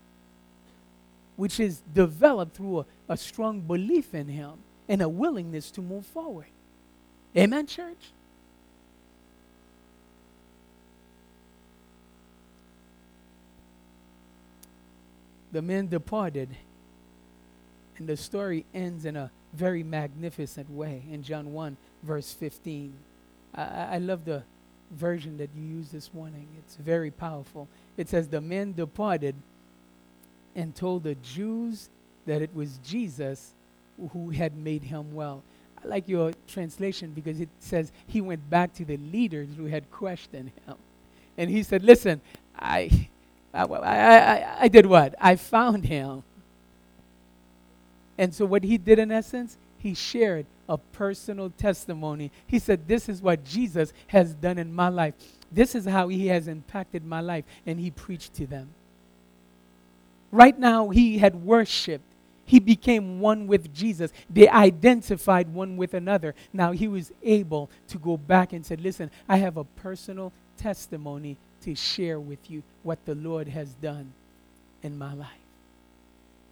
which 1.35 1.59
is 1.59 1.81
developed 1.93 2.55
through 2.55 2.81
a, 2.81 2.85
a 3.09 3.17
strong 3.17 3.61
belief 3.61 4.13
in 4.13 4.27
Him 4.27 4.53
and 4.87 5.01
a 5.01 5.09
willingness 5.09 5.71
to 5.71 5.81
move 5.81 6.05
forward. 6.05 6.47
Amen, 7.35 7.65
church? 7.65 8.11
The 15.51 15.61
men 15.61 15.87
departed, 15.87 16.49
and 17.97 18.07
the 18.07 18.17
story 18.17 18.65
ends 18.73 19.05
in 19.05 19.15
a 19.15 19.31
very 19.53 19.83
magnificent 19.83 20.69
way 20.69 21.03
in 21.11 21.23
John 21.23 21.53
1, 21.53 21.77
verse 22.03 22.33
15. 22.33 22.93
I, 23.53 23.61
I 23.63 23.97
love 23.97 24.25
the 24.25 24.43
version 24.91 25.37
that 25.37 25.49
you 25.55 25.63
used 25.63 25.91
this 25.91 26.13
morning. 26.13 26.47
It's 26.59 26.75
very 26.75 27.11
powerful. 27.11 27.67
It 27.97 28.09
says, 28.09 28.27
The 28.27 28.41
men 28.41 28.73
departed 28.73 29.35
and 30.55 30.75
told 30.75 31.03
the 31.03 31.15
Jews 31.15 31.89
that 32.25 32.41
it 32.41 32.53
was 32.53 32.79
Jesus 32.85 33.53
who 34.13 34.29
had 34.29 34.55
made 34.55 34.83
him 34.83 35.13
well. 35.13 35.43
I 35.83 35.87
like 35.87 36.07
your 36.07 36.33
translation 36.47 37.11
because 37.11 37.39
it 37.39 37.49
says 37.59 37.91
he 38.07 38.21
went 38.21 38.49
back 38.49 38.73
to 38.75 38.85
the 38.85 38.97
leaders 38.97 39.49
who 39.57 39.65
had 39.65 39.89
questioned 39.91 40.51
him. 40.65 40.75
And 41.37 41.49
he 41.49 41.63
said, 41.63 41.83
Listen, 41.83 42.21
I, 42.55 43.09
I, 43.53 43.63
I, 43.63 44.57
I, 44.61 44.67
did 44.67 44.85
what? 44.85 45.15
I 45.19 45.35
found 45.35 45.85
him. 45.85 46.23
And 48.17 48.33
so, 48.33 48.45
what 48.45 48.63
he 48.63 48.77
did 48.77 48.99
in 48.99 49.11
essence, 49.11 49.57
he 49.77 49.93
shared 49.93 50.45
a 50.69 50.77
personal 50.77 51.49
testimony. 51.49 52.31
He 52.47 52.59
said, 52.59 52.87
This 52.87 53.09
is 53.09 53.21
what 53.21 53.43
Jesus 53.43 53.93
has 54.07 54.33
done 54.33 54.57
in 54.57 54.73
my 54.73 54.89
life. 54.89 55.15
This 55.51 55.75
is 55.75 55.85
how 55.85 56.07
he 56.07 56.27
has 56.27 56.47
impacted 56.47 57.03
my 57.03 57.19
life. 57.19 57.43
And 57.65 57.79
he 57.79 57.91
preached 57.91 58.33
to 58.35 58.47
them. 58.47 58.69
Right 60.31 60.57
now, 60.57 60.89
he 60.89 61.17
had 61.17 61.35
worshiped. 61.35 62.05
He 62.45 62.59
became 62.59 63.19
one 63.19 63.47
with 63.47 63.73
Jesus. 63.73 64.11
They 64.29 64.47
identified 64.47 65.53
one 65.53 65.77
with 65.77 65.93
another. 65.93 66.35
Now 66.53 66.71
he 66.71 66.87
was 66.87 67.11
able 67.23 67.69
to 67.89 67.97
go 67.97 68.17
back 68.17 68.53
and 68.53 68.65
said, 68.65 68.81
Listen, 68.81 69.11
I 69.27 69.37
have 69.37 69.57
a 69.57 69.63
personal 69.63 70.31
testimony 70.57 71.37
to 71.61 71.75
share 71.75 72.19
with 72.19 72.49
you 72.49 72.63
what 72.83 73.05
the 73.05 73.15
Lord 73.15 73.47
has 73.47 73.69
done 73.75 74.13
in 74.83 74.97
my 74.97 75.13
life. 75.13 75.29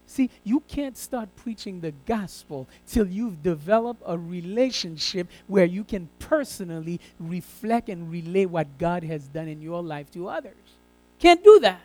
See, 0.06 0.28
you 0.42 0.60
can't 0.66 0.98
start 0.98 1.28
preaching 1.36 1.80
the 1.80 1.92
gospel 2.04 2.66
till 2.88 3.06
you've 3.06 3.44
developed 3.44 4.02
a 4.04 4.18
relationship 4.18 5.28
where 5.46 5.64
you 5.64 5.84
can 5.84 6.08
personally 6.18 7.00
reflect 7.20 7.88
and 7.88 8.10
relay 8.10 8.44
what 8.44 8.76
God 8.76 9.04
has 9.04 9.28
done 9.28 9.46
in 9.46 9.62
your 9.62 9.82
life 9.84 10.10
to 10.12 10.28
others. 10.28 10.56
Can't 11.20 11.44
do 11.44 11.60
that. 11.60 11.82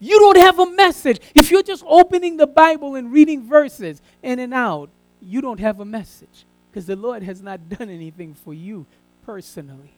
You 0.00 0.18
don't 0.18 0.38
have 0.38 0.58
a 0.58 0.70
message. 0.70 1.20
If 1.34 1.50
you're 1.50 1.62
just 1.62 1.84
opening 1.86 2.38
the 2.38 2.46
Bible 2.46 2.94
and 2.94 3.12
reading 3.12 3.46
verses 3.46 4.00
in 4.22 4.38
and 4.38 4.54
out, 4.54 4.88
you 5.20 5.42
don't 5.42 5.60
have 5.60 5.78
a 5.78 5.84
message 5.84 6.46
because 6.70 6.86
the 6.86 6.96
Lord 6.96 7.22
has 7.22 7.42
not 7.42 7.68
done 7.68 7.90
anything 7.90 8.34
for 8.34 8.54
you 8.54 8.86
personally. 9.26 9.92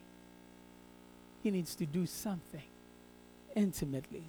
He 1.45 1.51
needs 1.51 1.75
to 1.75 1.85
do 1.85 2.07
something 2.07 2.63
intimately 3.55 4.23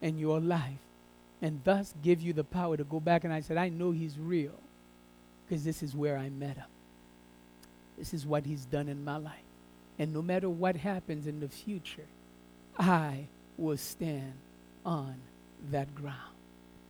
in 0.00 0.18
your 0.18 0.40
life 0.40 0.80
and 1.40 1.60
thus 1.62 1.94
give 2.02 2.20
you 2.20 2.32
the 2.32 2.42
power 2.42 2.76
to 2.76 2.82
go 2.82 2.98
back. 2.98 3.22
And 3.22 3.32
I 3.32 3.42
said, 3.42 3.58
I 3.58 3.68
know 3.68 3.92
he's 3.92 4.18
real 4.18 4.58
because 5.46 5.62
this 5.62 5.84
is 5.84 5.94
where 5.94 6.18
I 6.18 6.30
met 6.30 6.56
him. 6.56 6.66
This 7.96 8.12
is 8.12 8.26
what 8.26 8.44
he's 8.44 8.64
done 8.64 8.88
in 8.88 9.04
my 9.04 9.18
life. 9.18 9.44
And 10.00 10.12
no 10.12 10.20
matter 10.20 10.50
what 10.50 10.74
happens 10.74 11.28
in 11.28 11.38
the 11.38 11.48
future, 11.48 12.08
I 12.76 13.26
will 13.56 13.76
stand 13.76 14.32
on 14.84 15.14
that 15.70 15.94
ground. 15.94 16.34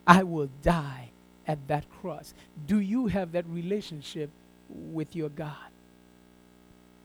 I 0.07 0.23
will 0.23 0.49
die 0.63 1.09
at 1.47 1.67
that 1.67 1.85
cross. 2.01 2.33
Do 2.65 2.79
you 2.79 3.05
have 3.05 3.33
that 3.33 3.45
relationship 3.47 4.31
with 4.67 5.15
your 5.15 5.29
God? 5.29 5.69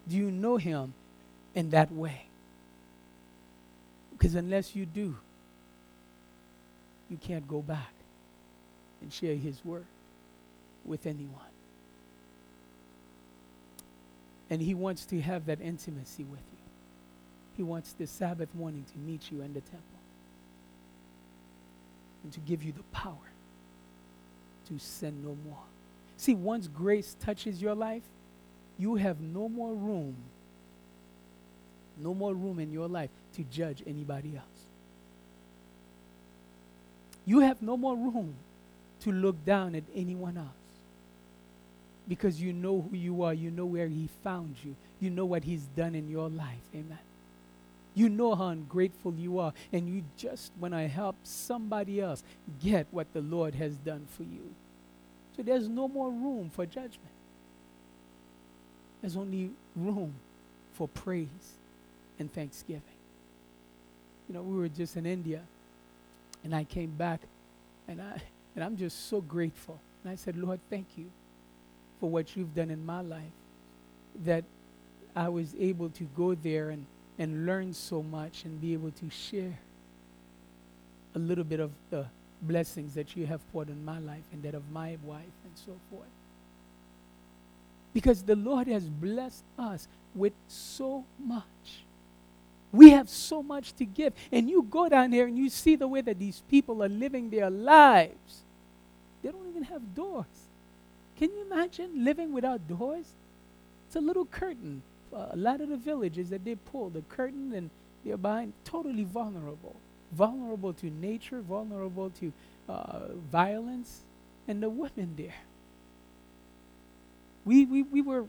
Do 0.09 0.17
you 0.17 0.31
know 0.31 0.57
him 0.57 0.95
in 1.55 1.69
that 1.69 1.93
way? 1.93 2.28
Because 4.19 4.35
unless 4.35 4.75
you 4.75 4.85
do, 4.85 5.17
you 7.09 7.17
can't 7.17 7.47
go 7.47 7.63
back 7.63 7.93
and 9.01 9.13
share 9.13 9.37
his 9.37 9.65
word 9.65 9.87
with 10.85 11.07
anyone. 11.07 11.41
And 14.51 14.61
he 14.61 14.75
wants 14.75 15.05
to 15.07 15.21
have 15.21 15.47
that 15.47 15.61
intimacy 15.61 16.25
with 16.25 16.41
you. 16.41 16.59
He 17.57 17.63
wants 17.63 17.93
this 17.93 18.11
Sabbath 18.11 18.53
morning 18.55 18.85
to 18.93 18.99
meet 18.99 19.31
you 19.31 19.43
in 19.43 19.53
the 19.53 19.61
temple 19.61 19.83
and 22.25 22.33
to 22.33 22.41
give 22.41 22.63
you 22.63 22.73
the 22.73 22.83
power 22.85 23.15
to 24.69 24.79
sin 24.79 25.23
no 25.23 25.37
more. 25.49 25.63
See, 26.17 26.35
once 26.35 26.67
grace 26.67 27.17
touches 27.21 27.63
your 27.63 27.75
life, 27.75 28.03
you 28.79 28.97
have 28.97 29.21
no 29.21 29.49
more 29.49 29.75
room, 29.75 30.17
no 31.99 32.15
more 32.15 32.35
room 32.35 32.59
in 32.59 32.73
your 32.73 32.89
life 32.89 33.11
to 33.35 33.45
judge 33.45 33.83
anybody 33.87 34.37
else. 34.37 34.47
You 37.27 37.41
have 37.41 37.61
no 37.61 37.77
more 37.77 37.95
room 37.95 38.35
to 39.01 39.13
look 39.13 39.45
down 39.45 39.75
at 39.75 39.85
anyone 39.95 40.37
else 40.37 40.49
because 42.09 42.41
you 42.41 42.53
know 42.53 42.87
who 42.91 42.97
you 42.97 43.23
are. 43.23 43.35
You 43.35 43.51
know 43.51 43.67
where 43.67 43.87
He 43.87 44.09
found 44.25 44.57
you. 44.65 44.75
You 44.99 45.11
know 45.11 45.27
what 45.27 45.45
He's 45.45 45.65
done 45.77 45.95
in 45.95 46.09
your 46.09 46.31
life. 46.31 46.57
Amen. 46.75 46.99
You 47.95 48.09
know 48.09 48.35
how 48.35 48.49
ungrateful 48.49 49.13
you 49.15 49.41
are, 49.41 49.53
and 49.73 49.89
you 49.89 50.05
just 50.17 50.53
want 50.59 50.73
to 50.73 50.89
help 50.89 51.17
somebody 51.25 52.01
else 52.01 52.23
get 52.63 52.87
what 52.91 53.13
the 53.13 53.21
Lord 53.21 53.55
has 53.57 53.75
done 53.75 54.07
for 54.17 54.23
you. 54.23 54.55
So 55.37 55.43
there's 55.43 55.69
no 55.69 55.87
more 55.87 56.11
room 56.11 56.51
for 56.51 56.65
judgment. 56.65 57.13
There's 59.01 59.17
only 59.17 59.51
room 59.77 60.15
for 60.75 60.89
praise 60.89 61.29
and 62.19 62.33
thanksgiving. 62.33 62.83
You 64.29 64.35
know, 64.35 64.43
we 64.43 64.57
were 64.57 64.69
just 64.69 64.97
in 64.97 65.07
India 65.07 65.43
and 66.45 66.55
I 66.55 66.65
came 66.65 66.91
back 66.91 67.21
and 67.87 68.01
I 68.01 68.21
and 68.59 68.65
I'm 68.65 68.77
just 68.77 69.09
so 69.09 69.21
grateful. 69.21 69.79
And 70.03 70.13
I 70.13 70.17
said, 70.17 70.37
Lord, 70.37 70.59
thank 70.69 70.87
you 70.97 71.07
for 72.01 72.11
what 72.11 72.35
you've 72.35 72.57
done 72.57 72.71
in 72.71 72.85
my 72.85 73.03
life. 73.03 73.23
That 74.25 74.43
I 75.15 75.29
was 75.29 75.55
able 75.61 75.91
to 75.91 76.05
go 76.17 76.35
there 76.35 76.71
and, 76.71 76.85
and 77.21 77.47
learn 77.47 77.73
so 77.73 78.03
much 78.03 78.45
and 78.45 78.61
be 78.61 78.73
able 78.73 78.91
to 78.91 79.11
share 79.11 79.61
a 81.15 81.21
little 81.21 81.45
bit 81.45 81.61
of 81.61 81.71
the 81.91 82.07
blessings 82.43 82.95
that 82.95 83.17
you 83.17 83.27
have 83.27 83.41
poured 83.53 83.69
in 83.69 83.85
my 83.85 84.01
life 84.01 84.25
and 84.33 84.43
that 84.43 84.55
of 84.55 84.69
my 84.73 84.99
wife 85.05 85.23
and 85.45 85.53
so 85.55 85.77
forth. 85.89 86.09
Because 87.95 88.25
the 88.25 88.35
Lord 88.35 88.67
has 88.67 88.89
blessed 88.89 89.45
us 89.57 89.87
with 90.17 90.33
so 90.49 91.05
much. 91.25 91.85
We 92.71 92.91
have 92.91 93.09
so 93.09 93.43
much 93.43 93.75
to 93.77 93.85
give. 93.85 94.13
And 94.31 94.49
you 94.49 94.63
go 94.63 94.89
down 94.89 95.11
there 95.11 95.27
and 95.27 95.39
you 95.39 95.49
see 95.49 95.77
the 95.77 95.89
way 95.89 96.01
that 96.03 96.19
these 96.19 96.43
people 96.51 96.83
are 96.83 96.89
living 96.89 97.31
their 97.31 97.51
lives. 97.51 98.43
They 99.23 99.31
don't 99.31 99.49
even 99.49 99.65
have 99.65 99.95
doors. 99.95 100.27
Can 101.17 101.31
you 101.31 101.43
imagine 101.51 102.05
living 102.05 102.33
without 102.33 102.69
doors? 102.69 103.07
It's 103.87 103.97
a 103.97 104.01
little 104.01 104.27
curtain. 104.27 104.83
A 105.13 105.37
lot 105.37 105.61
of 105.61 105.71
the 105.71 105.77
villages 105.77 106.31
that 106.31 106.45
they 106.45 106.55
pull, 106.55 106.91
the 106.91 107.01
curtain, 107.03 107.53
and 107.55 107.71
they're 108.05 108.19
behind, 108.19 108.53
totally 108.65 109.05
vulnerable. 109.05 109.77
Vulnerable 110.13 110.75
to 110.75 110.91
nature, 110.91 111.41
vulnerable 111.41 112.11
to 112.11 112.33
uh, 112.69 113.01
violence, 113.33 114.03
and 114.47 114.63
the 114.63 114.69
women 114.69 115.15
there. 115.17 115.35
We, 117.45 117.65
we, 117.65 117.83
we 117.83 118.03
were 118.03 118.27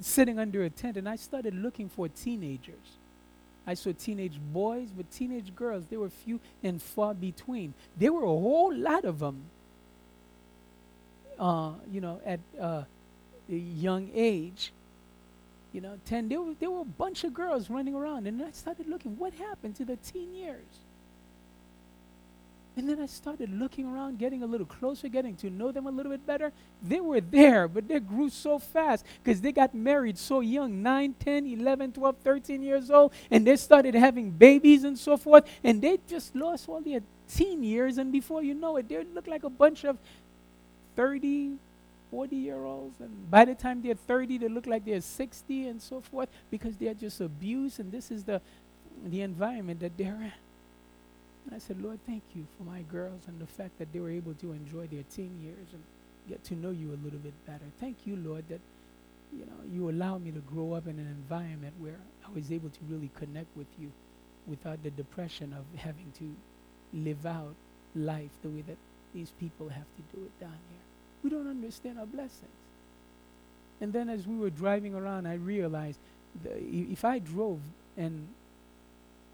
sitting 0.00 0.38
under 0.38 0.62
a 0.64 0.70
tent 0.70 0.96
and 0.96 1.08
I 1.08 1.16
started 1.16 1.54
looking 1.54 1.88
for 1.88 2.08
teenagers 2.08 2.98
I 3.66 3.74
saw 3.74 3.92
teenage 3.92 4.38
boys, 4.52 4.88
but 4.94 5.10
teenage 5.10 5.54
girls, 5.54 5.84
they 5.88 5.96
were 5.96 6.10
few 6.10 6.40
and 6.62 6.80
far 6.82 7.14
between. 7.14 7.72
There 7.96 8.12
were 8.12 8.24
a 8.24 8.26
whole 8.26 8.74
lot 8.74 9.04
of 9.04 9.20
them, 9.20 9.44
uh, 11.38 11.72
you 11.90 12.00
know, 12.00 12.20
at 12.26 12.40
uh, 12.60 12.82
a 13.50 13.54
young 13.54 14.10
age. 14.14 14.72
You 15.72 15.80
know, 15.80 15.98
10, 16.04 16.28
there 16.28 16.40
were, 16.40 16.54
there 16.60 16.70
were 16.70 16.82
a 16.82 16.84
bunch 16.84 17.24
of 17.24 17.32
girls 17.32 17.70
running 17.70 17.94
around. 17.94 18.26
And 18.26 18.42
I 18.42 18.50
started 18.50 18.86
looking, 18.86 19.16
what 19.18 19.32
happened 19.34 19.76
to 19.76 19.84
the 19.84 19.96
teen 19.96 20.34
years? 20.34 20.83
And 22.76 22.88
then 22.88 23.00
I 23.00 23.06
started 23.06 23.50
looking 23.56 23.86
around, 23.86 24.18
getting 24.18 24.42
a 24.42 24.46
little 24.46 24.66
closer, 24.66 25.08
getting 25.08 25.36
to 25.36 25.50
know 25.50 25.70
them 25.70 25.86
a 25.86 25.90
little 25.90 26.10
bit 26.10 26.26
better. 26.26 26.52
They 26.82 27.00
were 27.00 27.20
there, 27.38 27.68
but 27.68 27.86
they 27.86 28.00
grew 28.00 28.28
so 28.30 28.58
fast 28.58 29.04
because 29.22 29.40
they 29.40 29.52
got 29.52 29.74
married 29.74 30.18
so 30.18 30.40
young 30.40 30.82
9, 30.82 31.14
10, 31.20 31.46
11, 31.46 31.92
12, 31.92 32.16
13 32.24 32.62
years 32.62 32.90
old. 32.90 33.12
And 33.30 33.46
they 33.46 33.56
started 33.56 33.94
having 33.94 34.30
babies 34.30 34.82
and 34.82 34.98
so 34.98 35.16
forth. 35.16 35.44
And 35.62 35.80
they 35.80 35.98
just 36.08 36.34
lost 36.34 36.68
all 36.68 36.80
their 36.80 37.00
teen 37.28 37.62
years. 37.62 37.98
And 37.98 38.10
before 38.10 38.42
you 38.42 38.54
know 38.54 38.76
it, 38.76 38.88
they 38.88 39.04
look 39.04 39.28
like 39.28 39.44
a 39.44 39.50
bunch 39.50 39.84
of 39.84 39.96
30, 40.96 41.52
40 42.10 42.36
year 42.36 42.64
olds. 42.64 43.00
And 43.00 43.30
by 43.30 43.44
the 43.44 43.54
time 43.54 43.82
they're 43.82 43.94
30, 43.94 44.38
they 44.38 44.48
look 44.48 44.66
like 44.66 44.84
they're 44.84 45.00
60 45.00 45.68
and 45.68 45.80
so 45.80 46.00
forth 46.00 46.28
because 46.50 46.76
they're 46.76 46.94
just 46.94 47.20
abused. 47.20 47.78
And 47.78 47.92
this 47.92 48.10
is 48.10 48.24
the, 48.24 48.40
the 49.06 49.20
environment 49.20 49.78
that 49.78 49.96
they're 49.96 50.20
in. 50.20 50.32
And 51.46 51.54
I 51.54 51.58
said, 51.58 51.82
Lord, 51.82 51.98
thank 52.06 52.22
you 52.34 52.46
for 52.56 52.64
my 52.64 52.82
girls 52.82 53.22
and 53.28 53.38
the 53.40 53.46
fact 53.46 53.78
that 53.78 53.92
they 53.92 54.00
were 54.00 54.10
able 54.10 54.34
to 54.34 54.52
enjoy 54.52 54.86
their 54.86 55.04
teen 55.14 55.40
years 55.42 55.68
and 55.72 55.82
get 56.28 56.42
to 56.44 56.54
know 56.54 56.70
you 56.70 56.90
a 56.90 57.00
little 57.04 57.18
bit 57.18 57.34
better. 57.46 57.64
Thank 57.80 58.06
you, 58.06 58.16
Lord, 58.16 58.44
that 58.48 58.60
you 59.32 59.44
know 59.44 59.52
you 59.72 59.90
allow 59.90 60.18
me 60.18 60.30
to 60.30 60.40
grow 60.40 60.72
up 60.72 60.86
in 60.86 60.98
an 60.98 61.06
environment 61.06 61.74
where 61.78 61.98
I 62.26 62.30
was 62.34 62.50
able 62.50 62.70
to 62.70 62.78
really 62.88 63.10
connect 63.14 63.54
with 63.56 63.66
you 63.78 63.90
without 64.46 64.82
the 64.82 64.90
depression 64.90 65.52
of 65.52 65.64
having 65.80 66.12
to 66.18 66.34
live 66.92 67.26
out 67.26 67.54
life 67.94 68.30
the 68.42 68.48
way 68.48 68.62
that 68.62 68.76
these 69.12 69.30
people 69.38 69.68
have 69.68 69.86
to 69.96 70.16
do 70.16 70.24
it 70.24 70.40
down 70.40 70.58
here. 70.70 70.80
We 71.22 71.30
don't 71.30 71.48
understand 71.48 71.98
our 71.98 72.06
blessings. 72.06 72.50
And 73.80 73.92
then 73.92 74.08
as 74.08 74.26
we 74.26 74.36
were 74.36 74.50
driving 74.50 74.94
around, 74.94 75.26
I 75.26 75.34
realized 75.34 75.98
if 76.44 77.04
I 77.04 77.18
drove 77.18 77.60
and 77.96 78.28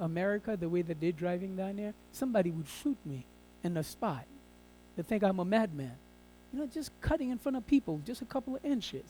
America, 0.00 0.56
the 0.56 0.68
way 0.68 0.82
that 0.82 1.00
they're 1.00 1.12
driving 1.12 1.56
down 1.56 1.76
there, 1.76 1.94
somebody 2.12 2.50
would 2.50 2.66
shoot 2.68 2.96
me 3.04 3.24
in 3.62 3.74
the 3.74 3.82
spot. 3.82 4.24
They 4.96 5.02
think 5.02 5.22
I'm 5.22 5.38
a 5.38 5.44
madman. 5.44 5.96
You 6.52 6.60
know, 6.60 6.66
just 6.66 6.90
cutting 7.00 7.30
in 7.30 7.38
front 7.38 7.56
of 7.56 7.66
people, 7.66 8.00
just 8.04 8.22
a 8.22 8.24
couple 8.24 8.56
of 8.56 8.64
inches, 8.64 9.04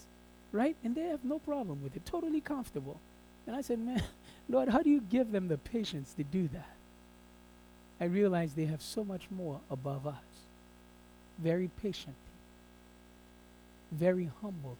right? 0.53 0.77
And 0.85 0.95
they 0.95 1.05
have 1.05 1.25
no 1.25 1.39
problem 1.39 1.83
with 1.83 1.97
it, 1.97 2.05
totally 2.05 2.41
comfortable. 2.41 2.99
And 3.47 3.57
I 3.57 3.63
said, 3.63 3.79
man, 3.79 4.03
Lord, 4.49 4.69
how 4.69 4.83
do 4.83 4.91
you 4.91 5.01
give 5.01 5.33
them 5.33 5.49
the 5.49 5.57
patience 5.57 6.13
to 6.15 6.25
do 6.25 6.49
that? 6.49 6.77
I 8.01 8.05
realized 8.05 8.57
they 8.57 8.67
have 8.67 8.83
so 8.83 9.05
much 9.05 9.31
more 9.31 9.61
above 9.71 10.07
us. 10.07 10.15
Very 11.39 11.71
patient 11.83 12.17
very 13.93 14.31
humble. 14.41 14.77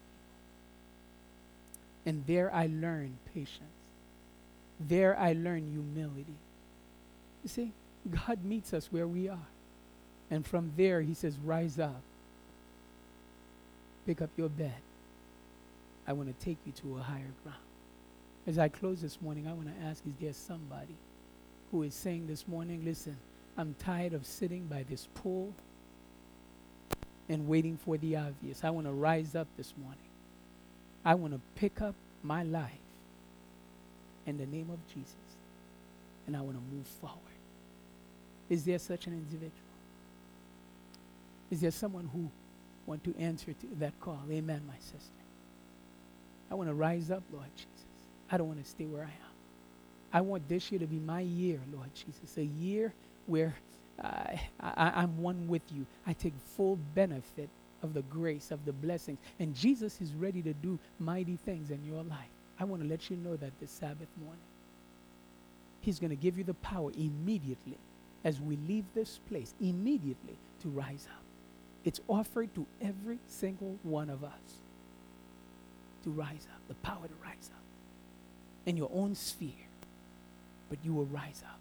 And 2.05 2.25
there 2.25 2.53
I 2.53 2.67
learned 2.67 3.17
patience. 3.33 3.61
There 4.87 5.17
I 5.17 5.33
learn 5.33 5.71
humility. 5.71 6.35
You 7.43 7.49
see, 7.49 7.71
God 8.27 8.43
meets 8.43 8.73
us 8.73 8.91
where 8.91 9.07
we 9.07 9.29
are. 9.29 9.47
And 10.29 10.45
from 10.45 10.71
there, 10.77 11.01
He 11.01 11.13
says, 11.13 11.37
Rise 11.43 11.79
up, 11.79 12.01
pick 14.05 14.21
up 14.21 14.29
your 14.37 14.49
bed. 14.49 14.73
I 16.07 16.13
want 16.13 16.27
to 16.27 16.45
take 16.45 16.57
you 16.65 16.71
to 16.73 16.97
a 16.97 17.01
higher 17.01 17.33
ground. 17.43 17.59
As 18.47 18.57
I 18.57 18.69
close 18.69 19.01
this 19.01 19.21
morning, 19.21 19.47
I 19.47 19.53
want 19.53 19.67
to 19.67 19.85
ask 19.85 20.03
Is 20.05 20.13
there 20.19 20.33
somebody 20.33 20.95
who 21.71 21.83
is 21.83 21.93
saying 21.93 22.27
this 22.27 22.47
morning, 22.47 22.83
Listen, 22.83 23.17
I'm 23.57 23.75
tired 23.79 24.13
of 24.13 24.25
sitting 24.25 24.65
by 24.65 24.83
this 24.89 25.07
pool 25.13 25.53
and 27.29 27.47
waiting 27.47 27.77
for 27.77 27.97
the 27.97 28.15
obvious. 28.17 28.63
I 28.63 28.71
want 28.71 28.87
to 28.87 28.93
rise 28.93 29.35
up 29.35 29.47
this 29.57 29.73
morning. 29.81 29.97
I 31.05 31.15
want 31.15 31.33
to 31.33 31.39
pick 31.55 31.81
up 31.81 31.95
my 32.23 32.43
life 32.43 32.80
in 34.31 34.37
the 34.37 34.45
name 34.45 34.69
of 34.71 34.79
Jesus. 34.87 35.15
And 36.25 36.35
I 36.35 36.41
want 36.41 36.55
to 36.55 36.75
move 36.75 36.87
forward. 36.87 37.17
Is 38.49 38.63
there 38.63 38.79
such 38.79 39.07
an 39.07 39.13
individual? 39.13 39.51
Is 41.51 41.61
there 41.61 41.71
someone 41.71 42.09
who 42.13 42.29
want 42.85 43.03
to 43.03 43.15
answer 43.19 43.53
to 43.53 43.67
that 43.79 43.99
call? 43.99 44.21
Amen, 44.31 44.61
my 44.67 44.77
sister. 44.79 45.21
I 46.49 46.55
want 46.55 46.69
to 46.69 46.73
rise 46.73 47.11
up, 47.11 47.23
Lord 47.31 47.47
Jesus. 47.55 47.69
I 48.31 48.37
don't 48.37 48.47
want 48.47 48.63
to 48.63 48.69
stay 48.69 48.85
where 48.85 49.03
I 49.03 49.07
am. 49.07 49.31
I 50.13 50.21
want 50.21 50.47
this 50.47 50.71
year 50.71 50.79
to 50.79 50.87
be 50.87 50.99
my 50.99 51.21
year, 51.21 51.59
Lord 51.73 51.89
Jesus, 51.93 52.37
a 52.37 52.43
year 52.43 52.93
where 53.27 53.55
I, 54.01 54.39
am 54.61 55.21
one 55.21 55.47
with 55.47 55.61
you. 55.73 55.85
I 56.07 56.13
take 56.13 56.33
full 56.55 56.77
benefit 56.95 57.49
of 57.83 57.93
the 57.93 58.01
grace, 58.03 58.51
of 58.51 58.65
the 58.65 58.73
blessings. 58.73 59.19
And 59.39 59.55
Jesus 59.55 59.99
is 60.01 60.13
ready 60.13 60.41
to 60.41 60.53
do 60.53 60.79
mighty 60.99 61.37
things 61.37 61.71
in 61.71 61.83
your 61.85 62.03
life. 62.03 62.30
I 62.61 62.63
want 62.63 62.83
to 62.83 62.87
let 62.87 63.09
you 63.09 63.17
know 63.17 63.35
that 63.37 63.59
this 63.59 63.71
Sabbath 63.71 64.07
morning, 64.23 64.43
He's 65.79 65.99
going 65.99 66.11
to 66.11 66.15
give 66.15 66.37
you 66.37 66.43
the 66.43 66.53
power 66.53 66.91
immediately 66.95 67.79
as 68.23 68.39
we 68.39 68.55
leave 68.55 68.85
this 68.93 69.19
place, 69.27 69.55
immediately 69.59 70.37
to 70.61 70.69
rise 70.69 71.07
up. 71.11 71.23
It's 71.83 71.99
offered 72.07 72.53
to 72.53 72.67
every 72.79 73.17
single 73.27 73.79
one 73.81 74.11
of 74.11 74.23
us 74.23 74.59
to 76.03 76.11
rise 76.11 76.47
up, 76.53 76.61
the 76.67 76.75
power 76.75 77.07
to 77.07 77.13
rise 77.25 77.49
up 77.51 77.63
in 78.67 78.77
your 78.77 78.91
own 78.93 79.15
sphere. 79.15 79.49
But 80.69 80.77
you 80.83 80.93
will 80.93 81.05
rise 81.05 81.41
up. 81.43 81.57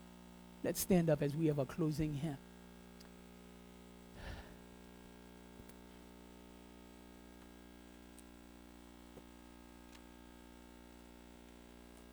Let's 0.63 0.81
stand 0.81 1.09
up 1.09 1.23
as 1.23 1.35
we 1.35 1.47
have 1.47 1.59
a 1.59 1.65
closing 1.65 2.13
hymn. 2.13 2.37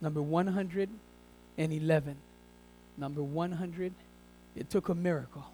Number 0.02 0.22
111. 0.22 2.16
Number 2.98 3.24
100. 3.24 3.93
It 4.56 4.70
took 4.70 4.89
a 4.89 4.95
miracle. 4.95 5.45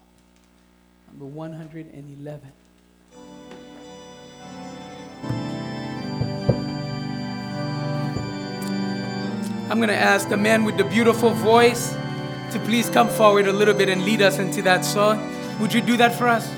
Number 1.08 1.26
111. 1.26 2.52
I'm 9.70 9.78
going 9.78 9.88
to 9.88 9.96
ask 9.96 10.28
the 10.28 10.36
man 10.36 10.64
with 10.64 10.76
the 10.76 10.84
beautiful 10.84 11.30
voice 11.30 11.94
to 12.52 12.60
please 12.60 12.90
come 12.90 13.08
forward 13.08 13.48
a 13.48 13.52
little 13.52 13.74
bit 13.74 13.88
and 13.88 14.04
lead 14.04 14.20
us 14.20 14.38
into 14.38 14.60
that 14.62 14.84
song. 14.84 15.34
Would 15.58 15.72
you 15.72 15.80
do 15.80 15.96
that 15.96 16.14
for 16.14 16.28
us? 16.28 16.48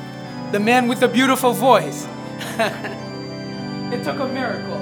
The 0.50 0.58
man 0.58 0.88
with 0.88 1.00
the 1.00 1.08
beautiful 1.08 1.52
voice. 1.52 2.04
it 2.58 4.02
took 4.04 4.18
a 4.18 4.28
miracle. 4.28 4.75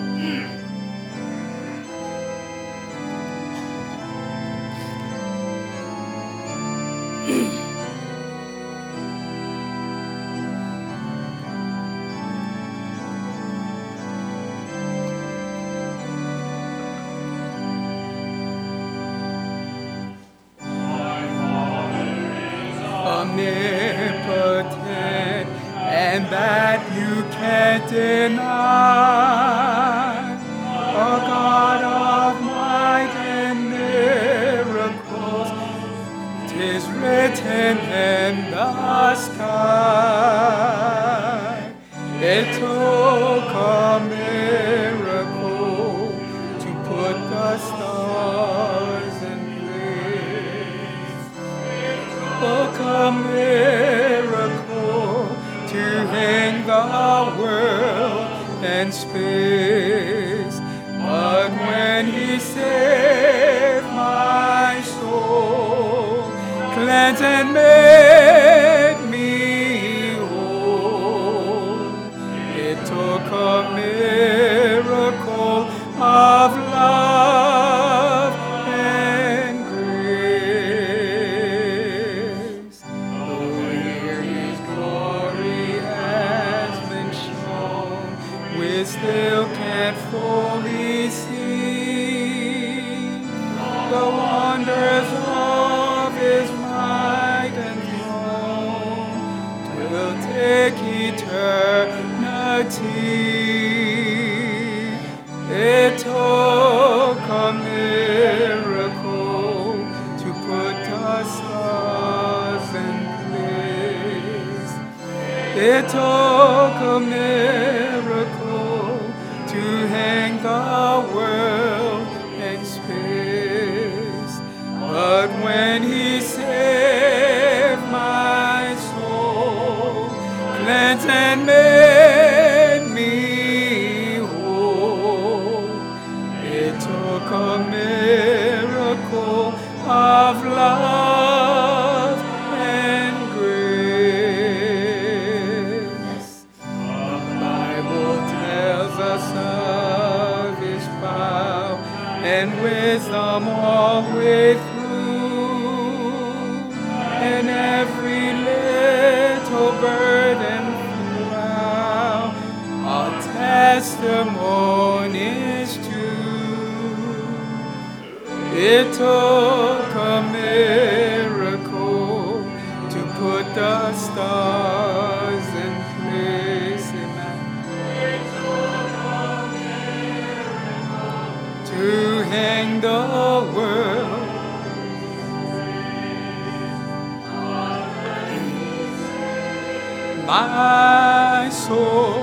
My 190.27 191.51
soul 191.51 192.23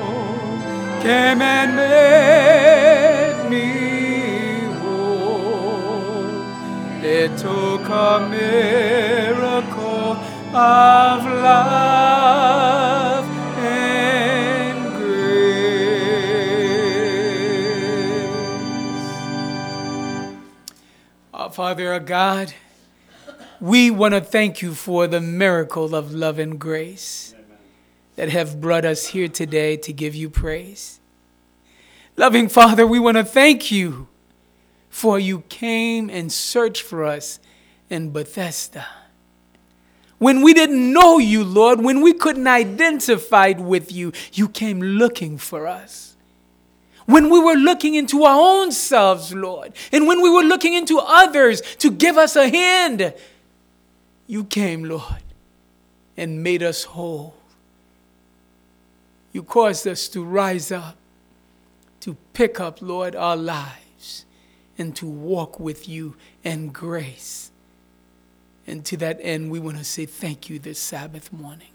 came 1.01 1.41
and 1.41 1.75
made 1.75 3.47
me 3.47 4.61
whole. 4.79 6.41
It 7.03 7.37
took 7.37 7.87
a 7.87 8.27
miracle 8.27 10.15
of 10.55 11.23
love 11.25 13.25
and 13.59 14.95
grace. 14.95 15.85
Our 21.35 21.51
Father, 21.51 21.93
our 21.93 21.99
God, 21.99 22.55
we 23.59 23.91
want 23.91 24.15
to 24.15 24.21
thank 24.21 24.63
you 24.63 24.73
for 24.73 25.05
the 25.05 25.21
miracle 25.21 25.93
of 25.93 26.11
love 26.11 26.39
and 26.39 26.59
grace 26.59 27.35
that 28.15 28.29
have 28.29 28.59
brought 28.61 28.85
us 28.85 29.07
here 29.07 29.27
today 29.27 29.77
to 29.77 29.93
give 29.93 30.15
you 30.15 30.29
praise. 30.29 30.99
Loving 32.17 32.49
Father, 32.49 32.85
we 32.85 32.99
want 32.99 33.17
to 33.17 33.23
thank 33.23 33.71
you 33.71 34.07
for 34.89 35.17
you 35.17 35.41
came 35.47 36.09
and 36.09 36.31
searched 36.31 36.83
for 36.83 37.05
us 37.05 37.39
in 37.89 38.11
Bethesda. 38.11 38.85
When 40.17 40.43
we 40.43 40.53
didn't 40.53 40.93
know 40.93 41.17
you, 41.17 41.43
Lord, 41.43 41.81
when 41.81 42.01
we 42.01 42.13
couldn't 42.13 42.45
identify 42.45 43.53
with 43.57 43.91
you, 43.91 44.11
you 44.33 44.49
came 44.49 44.79
looking 44.79 45.37
for 45.37 45.65
us. 45.65 46.15
When 47.05 47.29
we 47.29 47.39
were 47.39 47.55
looking 47.55 47.95
into 47.95 48.23
our 48.23 48.39
own 48.39 48.71
selves, 48.71 49.33
Lord, 49.33 49.73
and 49.91 50.05
when 50.05 50.21
we 50.21 50.29
were 50.29 50.43
looking 50.43 50.75
into 50.75 50.99
others 50.99 51.61
to 51.77 51.89
give 51.89 52.17
us 52.17 52.35
a 52.35 52.49
hand, 52.49 53.13
you 54.27 54.43
came, 54.43 54.83
Lord, 54.83 55.23
and 56.15 56.43
made 56.43 56.61
us 56.61 56.83
whole. 56.83 57.40
You 59.31 59.43
caused 59.43 59.87
us 59.87 60.07
to 60.09 60.23
rise 60.23 60.71
up, 60.71 60.97
to 62.01 62.17
pick 62.33 62.59
up, 62.59 62.81
Lord, 62.81 63.15
our 63.15 63.37
lives, 63.37 64.25
and 64.77 64.95
to 64.97 65.05
walk 65.05 65.59
with 65.59 65.87
you 65.87 66.15
in 66.43 66.69
grace. 66.69 67.51
And 68.67 68.83
to 68.85 68.97
that 68.97 69.19
end, 69.21 69.51
we 69.51 69.59
want 69.59 69.77
to 69.77 69.83
say 69.83 70.05
thank 70.05 70.49
you 70.49 70.59
this 70.59 70.79
Sabbath 70.79 71.31
morning. 71.31 71.69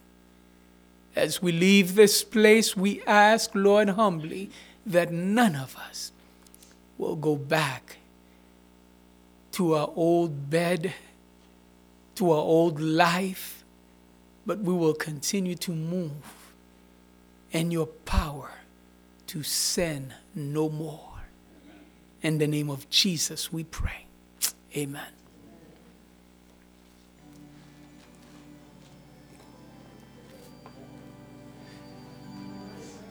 As 1.15 1.41
we 1.41 1.51
leave 1.51 1.95
this 1.95 2.23
place, 2.23 2.77
we 2.77 3.03
ask, 3.05 3.51
Lord, 3.55 3.91
humbly, 3.91 4.51
that 4.85 5.11
none 5.11 5.57
of 5.57 5.77
us 5.77 6.13
will 6.99 7.17
go 7.17 7.37
back 7.37 7.99
to 9.53 9.75
our 9.75 9.91
old 9.97 10.51
bed, 10.51 10.93
to 12.17 12.31
our 12.31 12.39
old 12.39 12.81
life, 12.81 13.65
but 14.45 14.59
we 14.59 14.75
will 14.75 14.95
continue 14.95 15.55
to 15.55 15.73
move 15.73 16.36
in 17.57 17.71
your 17.71 17.87
power 17.87 18.51
to 19.29 19.43
sin 19.43 20.15
no 20.35 20.69
more. 20.69 21.01
In 22.23 22.39
the 22.39 22.47
name 22.47 22.71
of 22.71 22.89
Jesus, 22.91 23.53
we 23.53 23.65
pray. 23.65 24.07
Amen. 24.77 25.16